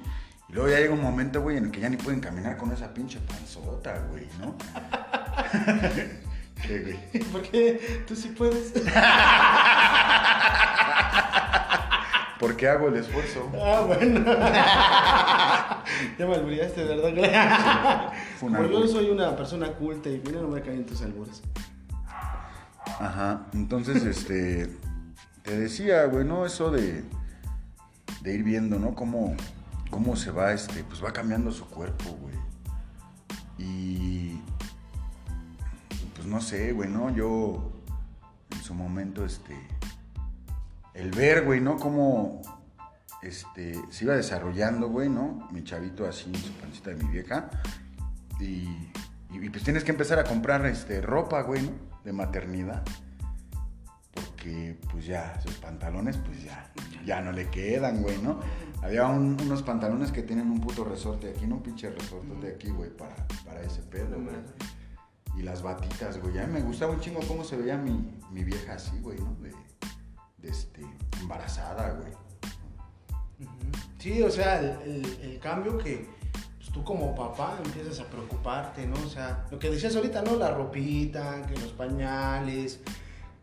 [0.49, 2.71] y luego ya llega un momento, güey, en el que ya ni pueden caminar con
[2.71, 4.55] esa pinche panzota, güey, ¿no?
[6.63, 7.23] ¿Qué, güey?
[7.25, 8.03] ¿Por qué?
[8.07, 8.73] Tú sí puedes.
[12.39, 13.49] Porque hago el esfuerzo.
[13.55, 14.23] Ah, bueno.
[16.19, 18.13] ya me albureaste, ¿verdad?
[18.39, 21.41] Como yo soy una persona culta y mira, no me caen tus albures.
[22.99, 24.69] Ajá, entonces, este,
[25.43, 26.45] te decía, güey, ¿no?
[26.45, 27.03] Eso de,
[28.21, 28.95] de ir viendo, ¿no?
[28.95, 29.35] Cómo,
[29.89, 32.35] cómo se va, este, pues va cambiando su cuerpo, güey.
[33.57, 34.39] Y,
[36.15, 37.13] pues no sé, güey, ¿no?
[37.15, 37.71] Yo,
[38.51, 39.55] en su momento, este,
[40.97, 41.77] el ver, güey, ¿no?
[41.77, 42.41] Cómo,
[43.21, 45.47] este, se iba desarrollando, güey, ¿no?
[45.51, 47.49] Mi chavito así en su pancita de mi vieja.
[48.39, 48.67] Y,
[49.29, 51.71] Y, pues tienes que empezar a comprar este, ropa, güey, ¿no?
[52.05, 52.83] De maternidad.
[54.13, 56.71] Porque pues ya, esos pantalones pues ya,
[57.05, 58.39] ya no le quedan, güey, ¿no?
[58.81, 62.53] Había un- unos pantalones que tienen un puto resorte aquí, no un pinche resorte de
[62.55, 63.15] aquí, güey, para,
[63.45, 64.35] para ese pedo, güey.
[65.37, 66.39] Y las batitas, güey.
[66.39, 69.35] A mí me gustaba un chingo cómo se veía mi, mi vieja así, güey, ¿no?
[70.37, 70.81] De este,
[71.19, 72.11] embarazada, güey.
[73.99, 76.07] Sí, o sea, el, el- el cambio que
[76.57, 78.95] pues, tú como papá empiezas a preocuparte, ¿no?
[79.05, 80.35] O sea, lo que decías ahorita, ¿no?
[80.35, 82.79] La ropita, que los pañales,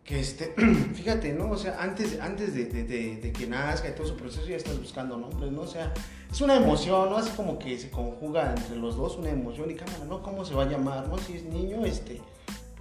[0.04, 0.54] que este,
[0.94, 1.50] fíjate, ¿no?
[1.50, 4.56] O sea, antes, antes de, de- de- de que nazca y todo su proceso ya
[4.56, 5.62] estás buscando nombres, ¿no?
[5.62, 5.92] O sea,
[6.30, 7.16] es una emoción, ¿no?
[7.16, 10.22] Así como que se conjuga entre los dos una emoción y cámara, ¿no?
[10.22, 11.18] ¿Cómo se va a llamar, ¿no?
[11.18, 12.20] Si es niño, este,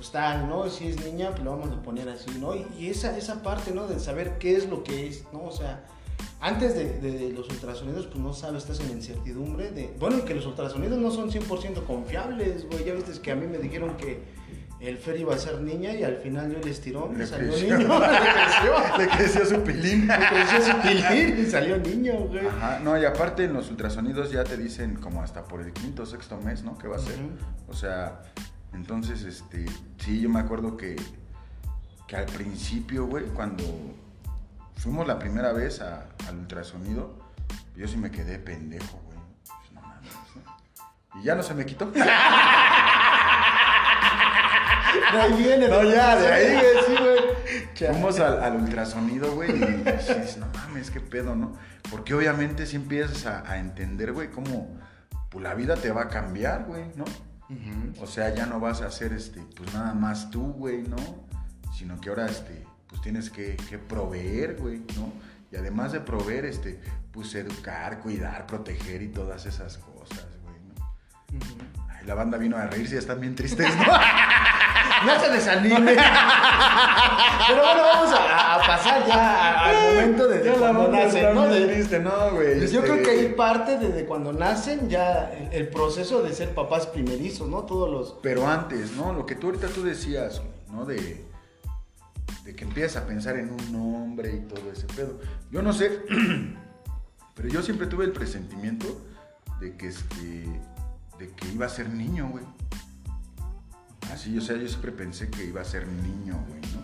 [0.03, 0.69] pues tal, ¿no?
[0.69, 2.53] Si es niña, pues lo vamos a poner así, ¿no?
[2.53, 3.88] Y, y esa, esa parte, ¿no?
[3.88, 5.43] De saber qué es lo que es, ¿no?
[5.45, 5.85] O sea,
[6.41, 9.95] antes de, de los ultrasonidos, pues no sabes, estás en incertidumbre de...
[9.97, 12.84] Bueno, y que los ultrasonidos no son 100% confiables, güey.
[12.84, 14.21] Ya viste que a mí me dijeron que
[14.81, 17.51] el Fer iba a ser niña y al final yo el estirón Le y salió
[17.53, 17.77] creció.
[17.77, 17.99] niño.
[18.01, 18.97] Le creció.
[18.97, 20.07] Le creció su pilín.
[20.09, 22.45] Le creció su pilín y salió niño, güey.
[22.45, 26.03] Ajá, no, y aparte en los ultrasonidos ya te dicen como hasta por el quinto
[26.03, 26.77] o sexto mes, ¿no?
[26.77, 27.13] ¿Qué va a ser?
[27.13, 27.71] Ujú.
[27.71, 28.19] O sea,
[28.73, 29.65] entonces, este,
[29.97, 30.95] sí, yo me acuerdo que,
[32.07, 33.63] que al principio, güey, cuando
[34.75, 37.17] fuimos la primera vez a- al ultrasonido,
[37.75, 39.17] yo sí me quedé pendejo, güey.
[39.45, 40.11] Pues, no mames,
[41.13, 41.19] ¿no?
[41.19, 41.91] Y ya no se me quitó.
[45.11, 45.67] De ahí viene.
[45.67, 47.33] No, ya, de ahí, güey, sí, güey.
[47.93, 51.53] Fuimos al, al ultrasonido, güey, y dices, no mames, qué pedo, ¿no?
[51.91, 54.79] Porque obviamente si empiezas a, a entender, güey, cómo
[55.29, 57.05] pues, la vida te va a cambiar, güey, ¿no?
[57.99, 60.97] O sea, ya no vas a hacer, este, pues nada más tú, güey, ¿no?
[61.77, 65.11] Sino que ahora, este, pues tienes que, que proveer, güey, ¿no?
[65.51, 66.79] Y además de proveer, este,
[67.11, 71.85] pues educar, cuidar, proteger y todas esas cosas, güey, ¿no?
[71.89, 73.83] Ay, la banda vino a reírse, ya están bien tristes, ¿no?
[75.05, 75.95] No se desanime.
[77.47, 81.35] Pero bueno, vamos a, a pasar ya al momento de, de Ya la cuando nacen,
[81.35, 81.47] ¿no?
[81.47, 82.57] De- triste, ¿no, güey?
[82.59, 86.33] Pues yo Este, creo que ahí parte desde cuando nacen ya el, el proceso de
[86.33, 87.63] ser papás primerizos, ¿no?
[87.63, 88.15] Todos los...
[88.21, 89.13] Pero antes, ¿no?
[89.13, 90.41] Lo que tú ahorita tú decías,
[90.71, 90.85] ¿no?
[90.85, 91.25] De,
[92.45, 95.19] de que empiezas a pensar en un nombre y todo ese pedo.
[95.51, 96.01] Yo no sé,
[97.35, 98.85] pero yo siempre tuve el presentimiento
[99.59, 100.45] de que este,
[101.19, 102.43] de que iba a ser niño, güey.
[104.11, 106.84] Así, o sea, yo siempre pensé que iba a ser niño, güey, ¿no?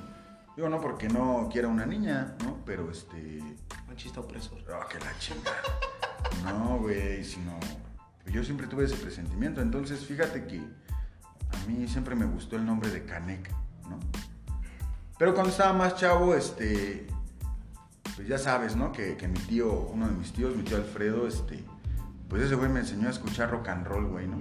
[0.56, 2.58] Digo, no porque no quiera una niña, ¿no?
[2.66, 3.41] Pero este,
[3.88, 4.60] Machista opresor.
[4.74, 5.52] Ah, que la chinga.
[6.44, 7.58] No, güey, sino.
[8.32, 9.62] Yo siempre tuve ese presentimiento.
[9.62, 13.50] Entonces, fíjate que a mí siempre me gustó el nombre de Canek,
[13.90, 14.00] ¿no?
[15.18, 17.08] Pero cuando estaba más chavo, este.
[18.16, 18.91] Pues ya sabes, ¿no?
[18.91, 21.64] Que, que mi tío, uno de mis tíos, mi tío Alfredo, este.
[22.28, 24.38] Pues ese güey me enseñó a escuchar rock and roll, güey, ¿no?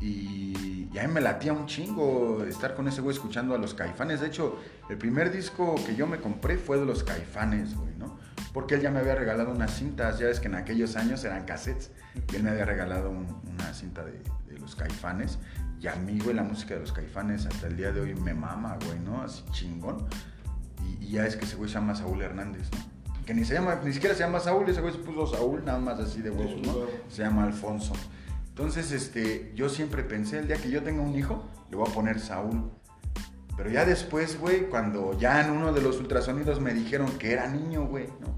[0.00, 3.74] Y, y a mí me latía un chingo estar con ese güey escuchando a los
[3.74, 4.20] caifanes.
[4.20, 4.58] De hecho,
[4.90, 8.18] el primer disco que yo me compré fue de los caifanes, güey, ¿no?
[8.52, 11.44] Porque él ya me había regalado unas cintas, ya ves que en aquellos años eran
[11.44, 11.90] cassettes,
[12.32, 14.12] y él me había regalado un- una cinta de,
[14.48, 15.38] de los caifanes.
[15.80, 18.32] Y a mí, güey, la música de los caifanes hasta el día de hoy me
[18.34, 19.22] mama, güey, ¿no?
[19.22, 20.06] Así chingón.
[21.00, 23.24] Y, y ya es que ese güey se llama Saúl Hernández, ¿no?
[23.26, 25.78] Que ni se llama, ni siquiera se llama Saúl, ese güey se puso Saúl, nada
[25.78, 26.74] más así de huevos, ¿no?
[27.08, 27.92] Se llama Alfonso.
[28.56, 31.92] Entonces, este, yo siempre pensé, el día que yo tenga un hijo, le voy a
[31.92, 32.70] poner Saúl.
[33.54, 37.48] Pero ya después, güey, cuando ya en uno de los ultrasonidos me dijeron que era
[37.48, 38.34] niño, güey, ¿no?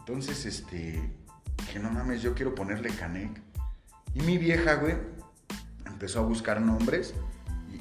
[0.00, 1.16] Entonces, este,
[1.56, 3.40] dije, no mames, yo quiero ponerle Canek.
[4.12, 4.96] Y mi vieja, güey,
[5.86, 7.14] empezó a buscar nombres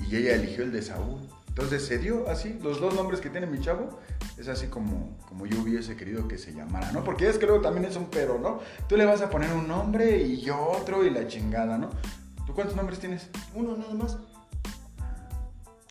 [0.10, 1.20] y ella eligió el de Saúl.
[1.58, 3.98] Entonces se dio así, los dos nombres que tiene mi chavo,
[4.38, 7.02] es así como, como yo hubiese querido que se llamara, ¿no?
[7.02, 8.60] Porque es que luego también es un pero, ¿no?
[8.90, 11.92] Tú le vas a poner un nombre y yo otro y la chingada, ¿no?
[12.46, 13.30] ¿Tú cuántos nombres tienes?
[13.54, 14.18] Uno nada más.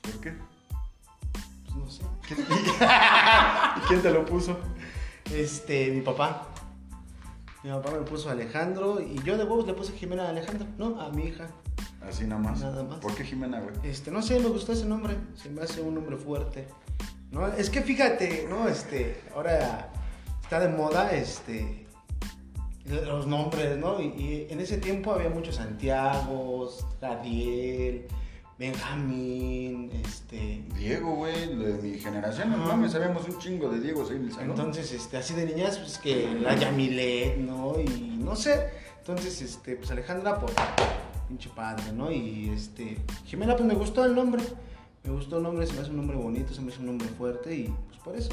[0.02, 0.34] ¿Por qué?
[1.64, 2.02] Pues no sé.
[3.78, 4.58] ¿Y quién te lo puso?
[5.32, 6.46] Este, mi papá.
[7.62, 11.00] Mi papá me puso Alejandro y yo de huevos le puse Jimena Alejandro, ¿no?
[11.00, 11.48] A mi hija.
[12.08, 12.60] Así nada más.
[12.60, 12.98] Nada más.
[12.98, 13.74] ¿Por qué Jimena, güey?
[13.82, 15.16] Este, no sé, me gustó ese nombre.
[15.34, 16.66] Se me hace un nombre fuerte.
[17.30, 18.68] No, es que fíjate, ¿no?
[18.68, 19.90] Este, ahora
[20.42, 21.86] está de moda, este,
[22.84, 24.00] los nombres, ¿no?
[24.00, 28.06] Y, y en ese tiempo había muchos Santiagos, Gadiel,
[28.56, 30.62] Benjamín, este.
[30.76, 34.32] Diego, güey, de mi generación, no mames, sabíamos un chingo de Diego ahí en el
[34.32, 34.50] salón.
[34.50, 37.80] Entonces, este, así de niñas, pues que la Yamilet, ¿no?
[37.80, 38.70] Y no sé.
[38.98, 40.52] Entonces, este, pues Alejandra, por
[41.34, 42.12] pinche padre, ¿no?
[42.12, 42.96] Y este,
[43.26, 44.42] Jimena, pues me gustó el nombre.
[45.02, 47.08] Me gustó el nombre, se me hace un nombre bonito, se me hace un nombre
[47.08, 48.30] fuerte y pues por eso.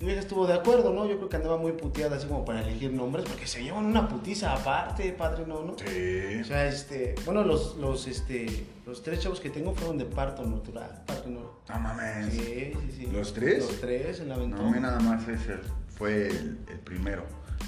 [0.00, 1.06] Mi vieja estuvo de acuerdo, ¿no?
[1.06, 4.08] Yo creo que andaba muy puteada así como para elegir nombres, porque se llevan una
[4.08, 5.64] putiza aparte, padre, ¿no?
[5.64, 5.74] ¿no?
[5.76, 6.40] Sí.
[6.40, 8.46] O sea, este, bueno, los, los, este,
[8.86, 11.40] los tres chavos que tengo fueron de parto natural, parto no.
[11.68, 12.32] No mames.
[12.32, 13.06] Sí, sí, sí.
[13.12, 13.66] ¿Los tres?
[13.66, 14.68] Los tres en la No, aventura.
[14.68, 15.56] a mí nada más ese
[15.88, 17.24] fue el, el primero.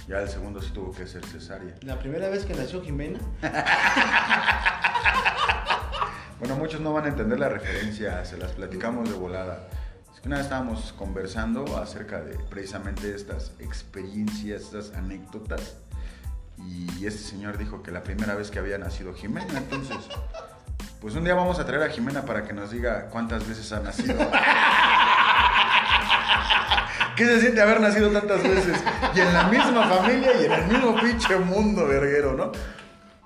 [0.08, 1.74] Ya el segundo sí tuvo que ser cesárea.
[1.82, 3.18] La primera vez que nació Jimena,
[6.40, 9.68] Bueno, muchos no van a entender la referencia, se las platicamos de volada.
[10.14, 15.76] Es que una vez estábamos conversando acerca de precisamente estas experiencias, estas anécdotas.
[16.58, 19.98] Y este señor dijo que la primera vez que había nacido Jimena, entonces,
[21.00, 23.80] pues un día vamos a traer a Jimena para que nos diga cuántas veces ha
[23.80, 24.16] nacido.
[27.20, 28.82] ¿Qué se siente haber nacido tantas veces?
[29.14, 32.50] Y en la misma familia y en el mismo pinche mundo, verguero, ¿no?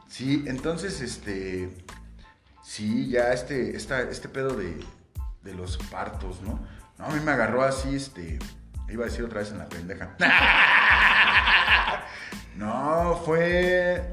[0.09, 1.71] Sí, entonces, este.
[2.61, 4.85] Sí, ya este, esta, este pedo de,
[5.45, 6.59] de los partos, ¿no?
[6.99, 8.41] No, a mí me agarró así, este.
[8.89, 10.16] Iba a decir otra vez en la pendeja.
[12.57, 14.12] No, fue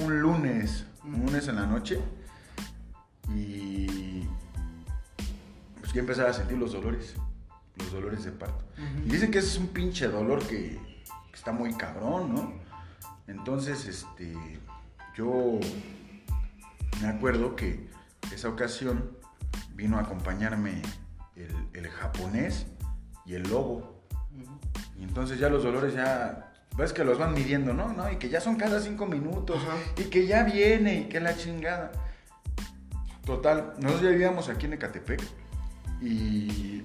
[0.00, 2.00] un lunes, un lunes en la noche.
[3.32, 4.26] Y.
[5.78, 7.14] Pues que empezaba a sentir los dolores,
[7.78, 8.64] los dolores de parto.
[9.04, 10.78] Y dicen que ese es un pinche dolor que,
[11.30, 12.52] que está muy cabrón, ¿no?
[13.26, 14.34] Entonces, este.
[15.16, 15.58] Yo
[17.02, 17.88] me acuerdo que
[18.32, 19.16] esa ocasión
[19.74, 20.80] vino a acompañarme
[21.34, 22.66] el, el japonés
[23.26, 24.00] y el lobo.
[24.98, 27.92] Y entonces ya los dolores ya, ves que los van midiendo, ¿no?
[27.92, 28.10] ¿no?
[28.10, 29.60] Y que ya son cada cinco minutos.
[29.62, 29.76] Ajá.
[29.96, 31.92] Y que ya viene y que la chingada.
[33.24, 35.22] Total, nosotros ya vivíamos aquí en Ecatepec.
[36.00, 36.84] Y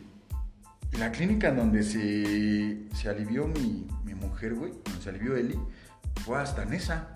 [0.98, 5.60] la clínica en donde se, se alivió mi, mi mujer, güey, donde se alivió Eli,
[6.24, 7.10] fue hasta Nesa.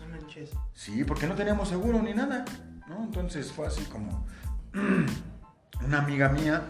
[0.00, 0.50] no manches.
[0.74, 2.44] Sí, porque no teníamos seguro ni nada,
[2.88, 3.04] ¿no?
[3.04, 4.26] Entonces fue así como
[5.84, 6.62] una amiga mía,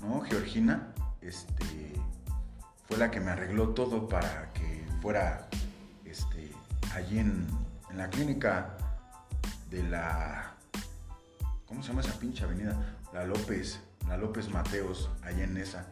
[0.00, 0.20] ¿no?
[0.22, 1.92] Georgina, este,
[2.86, 5.48] fue la que me arregló todo para que fuera,
[6.04, 6.50] este,
[6.94, 7.46] allí en,
[7.90, 8.76] en la clínica
[9.70, 10.54] de la,
[11.66, 12.76] ¿cómo se llama esa pinche avenida?
[13.12, 15.86] La López, la López Mateos, allá en esa.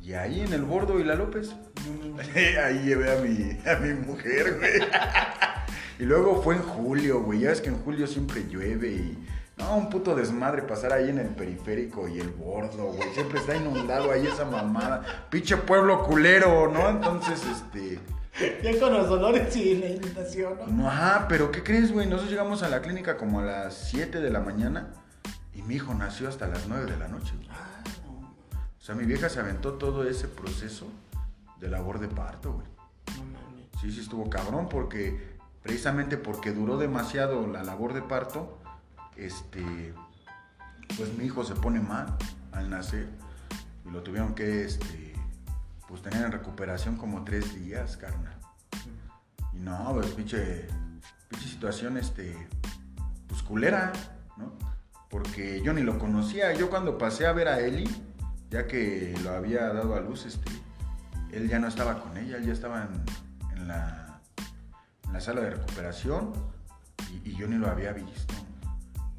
[0.00, 1.54] Y ahí en el bordo y la López,
[2.62, 4.80] ahí llevé a mi, a mi mujer, güey.
[5.98, 7.40] Y luego fue en julio, güey.
[7.40, 9.28] Ya ves que en julio siempre llueve y.
[9.56, 13.08] No, un puto desmadre pasar ahí en el periférico y el bordo, güey.
[13.14, 15.28] Siempre está inundado ahí esa mamada.
[15.30, 16.88] Pinche pueblo culero, ¿no?
[16.90, 18.00] Entonces, este.
[18.64, 20.66] Ya con los dolores y la inundación, ¿no?
[20.66, 22.06] No, ajá, pero ¿qué crees, güey?
[22.08, 24.92] Nosotros llegamos a la clínica como a las 7 de la mañana
[25.54, 27.48] y mi hijo nació hasta las 9 de la noche, güey.
[27.50, 28.28] Ah, no,
[28.58, 30.88] O sea, mi vieja se aventó todo ese proceso
[31.60, 32.66] de labor de parto, güey.
[33.18, 33.68] no mames.
[33.80, 38.58] Sí, sí estuvo cabrón porque precisamente porque duró demasiado la labor de parto,
[39.16, 39.94] este,
[40.96, 42.16] pues mi hijo se pone mal
[42.52, 43.08] al nacer
[43.86, 45.14] y lo tuvieron que, este,
[45.88, 48.38] pues tener en recuperación como tres días, carnal.
[49.52, 50.66] Y no, pues pinche,
[51.28, 52.48] pinche situación, este,
[53.28, 53.92] pues culera.
[55.14, 56.52] Porque yo ni lo conocía.
[56.54, 57.88] Yo cuando pasé a ver a Eli,
[58.50, 60.50] ya que lo había dado a luz, este,
[61.30, 62.88] él ya no estaba con ella, él ya estaba
[63.52, 64.20] en, la,
[65.04, 66.32] en la sala de recuperación
[67.22, 68.34] y, yo ni lo había visto.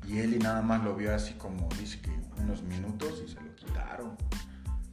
[0.06, 2.12] Y Eli nada más lo vio así como, dice que
[2.42, 4.18] unos minutos y se lo quitaron.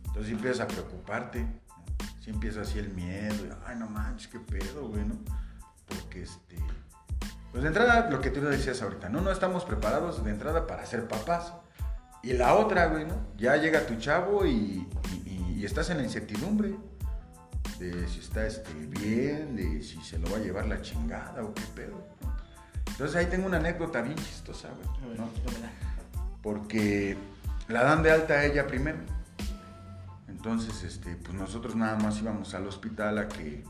[0.07, 1.85] Entonces empiezas a preocuparte, ¿no?
[2.21, 5.17] sí empieza así el miedo, ay no manches, qué pedo, güey, ¿no?
[5.85, 6.59] Porque este,
[7.53, 10.85] pues de entrada lo que tú decías ahorita, no, no estamos preparados de entrada para
[10.87, 11.53] ser papás.
[12.25, 13.15] Y la otra, güey, ¿no?
[13.37, 14.89] Ya llega tu chavo y,
[15.27, 16.75] y- y estás en la incertidumbre
[17.79, 21.53] de si está este, bien, de si se lo va a llevar la chingada o
[21.53, 22.07] qué pedo.
[22.23, 22.33] ¿no?
[22.93, 25.29] Entonces ahí tengo una anécdota bien chistosa, güey, ¿no?
[26.43, 27.17] porque
[27.69, 28.99] la dan de alta a ella primero.
[30.29, 33.65] Entonces, este, pues nosotros nada más íbamos al hospital a que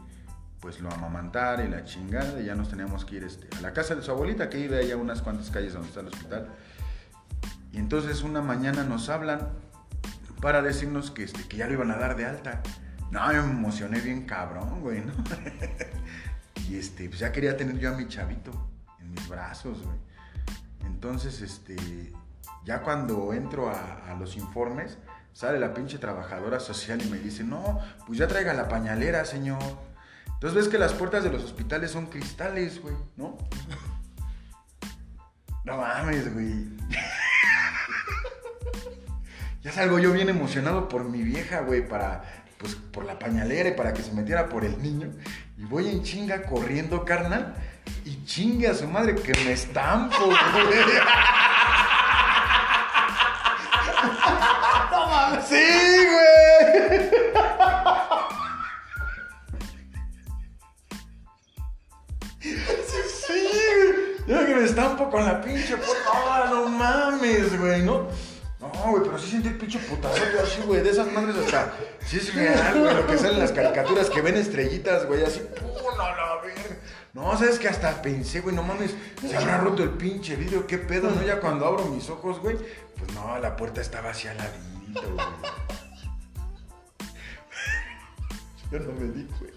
[0.63, 3.73] pues lo amamantara y la chingada, y ya nos teníamos que ir este, a la
[3.73, 6.49] casa de su abuelita, que vive allá unas cuantas calles donde está el hospital.
[7.73, 9.51] Y entonces una mañana nos hablan
[10.41, 12.63] para decirnos que, este, que ya lo iban a dar de alta.
[13.11, 15.13] No, me emocioné bien cabrón, güey, ¿no?
[16.71, 18.53] y este, pues ya quería tener yo a mi chavito
[19.01, 19.99] en mis brazos, güey.
[20.87, 22.13] Entonces, este,
[22.65, 24.97] ya cuando entro a los informes,
[25.33, 29.92] sale la pinche trabajadora social y me dice, no, pues ya traiga la pañalera, señor.
[30.43, 33.39] Entonces ves que las puertas de los hospitales son cristales, güey, ¿no?
[35.65, 36.67] No mames, güey.
[39.63, 42.25] ya salgo yo bien emocionado por mi vieja, güey, para,
[42.59, 45.13] pues, por la pañalera y para que se metiera por el niño.
[45.57, 47.55] Y voy en chinga corriendo, carnal.
[48.05, 50.37] Y chingue a su madre que me estampo, güey.
[54.91, 55.45] No mames.
[55.47, 57.32] Sí, güey.
[65.11, 65.99] Con la pinche puta.
[66.13, 67.83] ¡Ah, no mames, güey!
[67.83, 68.09] ¿No?
[68.61, 71.73] No, güey, pero sí sentí el pinche putazo, yo así, güey, de esas madres hasta.
[72.07, 75.41] Sí es real, güey, lo que salen en las caricaturas que ven estrellitas, güey, así,
[75.41, 76.01] ¡pum!
[76.01, 76.77] a la verga!
[77.13, 80.79] No, sabes que hasta pensé, güey, no mames, se habrá roto el pinche vidrio, qué
[80.79, 81.23] pedo, ¿no?
[81.23, 85.27] Ya cuando abro mis ojos, güey, pues no, la puerta estaba así al ladito, güey.
[88.71, 89.52] Yo no me di, güey.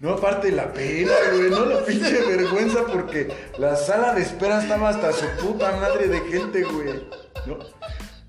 [0.00, 4.90] No, aparte la pena, güey, no la pinche vergüenza porque la sala de espera estaba
[4.90, 7.08] hasta su puta madre de gente, güey.
[7.46, 7.58] ¿No?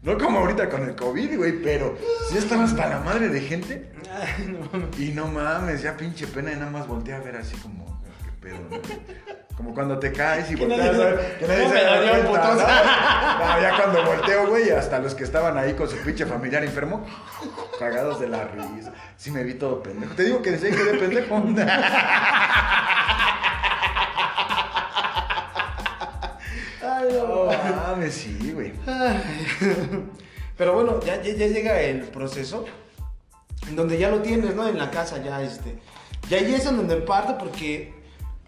[0.02, 1.96] No como ahorita con el COVID, güey, pero
[2.30, 3.92] sí estaba hasta la madre de gente.
[4.12, 4.90] Ay, no.
[4.98, 8.32] Y no mames, ya pinche pena y nada más volteé a ver así como, qué
[8.48, 9.39] pedo, ¿no?
[9.60, 12.12] Como cuando te caes y Que volteas nadie- a ver, que nadie ¿Cómo se da
[12.30, 12.54] cuenta?
[12.54, 13.46] ¿no?
[13.56, 17.06] No, ya cuando volteo, güey, hasta los que estaban ahí con su pinche familiar enfermo,
[17.78, 18.94] cagados de la risa.
[19.18, 20.16] Sí me vi todo pendejo.
[20.16, 21.44] Te digo que desde ahí quedé pendejo.
[26.82, 27.46] Ay, no.
[27.46, 28.74] No mames, sí, güey.
[30.58, 32.66] Pero bueno, ya, ya, ya llega el proceso
[33.68, 34.68] en donde ya lo tienes, ¿no?
[34.68, 35.78] En la casa ya, este.
[36.30, 37.94] Y ahí es en donde parte porque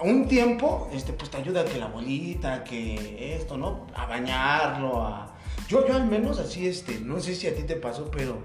[0.03, 3.87] un tiempo, este, pues te ayuda que la abuelita, que esto, ¿no?
[3.95, 5.35] A bañarlo, a...
[5.67, 8.39] Yo, yo al menos así, este, no sé si a ti te pasó, pero,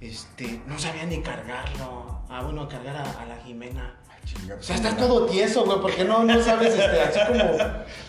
[0.00, 2.20] este, no sabía ni cargarlo.
[2.28, 4.00] Ah, bueno, cargar a, a la Jimena.
[4.24, 7.56] Chinga, O sea, estás todo tieso, güey, porque no, no sabes, este, así como,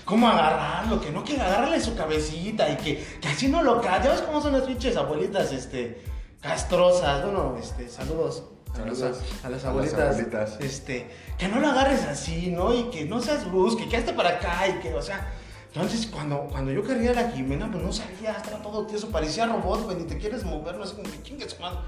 [0.03, 4.03] cómo agarrarlo, que no que agarrarle su cabecita y que, que así no lo cae.
[4.03, 6.01] Ya ves cómo son las pinches abuelitas, este,
[6.41, 7.23] castrosas.
[7.23, 8.43] Bueno, este, saludos.
[8.79, 12.73] A, las- Saludos a las a las abuelitas, este, que no lo agarres así, ¿no?
[12.73, 15.33] Y que no seas brusco, que hazte para acá, y que, o sea,
[15.73, 19.45] entonces cuando, cuando yo cargué a la Jimena, pues no sabía, estaba todo tieso, parecía
[19.45, 21.79] robot, güey, ni te quieres mover, no sé, como que chingues, madre.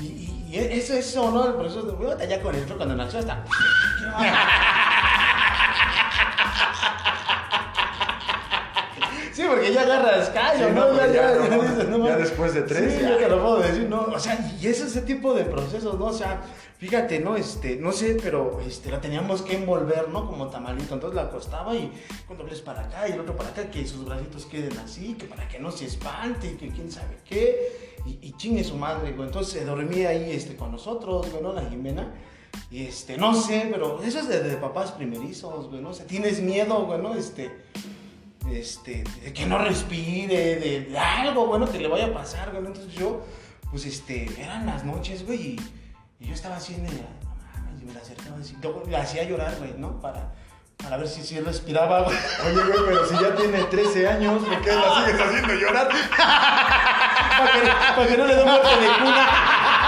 [0.00, 1.56] Y, y, y eso, eso, ¿no?
[1.56, 3.44] Por eso, güey, allá con el otro cuando nació hasta...
[9.34, 10.92] Sí, porque ya agarras callo, Sí, ¿no?
[10.92, 13.18] no, Ya, pues ya, dices, no ya después de tres, Sí, ya.
[13.18, 14.02] te lo puedo decir, ¿no?
[14.02, 16.06] O sea, y es ese tipo de procesos, ¿no?
[16.06, 16.40] O sea,
[16.78, 17.34] fíjate, ¿no?
[17.36, 20.26] Este, no sé, pero este, la teníamos que envolver, ¿no?
[20.28, 20.94] Como tamalito.
[20.94, 21.90] Entonces la acostaba y
[22.28, 25.26] con dobles para acá y el otro para acá, que sus bracitos queden así, que
[25.26, 27.94] para que no se espante, que quién sabe qué.
[28.06, 29.26] Y, y chingue su madre, güey.
[29.26, 31.52] Entonces se dormía ahí este, con nosotros, güey, ¿no?
[31.52, 32.14] La Jimena.
[32.70, 35.88] Y este, no sé, pero eso es de, de papás primerizos, güey, ¿no?
[35.88, 37.14] O sea, tienes miedo, güey, ¿no?
[37.16, 37.50] Este,
[38.50, 42.64] este, de que no respire, de, de algo bueno que le vaya a pasar, güey.
[42.64, 43.24] Entonces yo,
[43.70, 45.60] pues este, eran las noches, güey, y,
[46.20, 49.00] y yo estaba así en el, no mames, y me la acercaba así, yo la
[49.00, 50.00] hacía llorar, güey, ¿no?
[50.00, 50.32] Para,
[50.76, 52.16] para ver si, si respiraba, güey.
[52.46, 55.88] Oye, güey, pero si ya tiene 13 años, ¿por qué la sigues haciendo llorar?
[56.16, 59.83] para, que, para que no le dé muerte de cuna.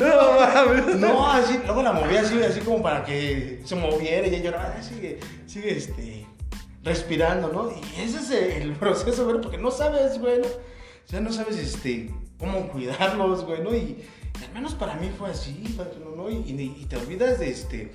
[0.00, 0.96] No mames.
[0.96, 4.74] No, así, luego la movía así, así como para que se moviera y ella lloraba,
[4.78, 6.26] "Ah, sigue, sigue, este,
[6.82, 7.70] respirando, ¿no?
[7.70, 8.30] Y ese es
[8.62, 10.46] el proceso, güey, porque no sabes, güey, ¿no?
[10.46, 13.74] O sea, no sabes, este, cómo cuidarlos, güey, ¿no?
[13.74, 14.04] Y,
[14.40, 15.76] y al menos para mí fue así,
[16.16, 16.30] ¿no?
[16.30, 17.92] Y, y- y te olvidas de, este,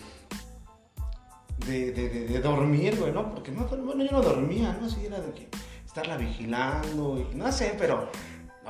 [1.66, 3.34] de, de, de- de dormir, güey, ¿no?
[3.34, 4.88] Porque, no, bueno, yo no dormía, ¿no?
[4.88, 5.48] Así era de que
[5.86, 8.10] estarla vigilando y no sé, pero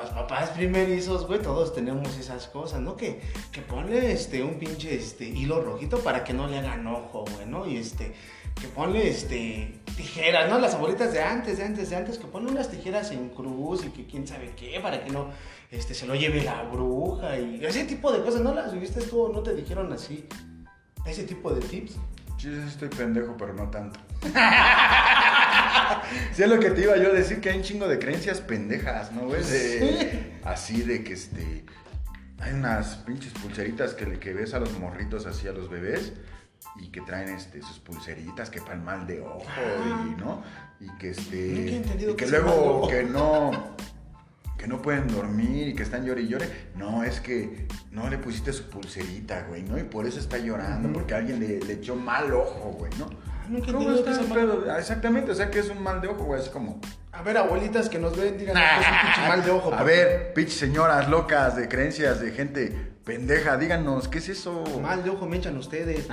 [0.01, 2.95] los papás primerizos, güey, todos tenemos esas cosas, ¿no?
[2.95, 7.25] Que, que ponle este, un pinche este, hilo rojito para que no le hagan ojo,
[7.33, 7.65] güey, ¿no?
[7.65, 8.13] Y este,
[8.59, 10.59] que ponle este, tijeras, ¿no?
[10.59, 13.89] Las abuelitas de antes, de antes, de antes, que ponle unas tijeras en cruz y
[13.89, 15.29] que quién sabe qué, para que no
[15.71, 19.31] este, se lo lleve la bruja y ese tipo de cosas, ¿no las viviste tú
[19.33, 20.27] no te dijeron así?
[21.05, 21.93] Ese tipo de tips.
[22.37, 23.99] Sí, sí, estoy pendejo, pero no tanto.
[26.33, 28.41] sí, es lo que te iba yo a decir, que hay un chingo de creencias
[28.41, 29.43] pendejas, ¿no, güey?
[29.43, 31.65] De- Así de que, este...
[32.39, 36.13] Hay unas pinches pulseritas que, que ves a los morritos, así a los bebés,
[36.77, 39.45] y que traen, este, sus pulseritas que para el mal de ojo,
[40.07, 40.43] y, ¿no?
[40.79, 41.37] Y que, este...
[41.37, 43.75] Y que que luego, que no...
[44.57, 46.49] Que no pueden dormir y que están llore y llore.
[46.75, 49.77] No, es que no le pusiste su pulserita, güey, ¿no?
[49.77, 53.09] Y por eso está llorando, porque alguien le, le echó mal ojo, güey, ¿no?
[53.49, 54.65] Nunca he ¿Cómo que está mal-?
[54.69, 56.79] Ah, Exactamente, o sea que es un mal de ojo, güey, así como...
[57.11, 59.73] A ver, abuelitas que nos ven, que es un pinche mal de ojo.
[59.73, 64.63] A ver, pinches señoras locas de creencias, de gente pendeja, díganos, ¿qué es eso?
[64.81, 66.07] Mal de ojo me echan ustedes.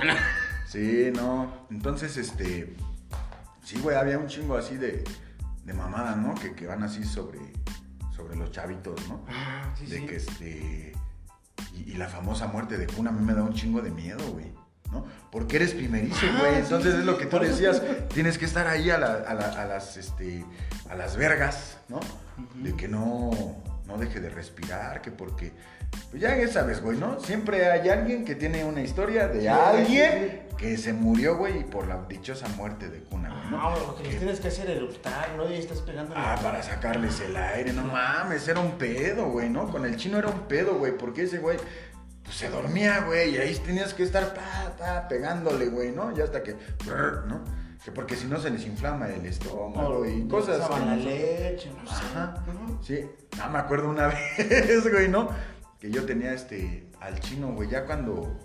[0.65, 1.67] Sí, no.
[1.69, 2.73] Entonces, este.
[3.63, 5.03] Sí, güey, había un chingo así de,
[5.65, 6.35] de mamada, ¿no?
[6.35, 7.39] Que, que van así sobre,
[8.15, 9.25] sobre los chavitos, ¿no?
[9.29, 10.05] Ah, sí, de sí.
[10.05, 10.93] que este.
[11.73, 14.25] Y, y la famosa muerte de cuna a mí me da un chingo de miedo,
[14.31, 14.51] güey.
[14.93, 15.05] ¿No?
[15.31, 16.55] Porque eres primerizo, Ah, güey.
[16.59, 17.81] Entonces sí, es lo que tú decías.
[18.13, 20.45] Tienes que estar ahí a, la- a la- a las, este,
[20.89, 21.99] a las vergas, ¿no?
[22.55, 23.31] De que no.
[23.87, 25.51] no deje de respirar, que porque,
[26.09, 27.19] pues ya sabes, güey, ¿no?
[27.19, 31.63] Siempre hay alguien que tiene una historia de Sí, alguien que se murió, güey, y
[31.65, 33.75] por la dichosa muerte de cuna, güey, ¿no?
[33.87, 35.49] Lo que les tienes que hacer es eructar, ¿no?
[35.51, 36.13] Y estás pegando.
[36.17, 39.69] Ah, para sacarles el aire, no mames, era un pedo, güey, ¿no?
[39.69, 41.57] Con el chino era un pedo, güey, porque ese güey,
[42.23, 46.15] pues se dormía, güey, y ahí tenías que estar, pa, pa, pegándole, güey, ¿no?
[46.15, 46.53] Ya hasta que,
[46.85, 47.43] brr, ¿no?
[47.83, 50.67] Que porque si no se les inflama el estómago y cosas.
[50.69, 51.95] Que la leche, no sé.
[51.95, 52.43] Ajá.
[52.81, 53.05] Sí,
[53.37, 55.29] no me acuerdo una vez, güey, ¿no?
[55.79, 58.39] Que yo tenía este al chino, güey, ya cuando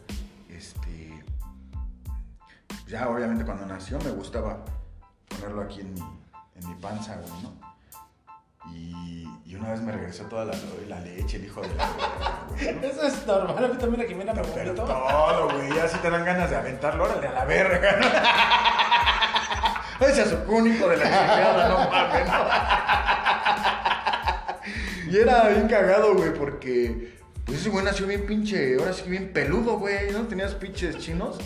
[0.48, 1.22] este
[2.88, 4.64] ya obviamente cuando nació me gustaba
[5.28, 7.67] ponerlo aquí en mi en mi panza, güey, ¿no?
[8.74, 10.52] Y, y una vez me regresó toda la,
[10.88, 12.82] la leche, el hijo de la verga, güey, ¿no?
[12.86, 14.84] Eso es normal, a mí también la Jimena me Pero vomitó.
[14.84, 18.06] todo, güey, ya si te dan ganas de aventarlo, órale a la verga, ¿no?
[20.06, 20.36] Ese es su
[20.66, 22.32] hijo de la chingada, no mames, ¿no?
[25.12, 29.10] Y era bien cagado, güey, porque pues ese güey nació bien pinche, ahora sí que
[29.10, 30.20] bien peludo, güey, ¿no?
[30.28, 31.38] Tenías pinches chinos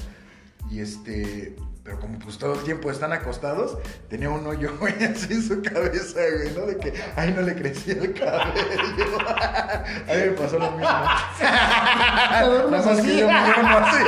[0.70, 3.76] y este, pero como pues todo el tiempo están acostados,
[4.09, 6.66] tenía un hoyo, güey, así en su cabeza, güey, ¿no?
[6.66, 9.18] De que ahí no le crecía el cabello.
[9.28, 9.82] A
[10.14, 10.88] mí me pasó lo mismo.
[11.40, 14.04] Nada más que yo me así.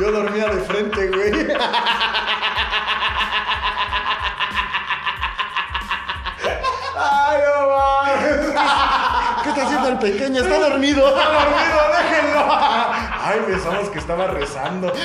[0.00, 1.32] Yo dormía de frente, güey.
[6.96, 8.46] Ay, no mames.
[9.42, 10.42] ¿Qué está haciendo el pequeño?
[10.42, 11.08] Está dormido.
[11.08, 13.11] Está dormido, déjenlo.
[13.24, 14.92] Ay, pensamos que estaba rezando.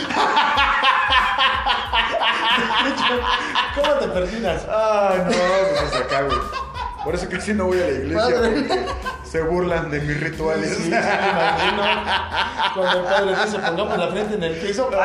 [3.76, 4.65] ¿Cómo te persinas?
[4.68, 6.38] Ay, no, pues hasta acá, güey.
[7.03, 8.49] Por eso que sí no voy a la iglesia, Padre.
[8.49, 8.88] porque
[9.23, 10.76] se burlan de mis rituales.
[10.76, 11.84] Sí, sí, me imagino.
[12.73, 14.88] Cuando el padre dice, pongamos la frente en el piso.
[14.88, 14.98] Como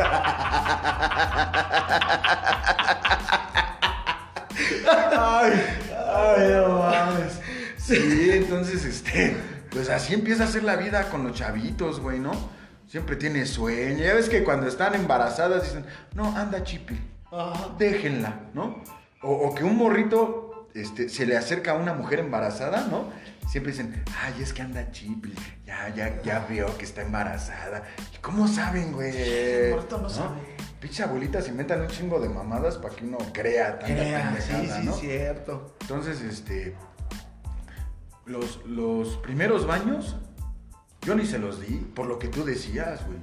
[5.18, 5.78] Ay,
[6.14, 7.39] ay, no mames.
[7.90, 9.36] Sí, entonces, este,
[9.70, 12.32] pues así empieza a ser la vida con los chavitos, güey, ¿no?
[12.86, 14.04] Siempre tiene sueño.
[14.04, 15.84] Ya ves que cuando están embarazadas dicen,
[16.14, 16.98] no, anda chipi,
[17.78, 18.82] déjenla, ¿no?
[19.22, 23.10] O, o que un morrito este, se le acerca a una mujer embarazada, ¿no?
[23.48, 25.34] Siempre dicen, ay, es que anda chipi,
[25.66, 27.82] ya, ya, ya veo que está embarazada.
[28.14, 29.16] ¿Y cómo saben, güey?
[29.16, 30.38] el morrito no sabe.
[30.80, 34.86] Pinche abuelitas inventan un chingo de mamadas para que uno crea tanta Crea, sí, sí,
[34.86, 34.92] ¿no?
[34.94, 35.76] cierto.
[35.80, 36.74] Entonces, este.
[38.30, 40.16] Los, los primeros baños,
[41.02, 43.18] yo ni se los di, por lo que tú decías, güey.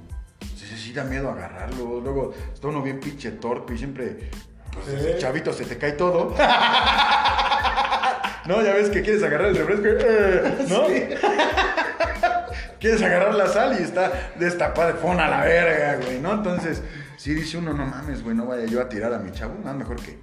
[0.54, 2.00] Sí, sí, sí da miedo agarrarlo.
[2.00, 4.30] Luego está uno bien pinche torpe y siempre,
[4.72, 5.18] pues desde Sí.
[5.20, 6.34] chavito se te cae todo.
[8.46, 10.82] no, ya ves que quieres agarrar el refresco, eh, ¿no?
[12.80, 16.32] quieres agarrar la sal y está destapada de fona a la verga, güey, ¿no?
[16.34, 16.82] Entonces,
[17.16, 19.74] sí dice uno, no mames, güey, no vaya yo a tirar a mi chavo, nada
[19.74, 20.18] mejor que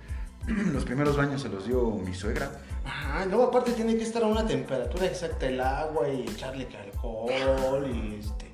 [0.47, 2.49] los primeros baños se los dio mi suegra.
[2.85, 7.87] Ajá, luego aparte tiene que estar a una temperatura exacta el agua y echarle alcohol
[7.91, 8.53] y este.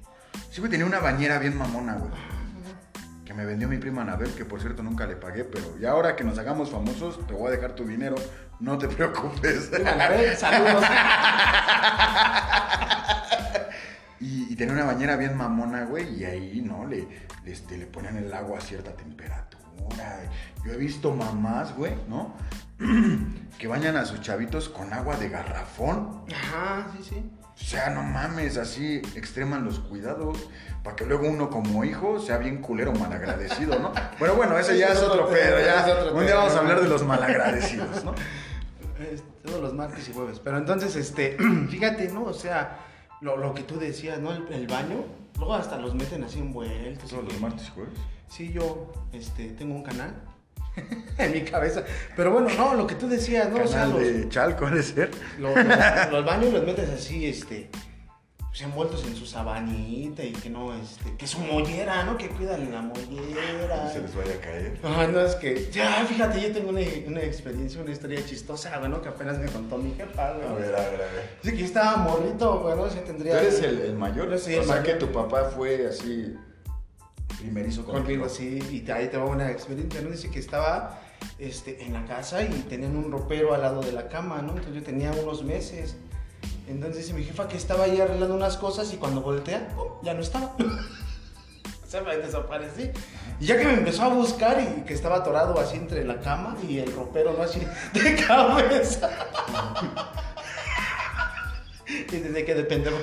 [0.49, 2.11] Sí, güey, tenía una bañera bien mamona, güey.
[3.25, 6.15] Que me vendió mi prima Anabel, que por cierto nunca le pagué, pero ya ahora
[6.15, 8.15] que nos hagamos famosos, te voy a dejar tu dinero,
[8.59, 9.71] no te preocupes.
[9.73, 10.83] A ver, saludos.
[14.21, 16.85] Y, y tenía una bañera bien mamona, güey, y ahí, ¿no?
[16.85, 17.07] Le,
[17.43, 19.61] le, este, le ponían el agua a cierta temperatura.
[20.65, 22.35] Yo he visto mamás, güey, ¿no?
[23.57, 26.23] que bañan a sus chavitos con agua de garrafón.
[26.33, 27.31] Ajá, sí, sí.
[27.53, 30.49] O sea, no mames, así extreman los cuidados
[30.83, 33.91] para que luego uno como hijo sea bien culero malagradecido, ¿no?
[34.19, 35.85] Bueno, bueno, ese ya es otro pedo, ya.
[35.85, 38.15] es otro Un día vamos a hablar de los malagradecidos, ¿no?
[39.43, 40.39] Todos los martes y jueves.
[40.39, 41.37] Pero entonces, este,
[41.69, 42.23] fíjate, ¿no?
[42.23, 42.79] O sea,
[43.21, 44.33] lo, lo que tú decías, ¿no?
[44.33, 45.03] El, el baño,
[45.37, 47.09] luego hasta los meten así envueltos.
[47.09, 47.93] Todos y los martes y jueves.
[48.27, 50.13] Sí, yo, este, tengo un canal
[51.17, 51.83] en mi cabeza.
[52.15, 53.63] Pero bueno, no, lo que tú decías, ¿no?
[53.63, 55.11] o sea, Canal los, de Chalco, ha de ser.
[55.39, 57.69] los, los- los baños los metes así, este,
[58.51, 62.17] pues envueltos en su sabanita y que no, este, que su mollera, ¿no?
[62.17, 63.85] Que cuidan la mollera.
[63.85, 64.79] No se les vaya a caer.
[64.83, 69.01] Ah, no, es que, ya, fíjate, yo tengo una, una experiencia, una historia chistosa, bueno,
[69.01, 70.45] que apenas me contó mi jefa, güey.
[70.45, 71.37] A ver, a ver, a ver.
[71.41, 72.89] Dice que yo estaba morrito, güey, ¿no?
[72.89, 73.31] Se tendría...
[73.31, 74.29] ¿Tú eres el, el mayor?
[74.29, 74.99] Yo soy o el sea, mayor.
[74.99, 76.35] que tu papá fue así
[77.39, 80.09] primerizo Conmigo, sí, y ahí te va una experiencia, ¿no?
[80.09, 80.99] Dice que estaba
[81.39, 84.49] este, en la casa y tenían un ropero al lado de la cama, ¿no?
[84.49, 85.95] Entonces yo tenía unos meses.
[86.67, 89.69] Entonces dice mi jefa que estaba ahí arreglando unas cosas y cuando voltea,
[90.03, 90.53] ya no estaba.
[90.57, 92.91] o sea, me desaparecí.
[93.39, 96.55] Y ya que me empezó a buscar y que estaba atorado así entre la cama
[96.67, 97.43] y el ropero, ¿no?
[97.43, 97.59] Así
[97.93, 99.09] de cabeza.
[101.87, 102.97] y desde que de pendejo.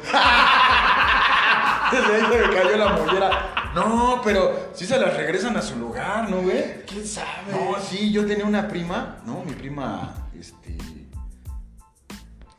[1.91, 3.71] Desde ahí se me cayó la mollera.
[3.75, 6.85] No, pero sí se las regresan a su lugar, ¿no, güey?
[6.87, 7.53] ¿Quién sabe?
[7.53, 9.43] No, sí, yo tenía una prima, ¿no?
[9.45, 10.77] Mi prima, este.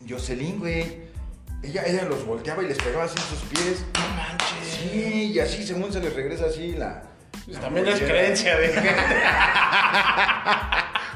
[0.09, 1.09] Jocelyn, güey.
[1.61, 3.85] Ella, ella los volteaba y les pegaba así en sus pies.
[3.93, 4.79] No manches.
[4.79, 7.03] Sí, y así según se les regresa así la.
[7.45, 8.89] Pues la también es creencia de gente.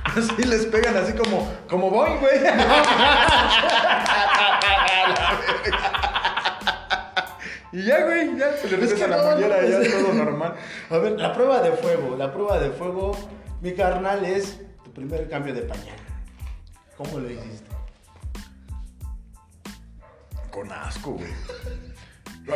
[0.05, 2.37] Así les pegan así como, como voy, güey.
[7.71, 10.53] y ya, güey, ya se Es regresa la no, mollera, no, ya es- todo normal.
[10.91, 12.15] A ver, la prueba de fuego.
[12.15, 13.17] La prueba de fuego,
[13.61, 15.95] mi carnal, es tu primer cambio de pañal.
[16.97, 17.72] ¿Cómo lo hiciste?
[20.53, 21.31] Con asco, güey.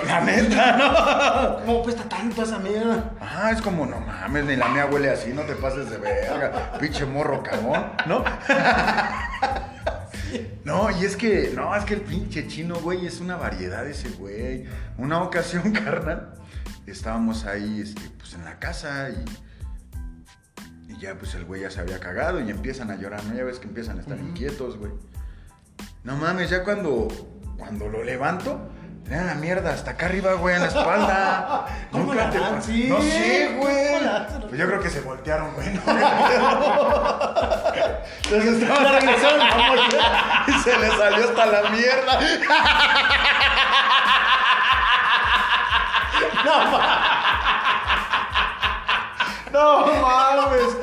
[0.06, 1.66] La neta, ¿no?
[1.66, 3.12] ¿Cómo cuesta tanto esa mierda?
[3.20, 6.78] Ah, es como, no mames, ni la mía huele así, no te pases de verga,
[6.80, 8.24] pinche morro cagón, ¿no?
[10.64, 14.10] No, y es que, no, es que el pinche chino, güey, es una variedad ese
[14.10, 14.66] güey.
[14.98, 16.34] Una ocasión, carnal,
[16.86, 21.80] estábamos ahí, este, pues en la casa y, y ya, pues el güey ya se
[21.80, 23.34] había cagado y empiezan a llorar, ¿no?
[23.34, 24.92] Ya ves que empiezan a estar inquietos, güey.
[26.04, 27.08] No mames, ya cuando,
[27.58, 28.70] cuando lo levanto,
[29.10, 31.66] le dan la mierda hasta acá arriba, güey, en la espalda.
[31.92, 32.56] ¿Cómo Nunca la te dan?
[32.56, 32.88] pa- Sí.
[32.90, 33.88] No sé, güey.
[34.50, 35.68] Pues yo creo que se voltearon, güey.
[35.74, 35.82] ¿no?
[38.26, 39.44] Entonces estaban regresando.
[40.48, 42.20] Y se le salió hasta la mierda.
[49.52, 50.78] No mames.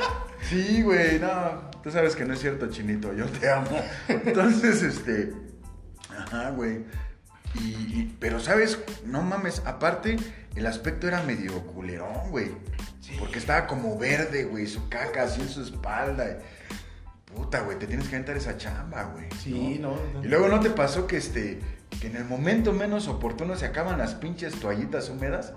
[0.49, 1.71] Sí, güey, no.
[1.83, 3.13] Tú sabes que no es cierto, chinito.
[3.13, 3.69] Yo te amo.
[4.09, 5.33] Entonces, este.
[6.19, 6.85] Ajá, güey.
[7.61, 8.79] Y, y- pero, ¿sabes?
[9.05, 9.63] No mames.
[9.65, 10.17] Aparte,
[10.57, 12.51] el aspecto era medio culerón, güey.
[13.19, 14.67] Porque estaba como verde, güey.
[14.67, 16.39] Su caca así en su espalda.
[17.35, 19.27] Puta, güey, te tienes que aventar esa chamba, güey.
[19.43, 20.25] Sí, no, no.
[20.25, 21.61] Y luego no te pasó que este.
[22.01, 25.53] Que en el momento menos oportuno se acaban las pinches toallitas húmedas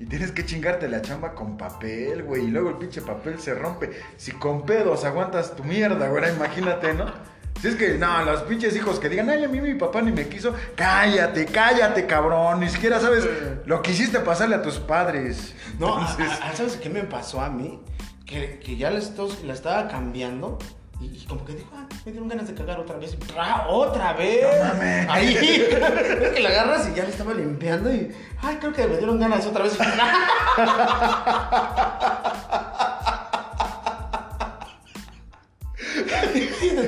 [0.00, 2.44] y tienes que chingarte la chamba con papel, güey.
[2.44, 3.90] Y luego el pinche papel se rompe.
[4.16, 7.12] Si con pedos aguantas tu mierda, güey, imagínate, ¿no?
[7.60, 10.12] Si es que, no, los pinches hijos que digan, ay, a mí mi papá ni
[10.12, 12.60] me quiso, cállate, cállate, cabrón.
[12.60, 13.26] Ni siquiera sabes
[13.64, 15.54] lo que hiciste pasarle a tus padres.
[15.78, 17.80] No, a- Entonces, a- a- ¿sabes qué me pasó a mí?
[18.26, 20.58] Que, que ya la, estos- la estaba cambiando
[21.00, 23.16] y, y como que dijo, ah, me dieron ganas de cagar otra vez.
[23.34, 23.66] ¡Ra!
[23.68, 24.44] ¡Otra vez!
[24.58, 25.08] No mames.
[25.08, 25.34] Ahí,
[26.22, 28.12] es que la agarras y ya le estaba limpiando y,
[28.42, 29.76] ay, creo que me dieron ganas otra vez.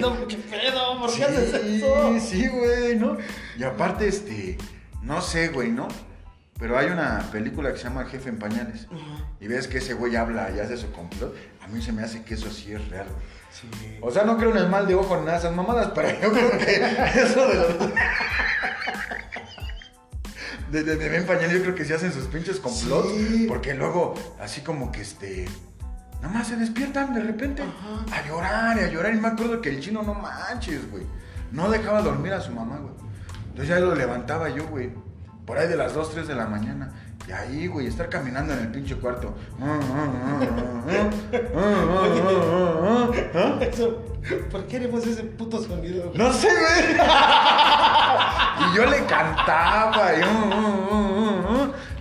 [0.00, 1.00] No, ¿qué pedo?
[1.00, 2.12] ¿Por qué haces eso?
[2.14, 3.16] Sí, sí, güey, ¿no?
[3.58, 4.58] Y aparte, este,
[5.02, 5.88] no sé, güey, ¿no?
[6.58, 8.86] Pero hay una película que se llama Jefe en Pañales.
[9.40, 11.34] Y ves que ese güey habla y hace su complot.
[11.62, 13.36] A mí se me hace que eso sí es real, güey.
[13.52, 13.98] Sí.
[14.00, 16.08] O sea, no creo en el mal de ojo ni nada de esas mamadas, pero
[16.20, 16.74] yo creo que
[17.20, 17.68] eso de los...
[20.70, 23.08] De, de, de Ben Pañales yo creo que sí hacen sus pinches complots.
[23.12, 23.46] Sí.
[23.48, 25.46] Porque luego, así como que este...
[26.22, 28.16] Nada más se despiertan de repente Ajá.
[28.20, 29.14] a llorar y a llorar.
[29.14, 31.04] Y me acuerdo que el chino, no manches, güey.
[31.52, 32.94] No dejaba dormir a su mamá, güey.
[33.50, 34.90] Entonces ya lo levantaba yo, güey.
[35.46, 36.92] Por ahí de las 2, 3 de la mañana.
[37.28, 39.34] Y ahí, güey, estar caminando en el pinche cuarto.
[43.60, 44.02] Eso,
[44.50, 46.06] ¿Por qué haremos ese puto sonido?
[46.08, 46.18] güey?
[46.18, 46.96] No sé, güey.
[48.58, 50.14] Y yo le cantaba.
[50.16, 50.20] Y,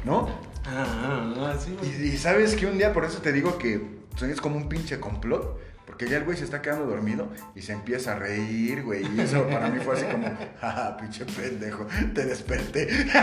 [0.06, 0.30] ¿No?
[0.66, 4.58] Ah, sí, Y, y sabes que un día, por eso te digo que es como
[4.58, 5.60] un pinche complot.
[5.86, 9.06] Porque ya el güey se está quedando dormido y se empieza a reír, güey.
[9.16, 10.28] Y eso para mí fue así como,
[10.64, 12.90] ah, pinche pendejo, te desperté.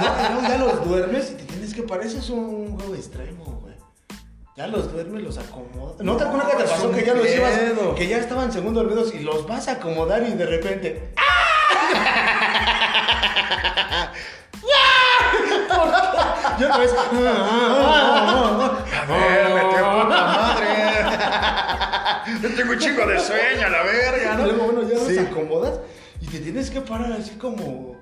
[0.00, 2.04] No, no, ya los duermes y te tienes que parar.
[2.04, 3.74] Eso es un juego extremo, güey.
[4.56, 6.00] Ya los duermes, los acomodas.
[6.00, 7.52] ¿No, te No, acuerdas que te pasó que ya los ibas,
[7.96, 11.12] que ya estaban segundo dormidos y los vas a acomodar y de repente.
[11.16, 11.22] ¡ah!
[15.68, 16.13] ¿Por qué?
[16.58, 16.94] Yo otra vez.
[16.96, 18.78] ¡ah!
[19.02, 20.74] A ver, vete, puta madre.
[22.42, 24.44] Yo tengo un chingo de sueño, la verga, ¿no?
[24.46, 25.18] luego, bueno, ya Sí.
[25.18, 25.74] acomodas
[26.20, 27.96] y te tienes que parar así como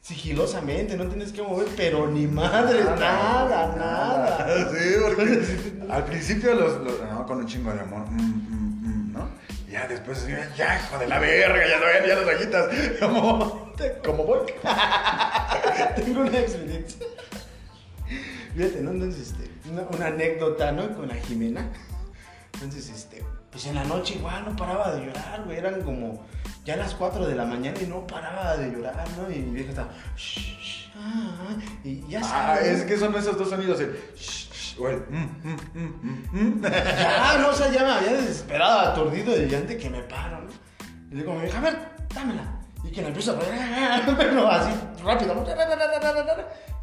[0.00, 4.46] sigilosamente, no tienes que mover, pero ni madre, nada, nada.
[4.70, 5.42] Sí, porque
[5.90, 9.28] al principio los, no, con un chingo de amor, mm, mm, mm, ¿no?
[9.70, 12.68] Ya después, ya, hijo de la verga, ya, lo- ya los ojitos,
[13.00, 13.72] como,
[14.04, 14.40] como voy.
[15.96, 17.06] Tengo una experiencia.
[18.54, 18.90] Fíjate, ¿no?
[18.90, 20.94] Entonces, este, una, una anécdota, ¿no?
[20.94, 21.66] Con la Jimena.
[22.54, 25.56] Entonces, este, pues en la noche igual no paraba de llorar, güey.
[25.58, 26.24] Eran como
[26.64, 29.30] ya las 4 de la mañana y no paraba de llorar, ¿no?
[29.34, 32.80] Y mi vieja estaba, "Shh, shh, ah, ah", y ya Ah, sabes.
[32.80, 36.58] es que son esos dos sonidos, el shh, shh, o el mm, mm, mm, mm,
[36.58, 36.62] mm.
[36.62, 40.50] Ya, no, o sea, ya me había desesperado, aturdido de llante que me paro, ¿no?
[41.10, 41.78] Y le digo a mi vieja, a ver,
[42.14, 42.60] dámela.
[42.84, 44.70] Y que la empiezo a pero así,
[45.04, 45.44] rápido.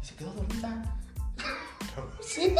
[0.02, 0.82] Y se quedó dormida.
[2.34, 2.54] Sí.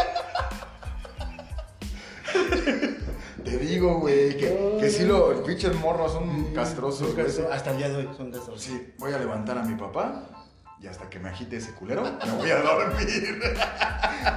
[3.44, 5.08] Te digo, güey, que, que sí
[5.46, 7.26] pinches morros son castrosos, Son güey.
[7.26, 8.62] castro- Hasta el día de hoy son castrosos.
[8.62, 10.46] Sí, voy a levantar a mi papá
[10.80, 13.40] y hasta que me agite ese culero, me voy a dormir.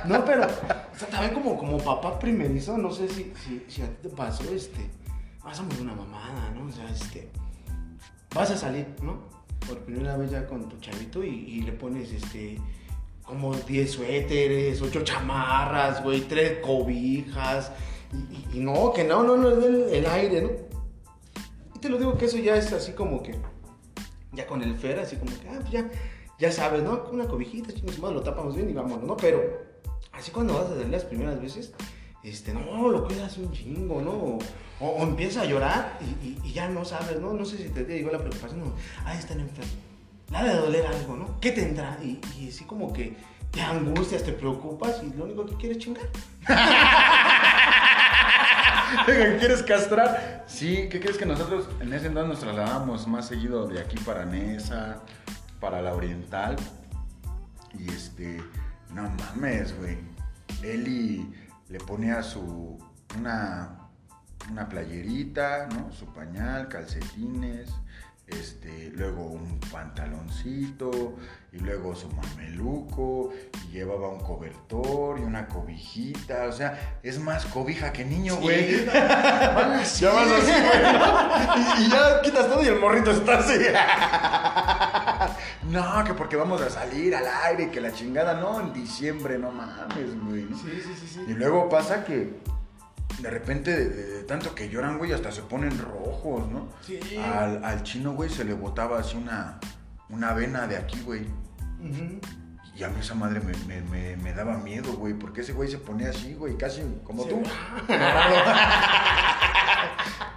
[0.05, 3.87] No, pero, o sea, también como, como papá primerizo, no sé si, si, si a
[3.87, 4.89] ti te pasó, este,
[5.43, 6.65] vas a morir una mamada, ¿no?
[6.67, 7.29] O sea, este,
[8.33, 9.21] vas a salir, ¿no?
[9.67, 12.59] Por primera vez ya con tu chavito y, y le pones, este,
[13.23, 17.71] como 10 suéteres, 8 chamarras, güey, 3 cobijas,
[18.53, 20.49] y, no, que no, no, no, el, el aire, ¿no?
[21.75, 23.35] Y te lo digo que eso ya es así como que,
[24.33, 25.89] ya con el Fer, así como que, ah, pues ya,
[26.37, 27.05] ya sabes, ¿no?
[27.11, 29.17] Una cobijita, chingos, madre, lo tapamos bien y vámonos, ¿no?
[29.17, 29.41] Pero
[30.11, 31.73] así cuando vas a salir las primeras veces,
[32.23, 34.11] este, no, lo cuidas un chingo, ¿no?
[34.11, 34.39] O,
[34.79, 37.33] o empieza a llorar y ya no sabes, ¿no?
[37.33, 38.73] No sé si te digo la preocupación, no,
[39.05, 39.92] ah, están enfermos.
[40.31, 41.39] Ha de doler algo, ¿no?
[41.39, 41.97] ¿Qué tendrá?
[42.01, 43.15] Y, así como que
[43.51, 46.09] te angustias, te preocupas y lo único que quieres es chingar.
[49.05, 50.43] ¿Quieres castrar?
[50.47, 54.25] Sí, ¿qué crees que nosotros en ese entonces nos trasladábamos más seguido de aquí para
[54.25, 55.01] Nesa,
[55.59, 56.55] para la Oriental?
[57.77, 58.41] Y este,
[58.93, 59.97] no mames, güey.
[60.63, 61.33] Eli
[61.69, 62.77] le ponía su,
[63.17, 63.89] una,
[64.49, 65.91] una playerita, ¿no?
[65.91, 67.69] Su pañal, calcetines,
[68.27, 71.15] este, luego un pantaloncito,
[71.51, 73.31] y luego su mameluco,
[73.67, 78.85] y llevaba un cobertor y una cobijita, o sea, es más cobija que niño, güey.
[79.99, 81.81] Ya vas así, güey.
[81.81, 83.53] Y, y ya quitas todo y el morrito está así.
[85.69, 89.49] No, que porque vamos a salir al aire, que la chingada, no, en diciembre, no
[89.51, 90.45] mames, güey.
[90.49, 91.19] Sí, sí, sí, sí.
[91.27, 92.35] Y luego pasa que
[93.19, 96.69] de repente, de, de- de tanto que lloran, güey, hasta se ponen rojos, ¿no?
[96.85, 96.99] Sí.
[97.17, 99.59] Al, al chino, güey, se le botaba así una,
[100.09, 101.21] una vena de aquí, güey.
[101.79, 102.19] Ujú.
[102.75, 105.69] Y a mí esa madre me, me- me- me daba miedo, güey, porque ese güey
[105.69, 107.29] se ponía así, güey, casi como Sí.
[107.29, 107.43] tú.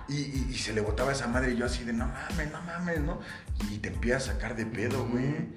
[0.08, 2.62] Y, y- y se le botaba esa madre y yo así de, no mames, no
[2.62, 3.18] mames, ¿no?
[3.70, 5.48] Y te empieza a sacar de pedo, güey.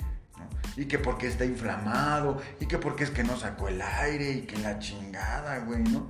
[0.79, 4.41] Y que porque está inflamado, y que porque es que no sacó el aire, y
[4.41, 6.09] que la chingada, güey, ¿no?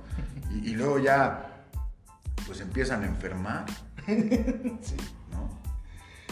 [0.50, 1.64] Y, y luego ya,
[2.46, 3.66] pues empiezan a enfermar,
[4.06, 4.96] Sí.
[5.30, 5.60] ¿no?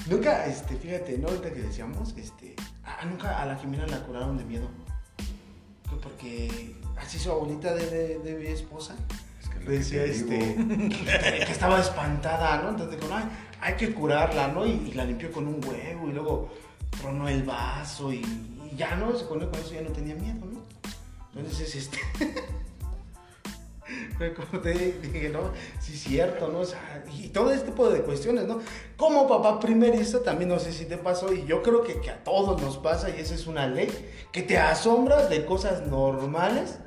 [0.09, 1.29] Nunca, este, fíjate, ¿no?
[1.29, 2.55] Ahorita que decíamos, este,
[2.85, 4.69] ah, nunca a la Jimena la curaron de miedo.
[5.91, 8.95] Que Porque así su abuelita de, de, de mi esposa
[9.67, 12.71] decía, este, que estaba espantada, ¿no?
[12.71, 13.25] Entonces dijo, ay,
[13.61, 14.67] hay que curarla, ¿no?
[14.67, 16.51] Y, y la limpió con un huevo y luego
[16.91, 18.25] tronó el vaso y,
[18.71, 19.17] y ya, ¿no?
[19.17, 20.61] Se con eso, ya no tenía miedo, ¿no?
[21.35, 21.99] Entonces, este...
[24.19, 25.53] Como te dije, ¿no?
[25.81, 26.61] Sí, cierto, ¿no?
[26.61, 28.61] O sea, y todo este tipo de cuestiones, ¿no?
[28.97, 32.25] Como papá primerizo, también no sé si te pasó, y yo creo que, que a
[32.25, 33.89] todos nos pasa, y esa es una ley,
[34.33, 36.79] que te asombras de cosas normales,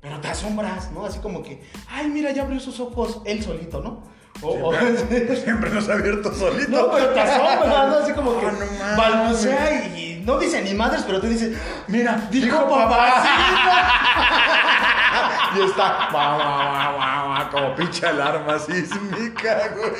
[0.00, 1.06] pero te asombras, ¿no?
[1.06, 4.02] Así como que, ay, mira, ya abrió sus ojos él solito, ¿no?
[4.42, 4.72] O- o-
[5.44, 6.70] Siempre nos ha abierto solito.
[6.70, 7.96] no, pero te asombras, ¿no?
[7.96, 8.96] Así como que Ah, mames.
[8.96, 11.56] balbucea y, y no dice ni madres, pero tú dices,
[11.88, 13.24] Mira, dijo papá,
[15.54, 19.92] Y está guau, guau, guau, guau, como pinche alarma sísmica, güey.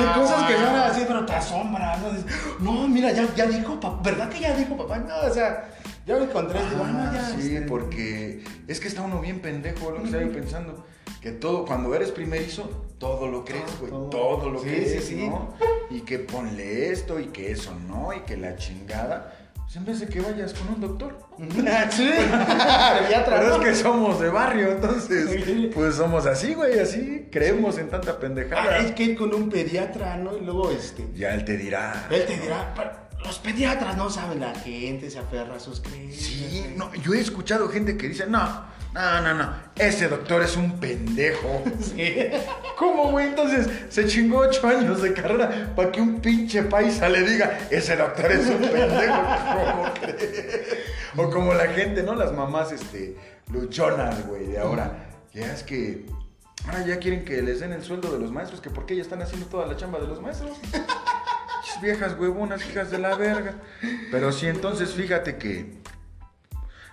[0.00, 2.10] De cosas que son así, pero te asombra, ¿no?
[2.10, 2.26] Dices,
[2.58, 4.98] no, mira, ya, ya dijo papá, ¿verdad que ya dijo papá?
[4.98, 5.66] No, o sea,
[6.04, 7.24] ya me encontré, digo, ah, no, ya.
[7.26, 10.84] sí, este, porque es que está uno bien pendejo, lo que estaba yo pensando.
[11.24, 12.68] Que todo, cuando eres primerizo,
[12.98, 13.90] todo lo crees, güey.
[13.90, 14.10] Todo.
[14.10, 15.26] Todo lo Sí, crees, sí, sí.
[15.26, 15.54] ¿no?
[15.88, 19.34] Y que ponle esto y que eso no, y que la chingada.
[19.56, 21.18] Pues en vez de que vayas con un doctor.
[21.90, 22.10] Sí,
[23.24, 23.60] Pero es ¿no?
[23.60, 27.26] que somos de barrio, entonces, pues somos así, güey, así.
[27.32, 28.62] Creemos en tanta pendejada.
[28.74, 30.36] Ah, es que ir con un pediatra, ¿no?
[30.36, 32.06] Y luego, este, Ya él te dirá.
[32.10, 32.90] él te dirá, "Pero
[33.24, 36.22] los pediatras no saben, la gente se aferra a sus creencias.
[36.50, 40.56] Sí, no, yo he escuchado gente que dice, no, no, no, no, ese doctor es
[40.56, 41.64] un pendejo.
[41.80, 42.30] Sí.
[42.78, 43.28] ¿Cómo, güey?
[43.28, 47.96] Entonces se chingó ocho años de carrera para que un pinche paisa le diga, ese
[47.96, 49.22] doctor es un pendejo.
[49.54, 50.76] ¿Cómo crees?
[51.16, 52.14] O como la gente, ¿no?
[52.14, 53.16] Las mamás, este,
[53.52, 55.08] luchonas, güey, de ahora.
[55.32, 56.06] Ya es que
[56.66, 59.22] ahora ya quieren que les den el sueldo de los maestros, que porque ya están
[59.22, 60.56] haciendo toda la chamba de los maestros.
[61.82, 63.54] Viejas huevonas, hijas de la verga.
[64.12, 65.78] Pero sí, entonces fíjate que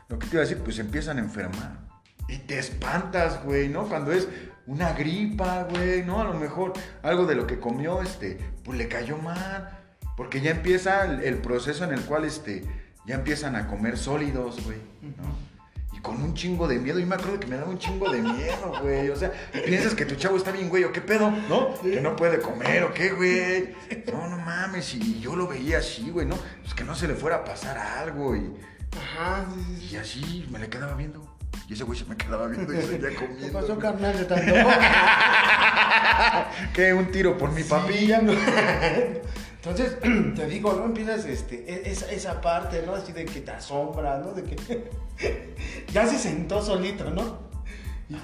[0.10, 1.91] lo que te iba a decir, pues empiezan a enfermar.
[2.28, 3.88] Y te espantas, güey, ¿no?
[3.88, 4.28] Cuando es
[4.68, 6.22] una gripa, güey, ¿no?
[6.22, 6.74] A lo mejor
[7.04, 9.78] algo de lo que comió, este, pues le cayó mal.
[10.16, 12.64] Porque ya empieza el, el proceso en el cual, este,
[13.06, 15.52] ya empiezan a comer sólidos, güey, ¿no?
[15.94, 17.00] Y con un chingo de miedo.
[17.00, 19.10] Yo me acuerdo que me daba un chingo de miedo, güey.
[19.10, 19.32] O sea,
[19.66, 21.74] piensas que tu chavo está bien, güey, o qué pedo, ¿no?
[21.82, 23.76] Que no puede comer, o qué, güey.
[24.12, 24.94] No, no mames.
[24.94, 26.38] Y yo lo veía así, güey, ¿no?
[26.62, 28.36] Pues que no se le fuera a pasar algo.
[28.36, 28.54] Y,
[28.98, 29.46] Ajá.
[29.90, 31.31] Y así me le quedaba viendo.
[31.68, 33.60] Y ese güey se me quedaba viendo y seguía ¿Qué comiendo.
[33.60, 34.18] pasó, carnal?
[34.18, 34.54] De tanto.
[36.74, 36.94] ¿Qué?
[36.94, 37.94] ¿Un tiro por mi papi?
[37.94, 38.34] Sí, ya no.
[39.64, 39.98] Entonces,
[40.36, 40.86] te digo, ¿no?
[40.86, 42.96] Empiezas este, e- esa, esa parte, ¿no?
[42.96, 44.34] Así de que te asombra, ¿no?
[44.34, 44.90] De que
[45.94, 47.40] ya se sentó solito, ¿no?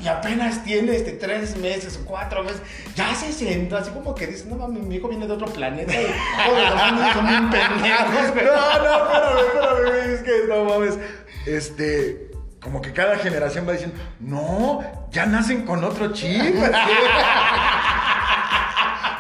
[0.02, 2.62] Y- apenas tiene este, tres meses o cuatro meses,
[2.95, 5.94] ya se sentó, así como que dice, no mames, mi hijo viene de otro planeta
[5.94, 8.08] y niños son bien pendejos.
[8.08, 10.98] No, no, espérame, espérame, es que no mames.
[11.45, 12.27] Este,
[12.62, 14.82] como que cada generación va diciendo, no,
[15.12, 16.56] ya nacen con otro chip.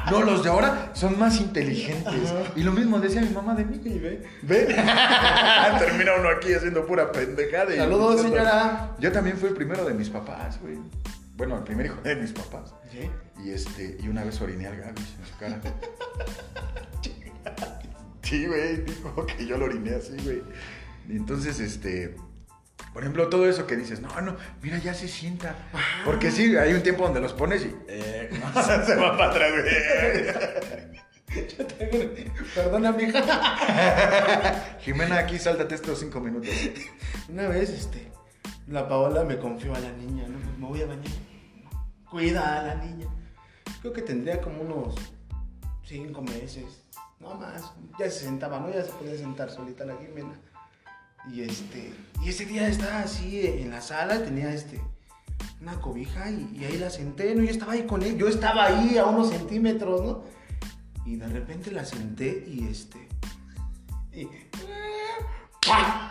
[0.09, 2.33] No, los de ahora son más inteligentes.
[2.55, 3.77] Y lo mismo decía mi mamá de mí.
[3.83, 4.65] Ve, ¿Ve?
[5.79, 7.73] Termina uno aquí haciendo pura pendejada.
[7.75, 8.91] y- Saludos, señora.
[8.99, 10.77] Yo también fui el primero de mis papás, güey.
[11.35, 12.73] Bueno, el primer hijo de mis papás.
[12.89, 13.09] ¿Sí?
[13.43, 15.59] Y este, y una vez oriné al Gaby en su cara.
[18.23, 20.41] Sí, güey, dijo que yo lo oriné así, güey.
[21.07, 22.15] Y entonces, este,
[22.93, 25.55] por ejemplo, todo eso que dices, no, no, mira, ya se sienta.
[26.05, 28.29] Porque sí, hay un tiempo donde los pones y eh,
[28.85, 29.51] se va para atrás.
[31.57, 32.13] Yo tengo-
[32.55, 34.77] Perdona, mija.
[34.79, 36.49] Jimena, aquí sáltate estos cinco minutos.
[37.29, 38.11] Una vez, este,
[38.67, 40.39] la Paola me confió a la niña, ¿no?
[40.39, 41.11] Pues me voy a bañar.
[42.09, 43.07] Cuida a la niña.
[43.81, 44.95] Creo que tendría como unos
[45.85, 46.65] cinco meses,
[47.19, 47.71] no más.
[47.99, 48.73] Ya se sentaba, ¿no?
[48.73, 50.33] Ya se podía sentar solita la Jimena.
[51.31, 51.93] Y este,
[52.23, 54.81] y ese día estaba así en la sala, tenía este,
[55.61, 57.43] una cobija y, y ahí la senté, ¿no?
[57.43, 60.23] Yo estaba ahí con él, yo estaba ahí a unos centímetros, ¿no?
[61.05, 63.07] Y de repente la senté y este,
[64.13, 64.25] y
[65.65, 66.09] ¡pam!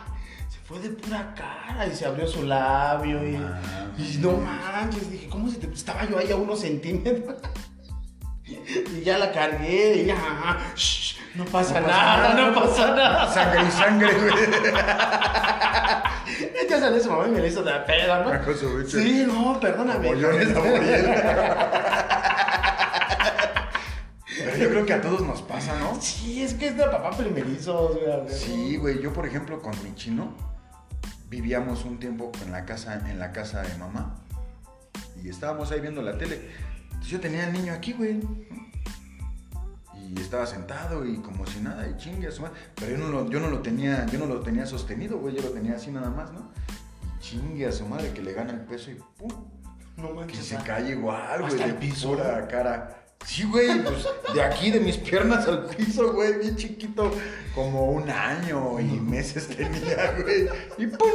[0.49, 5.29] Se fue de pura cara y se abrió su labio y, y no manches, dije,
[5.29, 7.37] ¿cómo se te estaba yo ahí a unos centímetros?
[8.47, 13.33] Y ya la cargué y ya, shh, no pasa, nada, no pasa nada.
[13.33, 14.33] Sangre y sangre, güey.
[16.69, 18.55] Ya salió su mamá y me le hizo de pedo, ¿no?
[18.55, 18.99] Su bicho.
[18.99, 20.09] Sí, no, perdóname.
[20.09, 21.15] Bollones a morir.
[24.37, 25.97] Pero yo creo que a todos nos pasa, ¿no?
[26.01, 28.29] Sí, es que es de papá primerizo, güey.
[28.29, 30.35] Sí, güey, yo por ejemplo con mi chino
[31.29, 34.17] vivíamos un tiempo en la casa, en la casa de mamá
[35.23, 36.51] y estábamos ahí viendo la tele.
[36.85, 38.21] Entonces yo tenía al niño aquí, güey.
[40.09, 42.55] Y estaba sentado y como si nada, y chingue a su madre.
[42.77, 45.43] Pero yo no lo, yo no lo tenía, yo no lo tenía sostenido, güey, yo
[45.43, 46.53] lo tenía así nada más, ¿no?
[47.05, 49.33] Y chingue a su madre que le gana el peso y pum,
[49.97, 50.45] No que manches.
[50.47, 50.63] se ah.
[50.65, 52.11] cae igual, güey, de piso.
[52.11, 53.03] pura cara.
[53.25, 57.11] Sí, güey, pues de aquí, de mis piernas al piso, güey, bien chiquito,
[57.55, 61.09] como un año y meses tenía, güey, y ¡pum!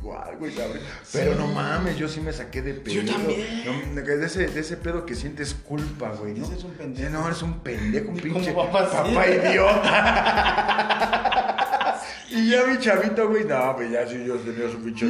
[0.00, 0.80] Igual, güey, ¿sabes?
[1.12, 3.02] Pero no mames, yo sí me saqué de pedo.
[3.02, 3.64] Yo también.
[3.94, 6.44] No, de, ese, de ese pedo que sientes culpa, güey, ¿no?
[6.44, 7.08] Ese es un pendejo.
[7.08, 8.88] Sí, No, eres un pendejo, un pinche papá,
[9.28, 10.44] idiota.
[12.30, 15.06] Y ya mi chavito, güey, no, pues ya sí yo tenía su pinche.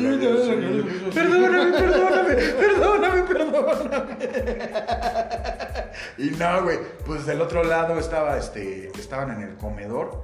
[1.14, 4.16] Perdóname, perdóname, perdóname, perdóname.
[6.16, 10.22] Y no, güey, pues del otro lado estaba, este, estaban en el comedor.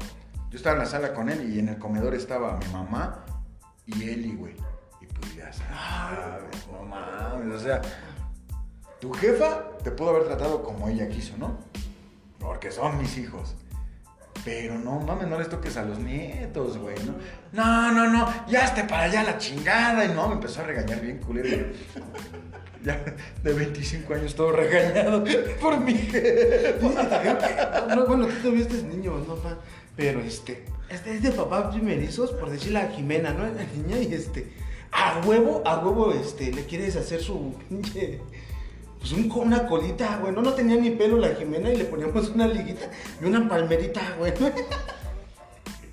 [0.51, 3.25] Yo estaba en la sala con él y en el comedor estaba mi mamá
[3.87, 4.55] y Eli, güey.
[5.01, 7.83] Y pues ya sabes, no mames, o sea,
[9.01, 11.59] tu jefa te pudo haber tratado como ella quiso, ¿no?
[12.39, 13.55] Porque son mis hijos.
[14.45, 17.15] Pero no mames, no les toques a los nietos, güey, ¿no?
[17.53, 20.05] No, no, no, ya esté para allá la chingada.
[20.05, 21.67] Y no, me empezó a regañar bien culero.
[22.85, 23.03] ya
[23.43, 25.25] de 25 años todo regañado
[25.61, 26.77] por mi jefe.
[26.83, 29.57] No, no, bueno, tú tuviste niños, ¿no, pa?
[29.97, 33.45] Pero este, este es de papá primerizos, por decirle a Jimena, ¿no?
[33.47, 34.53] La niña, y este,
[34.93, 38.21] a huevo, a huevo, este, le quieres hacer su pinche.
[38.99, 40.33] Pues una colita, güey.
[40.33, 42.91] No, no tenía ni pelo la Jimena y le poníamos una liguita
[43.21, 44.33] y una palmerita, güey.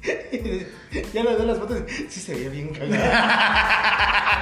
[1.13, 4.17] ya le doy las fotos, sí se veía bien cagada.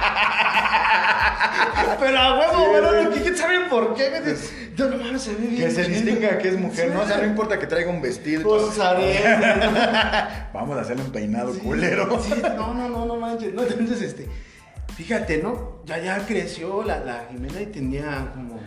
[2.00, 4.08] Pero a huevo, güey, no, no, ¿quién sabe por qué?
[4.08, 4.22] güey?
[4.78, 5.62] No, no se ve bien.
[5.64, 7.02] Que se distinga que es mujer, ¿no?
[7.02, 8.42] O sea, no importa que traiga un vestido.
[8.42, 8.78] Pues.
[10.54, 12.18] Vamos a hacerle un peinado culero.
[12.22, 13.52] sí, no, no, no, no manches.
[13.52, 14.28] No, entonces, este,
[14.96, 15.82] fíjate, ¿no?
[15.84, 18.58] Ya, ya creció la, la Jimena y tenía como,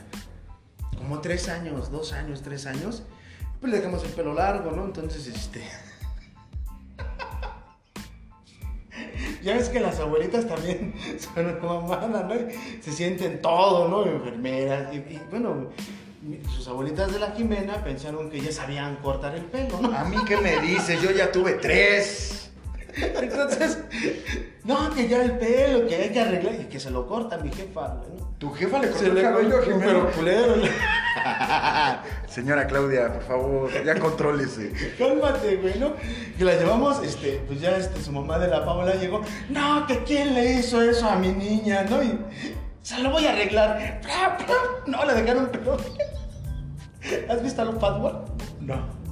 [0.96, 3.04] como tres años, dos años, tres años.
[3.60, 4.86] Pues le dejamos el pelo largo, ¿no?
[4.86, 5.64] Entonces, este.
[9.44, 12.36] Ya ves que las abuelitas también son una mamada, ¿no?
[12.82, 14.06] Se sienten todo, ¿no?
[14.06, 14.94] Enfermeras.
[14.94, 15.70] Y, y, bueno,
[16.56, 19.98] sus abuelitas de la Jimena pensaron que ya sabían cortar el pelo, ¿no?
[19.98, 21.02] A mí, ¿qué me dices?
[21.02, 22.43] Yo ya tuve tres.
[22.96, 23.80] Entonces,
[24.64, 27.52] no, que ya el pelo, que hay que arreglar y que se lo corta mi
[27.52, 28.34] jefa, güey, ¿no?
[28.38, 30.56] ¿Tu jefa le cortó el cabello a pero culero.
[32.28, 34.74] Señora Claudia, por favor, ya contrólese.
[34.98, 35.94] Cálmate, güey, ¿no?
[36.38, 40.04] Que la llevamos, este, pues ya este, su mamá de la Paola llegó, no, que
[40.04, 42.04] quién le hizo eso a mi niña, ¿no?
[42.04, 42.20] Y
[42.82, 44.02] se lo voy a arreglar.
[44.88, 45.78] No, le dejaron pero.
[47.30, 48.16] ¿Has visto a los Fatwell?
[48.62, 49.04] No.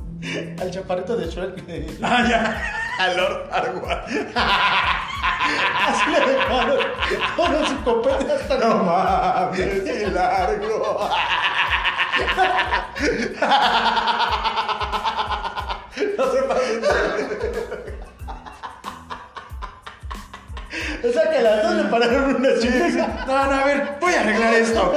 [0.60, 1.64] Al chaparrito de Shrek.
[2.02, 2.81] Ah, ya.
[3.02, 4.00] A Lord Farquaad.
[5.88, 6.80] Así le dejaron
[7.36, 11.10] todo su copete hasta No mames, qué largo.
[16.18, 16.84] No se pasen
[21.04, 23.26] O sea que las dos le pararon una chinga.
[23.26, 24.94] No, no, a ver, voy a arreglar esto.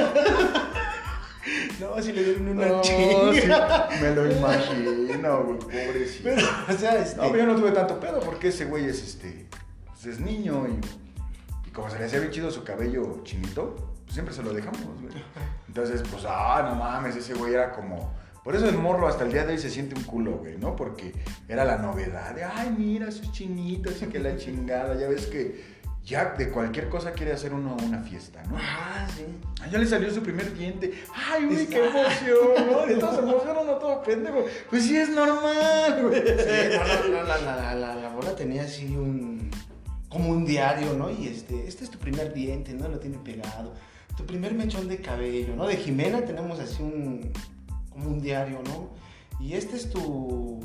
[1.84, 3.88] No, si le dieron una No, chinga.
[3.90, 6.24] sí, me lo imagino, güey, pobrecito.
[6.24, 7.16] Pero, o sea, este.
[7.16, 9.46] No, pero yo no tuve tanto pedo porque ese güey es este.
[9.86, 13.74] Pues es niño y, y como se le hacía bien chido su cabello chinito,
[14.04, 15.14] pues siempre se lo dejamos, güey.
[15.68, 18.12] Entonces, pues, ah, no mames, ese güey era como.
[18.42, 20.76] Por eso el morro hasta el día de hoy se siente un culo, güey, ¿no?
[20.76, 21.14] Porque
[21.48, 24.94] era la novedad de, ay, mira sus chinitos y que la chingada.
[25.00, 28.56] Ya ves que ya de cualquier cosa quiere hacer uno una fiesta, ¿no?
[28.58, 29.24] Ah, sí.
[29.62, 30.92] Ah, ya le salió su primer diente.
[31.14, 32.90] Ay, güey, qué emoción, ¿no?
[32.90, 34.44] Y todos emocionan, no todo pendejo.
[34.68, 36.20] Pues sí, es normal, güey.
[36.20, 36.78] Sí,
[37.10, 39.50] no, no, la, la, la, la bola tenía así un.
[40.10, 41.10] como un diario, ¿no?
[41.10, 42.86] Y este, este es tu primer diente, ¿no?
[42.88, 43.72] Lo tiene pegado.
[44.14, 45.66] Tu primer mechón de cabello, ¿no?
[45.66, 47.32] De Jimena tenemos así un.
[47.90, 48.90] como un diario, ¿no?
[49.40, 50.60] Y este es tu.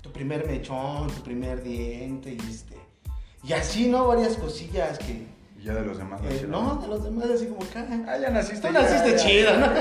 [0.00, 2.75] tu primer mechón, tu primer diente, y este.
[3.44, 4.06] Y así, ¿no?
[4.08, 5.26] Varias cosillas que.
[5.58, 6.20] Y ya de los demás.
[6.24, 7.78] eh, no, de los demás, así como que.
[7.78, 8.66] ah, Ah, ya naciste.
[8.68, 9.72] Tú ya, naciste ya, chido, ya, ¿no?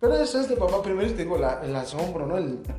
[0.00, 2.36] Pero eso es de papá primero te digo la- el asombro, ¿no?
[2.38, 2.60] El.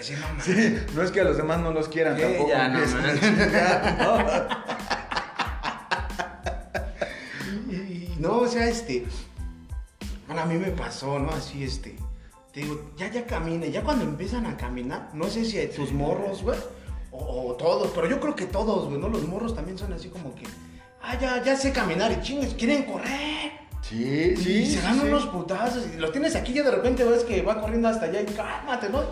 [0.00, 0.14] Sí,
[0.94, 2.48] no es que a los demás no los quieran tampoco.
[2.48, 2.86] ya, no, a
[7.66, 7.72] ¿no?
[7.72, 9.04] Y, y no, o sea, este.
[10.26, 11.30] Bueno, a mí me pasó, ¿no?
[11.30, 11.96] Así, este.
[12.52, 13.70] Te digo, ya, ya camine.
[13.70, 16.58] Ya cuando empiezan a caminar, no sé si tus morros, güey,
[17.12, 19.08] o, o todos, pero yo creo que todos, güey, ¿no?
[19.08, 20.44] Los morros también son así como que.
[21.02, 23.52] Ah, ya, ya sé caminar y chingues, quieren correr.
[23.82, 24.52] Sí, sí.
[24.52, 25.06] y se dan sí.
[25.06, 28.06] unos putazos y los tienes aquí y ya de repente ves que va corriendo hasta
[28.06, 29.02] allá y cálmate, ¿no?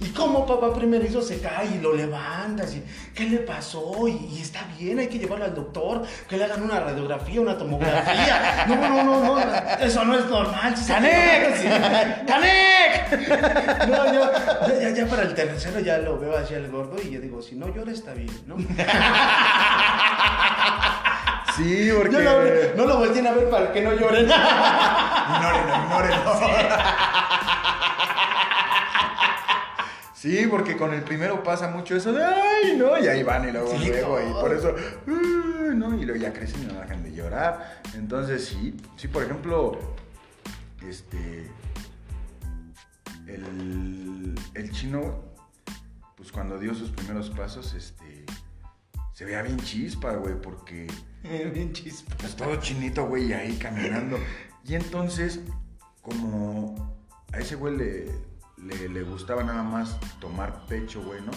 [0.00, 2.82] Y como papá primerizo se cae y lo levantas y
[3.14, 4.06] ¿qué le pasó?
[4.08, 7.56] Y, y está bien, hay que llevarlo al doctor, que le hagan una radiografía, una
[7.56, 8.64] tomografía.
[8.68, 9.40] No, no, no, no,
[9.80, 10.76] eso no es normal.
[10.76, 12.26] sí se- ¡Canek!
[12.26, 12.84] ¡Canek!
[13.88, 14.30] No, yo,
[14.80, 17.54] ya, ya, para el tercero ya lo veo así al gordo y yo digo, si
[17.54, 18.56] no llora está bien, ¿no?
[21.56, 22.12] Sí, porque.
[22.16, 22.32] Yo no,
[22.76, 24.24] no lo volteen a ver para que no lloren.
[24.26, 26.38] Ignórenlo, ignórenlo.
[26.38, 26.44] Sí,
[30.50, 33.76] porque con el primero pasa mucho eso de ay, no, y ahí van y luego,
[33.78, 34.74] Sí, luego, y por eso,
[35.06, 37.82] "Ay, no, y luego ya crecen y no dejan de llorar.
[37.94, 39.78] Entonces, sí, sí, por ejemplo,
[40.88, 41.50] este,
[43.26, 45.20] el, el chino,
[46.16, 48.24] pues cuando dio sus primeros pasos, este,
[49.12, 50.86] se veía bien chispa, güey, porque
[51.22, 52.14] Bien chispa.
[52.18, 54.18] pues todo chinito, güey, ahí caminando.
[54.64, 55.40] Y entonces,
[56.02, 56.96] como
[57.32, 58.33] a ese güey le,
[58.64, 61.32] le, le gustaba nada más tomar pecho, güey, ¿no?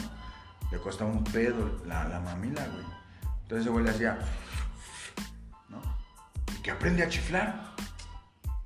[0.71, 2.85] Le costaba un pedo la, la mamila, güey.
[3.43, 4.17] Entonces ese güey le hacía,
[5.69, 5.81] ¿no?
[6.57, 7.67] Y que aprende a chiflar.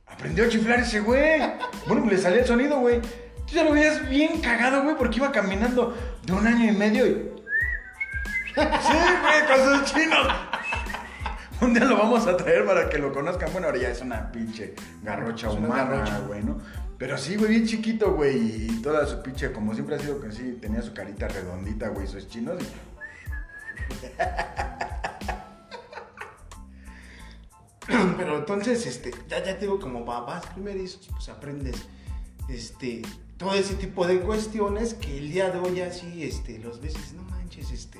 [0.08, 1.40] Aprendió a chiflar ese güey.
[1.88, 3.02] Bueno, pues le salía el sonido, güey.
[3.02, 7.06] Tú ya lo veías bien cagado, güey, porque iba caminando de un año y medio
[7.06, 7.32] y...
[8.54, 10.28] Sí, güey, con sus chinos.
[11.62, 13.52] Un día lo vamos a traer para que lo conozcan.
[13.52, 14.74] Bueno, ahora ya es una pinche
[15.04, 16.60] garrocha Es humana, güey, ¿no?
[17.02, 18.68] Pero sí, güey, bien chiquito, güey.
[18.68, 22.06] Y toda su pinche, como siempre ha sido que sí, tenía su carita redondita, güey,
[22.06, 22.62] sus chinos.
[22.62, 22.68] Y...
[28.18, 31.88] Pero entonces, este, ya, ya te digo, como papás primerizos, pues aprendes,
[32.48, 33.02] este,
[33.36, 36.98] todo ese tipo de cuestiones que el día de hoy así, este, los ves y
[36.98, 38.00] dices, no manches, este,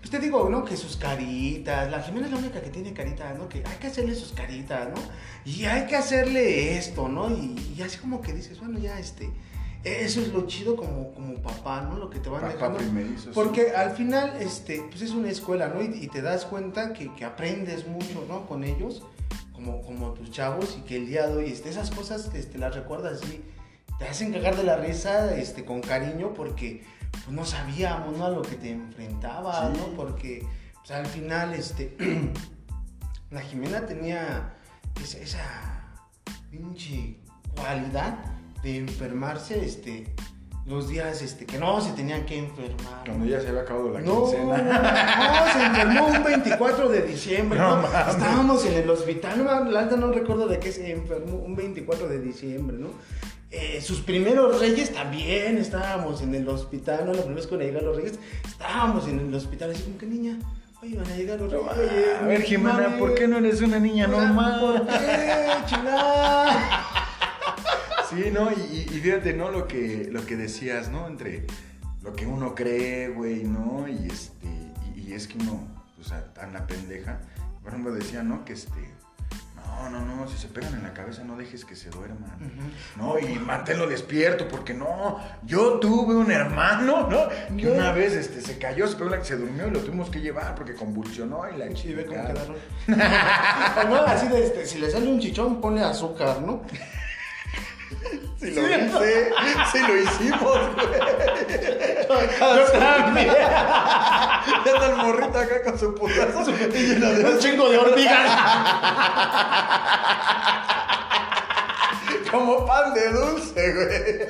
[0.00, 0.64] pues te digo, ¿no?
[0.64, 3.48] Que sus caritas, la Jimena es la única que tiene caritas, ¿no?
[3.48, 5.00] Que hay que hacerle sus caritas, ¿no?
[5.44, 7.30] Y hay que hacerle esto, ¿no?
[7.30, 9.30] Y, y así como que dices, bueno, ya, este,
[9.84, 11.96] eso es lo chido como, como papá, ¿no?
[11.98, 12.78] Lo que te van Papá dejando.
[12.78, 13.30] primerizo, sí.
[13.34, 15.82] Porque al final, este, pues es una escuela, ¿no?
[15.82, 18.46] Y, y te das cuenta que, que aprendes mucho, ¿no?
[18.46, 19.02] Con ellos,
[19.52, 22.74] como, como tus chavos, y que el día de hoy, este, esas cosas, este, las
[22.74, 23.42] recuerdas y
[23.98, 28.24] te hacen cagar de la risa, este, con cariño, porque pues, no sabíamos, ¿no?
[28.26, 29.78] A lo que te enfrentabas, Sí.
[29.80, 29.86] ¿no?
[29.96, 30.46] Porque,
[30.78, 31.96] pues al final, este,
[33.30, 34.54] la Jimena tenía
[35.02, 35.84] esa, esa
[36.50, 37.16] pinche
[37.56, 38.16] cualidad
[38.62, 40.12] de enfermarse, este,
[40.66, 43.02] los días este, que no se tenían que enfermar.
[43.06, 44.56] Cuando ya se había acabado la No, quincena.
[44.58, 47.58] no, se enfermó un 24 de diciembre.
[47.58, 47.86] No ¿no?
[47.86, 52.76] Estábamos en el hospital, no, no recuerdo de qué se enfermó un 24 de diciembre,
[52.78, 52.90] ¿no?
[53.52, 57.12] Eh, sus primeros reyes también estábamos en el hospital, ¿no?
[57.12, 59.98] La primera vez que van a llegar los reyes, estábamos en el hospital, así como
[59.98, 60.38] que niña,
[60.82, 62.16] oye, van a llegar los reyes.
[62.22, 62.98] A ver, Jimena, mami.
[63.00, 64.60] ¿por qué no eres una niña normal?
[64.60, 65.48] ¿Por qué?
[68.08, 68.50] Sí, ¿no?
[68.50, 69.50] Y, y- y fíjate, ¿no?
[69.52, 71.06] Lo que, lo que decías, ¿no?
[71.06, 71.46] Entre
[72.02, 73.86] lo que uno cree, güey, ¿no?
[73.88, 74.48] Y este,
[74.96, 75.68] y, y es que uno,
[76.00, 77.20] o sea, tan la pendeja.
[77.62, 78.44] Por ejemplo, decía, ¿no?
[78.44, 78.72] Que este,
[79.90, 82.36] no, no, no, si se pegan en la cabeza no dejes que se duerman.
[82.96, 87.28] No, y manténlo despierto, porque no, yo tuve un hermano, ¿no?
[87.56, 87.72] Que No.
[87.74, 90.20] una vez este, se cayó, se pegó la que se durmió y lo tuvimos que
[90.20, 92.56] llevar porque convulsionó y la Sí, ve cómo quedaron.
[92.56, 96.62] O no, así de este, si le sale un chichón, ponle azúcar, ¿no?
[98.40, 99.32] Sí lo hice,
[99.70, 100.88] sí lo hicimos, güey.
[102.56, 103.26] Yo también.
[104.64, 106.50] Ya está el morrito acá con su putazo.
[106.50, 108.30] y lleno de Un chingo de hormigas.
[112.30, 114.28] Como pan de dulce, güey.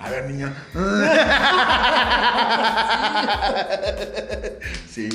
[0.00, 0.54] A ver, niño.
[4.86, 5.08] Sí,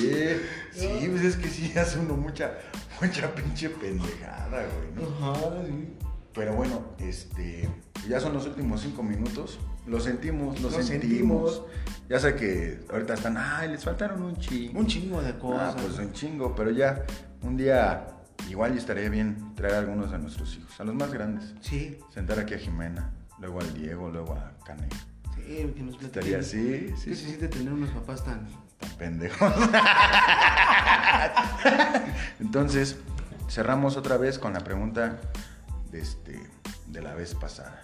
[0.73, 2.51] sí, pues es que sí hace uno mucha,
[2.99, 5.31] mucha pinche pendejada, güey, ¿no?
[5.31, 5.97] Ajá, sí.
[6.37, 7.67] Pero bueno, este,
[8.07, 9.59] ya son los últimos cinco minutos.
[9.87, 11.55] Lo sentimos, lo, Lo sentimos.
[11.55, 11.61] sentimos.
[12.09, 14.79] Ya sé que ahorita están, ay, les faltaron un chingo.
[14.79, 15.75] Un chingo de Ah, cosas.
[15.81, 17.03] pues un chingo, pero ya
[17.41, 18.07] un día
[18.49, 21.53] igual estaría bien traer a algunos de nuestros hijos, a los más grandes.
[21.61, 24.87] Sí, Sentar aquí a Jimena, luego al Diego, luego a Cane.
[25.35, 28.47] sí, que nos Estaría así, sí, ¿Qué se sí, siente tener unos papás tan...
[28.79, 29.51] tan pendejos.
[32.39, 32.97] Entonces,
[33.49, 35.19] cerramos otra vez con la pregunta
[35.91, 36.39] de, este,
[36.87, 37.81] de la vez pasada.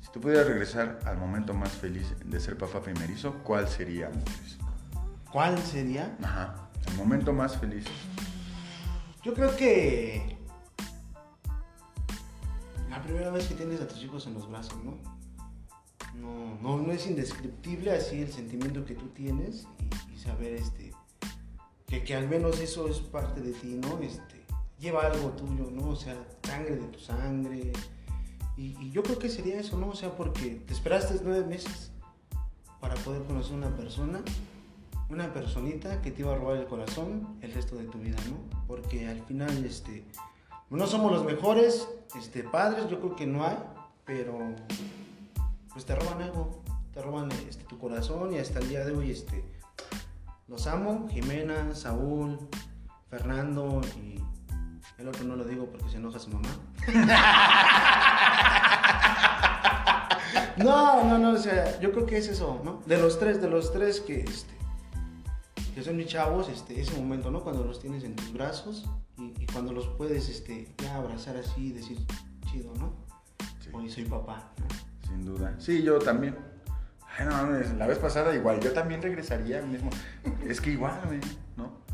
[0.00, 4.10] Si tú pudieras regresar al momento más feliz de ser papá primerizo, ¿cuál sería?
[5.30, 6.16] ¿Cuál sería?
[6.22, 7.84] Ajá, el momento más feliz.
[9.22, 10.36] Yo creo que...
[12.88, 14.98] La primera vez que tienes a tus hijos en los brazos, ¿no?
[16.14, 20.96] No, no, no es indescriptible así el sentimiento que tú tienes y, y saber este
[21.86, 24.00] que, que al menos eso es parte de ti, ¿no?
[24.00, 24.35] Este,
[24.78, 25.90] lleva algo tuyo, ¿no?
[25.90, 27.72] O sea, sangre de tu sangre.
[28.56, 29.88] Y, yo creo que sería eso, ¿no?
[29.88, 31.90] O sea, porque te esperaste nueve meses
[32.80, 34.22] para poder conocer una persona,
[35.10, 38.36] una personita que te iba a robar el corazón el resto de tu vida, ¿no?
[38.66, 40.04] Porque al final, este,
[40.70, 41.88] no somos los mejores
[42.18, 43.58] este, padres, yo creo que no hay,
[44.04, 44.38] pero
[45.72, 46.62] pues te roban algo,
[46.94, 49.44] te roban este, tu corazón y hasta el día de hoy, este,
[50.48, 52.38] los amo, Jimena, Saúl,
[53.10, 54.20] Fernando y
[54.98, 56.48] el otro no lo digo porque se enoja su mamá.
[60.56, 62.82] No, no, no, o sea, yo creo que es eso, ¿no?
[62.86, 64.54] De los tres, de los tres que, este,
[65.74, 67.42] que son mis chavos, este, ese momento, ¿no?
[67.42, 71.66] Cuando los tienes en tus brazos y, y cuando los puedes, este, ya abrazar así
[71.66, 71.98] y decir,
[72.50, 72.94] chido, ¿no?
[73.60, 73.68] Sí.
[73.72, 74.66] Hoy soy papá, ¿no?
[75.08, 75.54] Sin duda.
[75.58, 76.38] Sí, yo también.
[77.18, 79.90] Ay, no, mames, la vez pasada igual, yo también regresaría mismo.
[80.46, 80.98] Es que igual,
[81.56, 81.85] ¿no?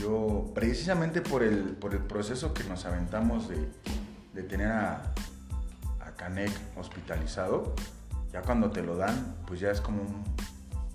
[0.00, 3.68] Yo, precisamente por el, por el proceso que nos aventamos de,
[4.34, 5.12] de tener a,
[6.00, 7.74] a Canek hospitalizado,
[8.32, 10.24] ya cuando te lo dan, pues ya es como un...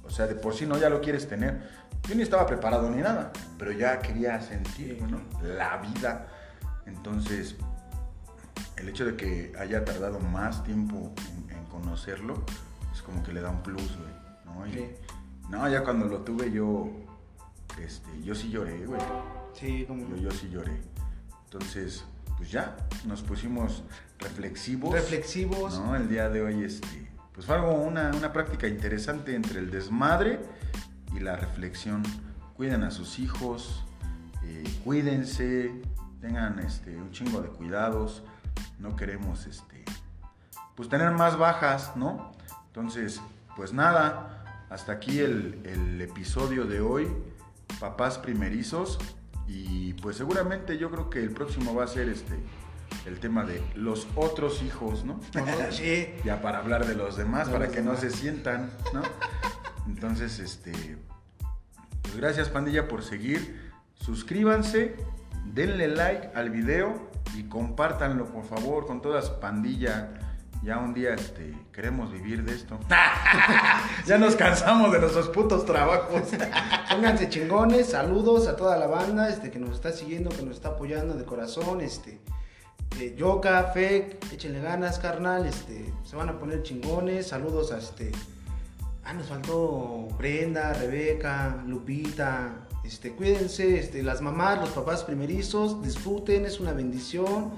[0.05, 1.67] O sea, de por sí no ya lo quieres tener.
[2.07, 5.21] Yo ni estaba preparado ni nada, pero ya quería sentir, ¿no?
[5.41, 6.27] La vida.
[6.85, 7.55] Entonces,
[8.77, 11.13] el hecho de que haya tardado más tiempo
[11.49, 12.43] en, en conocerlo,
[12.93, 14.13] es como que le da un plus, güey,
[14.45, 14.67] ¿no?
[14.67, 14.85] Y- Sí.
[15.49, 16.89] No, ya cuando lo tuve yo,
[17.81, 19.01] este, yo sí lloré, güey.
[19.53, 20.81] Sí, como Yo, yo sí lloré.
[21.45, 22.03] Entonces,
[22.37, 22.75] pues ya,
[23.05, 23.83] nos pusimos
[24.19, 24.93] reflexivos.
[24.93, 25.79] reflexivos.
[25.79, 25.95] ¿no?
[25.95, 30.39] El día de hoy, este, pues fue algo, una, una práctica interesante entre el desmadre
[31.15, 32.03] y la reflexión.
[32.55, 33.83] Cuiden a sus hijos,
[34.43, 35.71] eh, cuídense,
[36.21, 38.23] tengan este, un chingo de cuidados.
[38.79, 39.83] No queremos, este,
[40.75, 42.31] pues tener más bajas, ¿no?
[42.67, 43.21] Entonces,
[43.55, 47.07] pues nada, hasta aquí el, el episodio de hoy,
[47.79, 48.99] papás primerizos.
[49.47, 52.39] Y pues seguramente yo creo que el próximo va a ser este
[53.05, 55.19] el tema de los otros hijos, ¿no?
[55.71, 56.13] Sí.
[56.23, 59.01] ya para hablar de los demás, De para los que no se sientan, ¿no?
[59.87, 60.71] Entonces, este,
[62.01, 64.95] pues gracias pandilla por seguir, suscríbanse,
[65.45, 70.13] denle like al video y compártanlo por favor con toda su pandilla.
[70.63, 72.79] Ya un día este, queremos vivir de esto.
[74.05, 76.21] ya nos cansamos de nuestros putos trabajos.
[76.89, 80.69] Pónganse chingones, saludos a toda la banda este, que nos está siguiendo, que nos está
[80.69, 81.81] apoyando de corazón.
[81.81, 82.21] Este,
[82.97, 85.45] eh, Yoka, Fek, échenle ganas, carnal.
[85.45, 87.27] Este, se van a poner chingones.
[87.27, 88.13] Saludos a este.
[89.03, 92.67] Ah, nos faltó Brenda, Rebeca, Lupita.
[92.85, 97.51] Este, cuídense, este, las mamás, los papás primerizos, disfruten, es una bendición.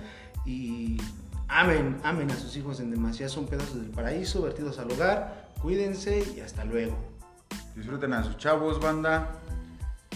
[0.44, 0.98] Y
[1.48, 3.30] amen, amen a sus hijos en demasía.
[3.30, 5.52] Son pedazos del paraíso, vertidos al hogar.
[5.62, 6.96] Cuídense y hasta luego.
[7.76, 9.40] Disfruten a sus chavos, banda.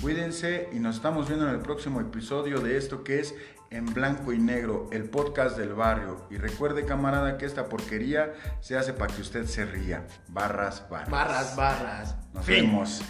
[0.01, 3.35] Cuídense y nos estamos viendo en el próximo episodio de esto que es
[3.69, 6.25] En Blanco y Negro, el podcast del barrio.
[6.29, 10.07] Y recuerde, camarada, que esta porquería se hace para que usted se ría.
[10.29, 11.09] Barras, barras.
[11.09, 12.15] Barras, barras.
[12.33, 12.65] Nos Fin.
[12.65, 13.01] vemos.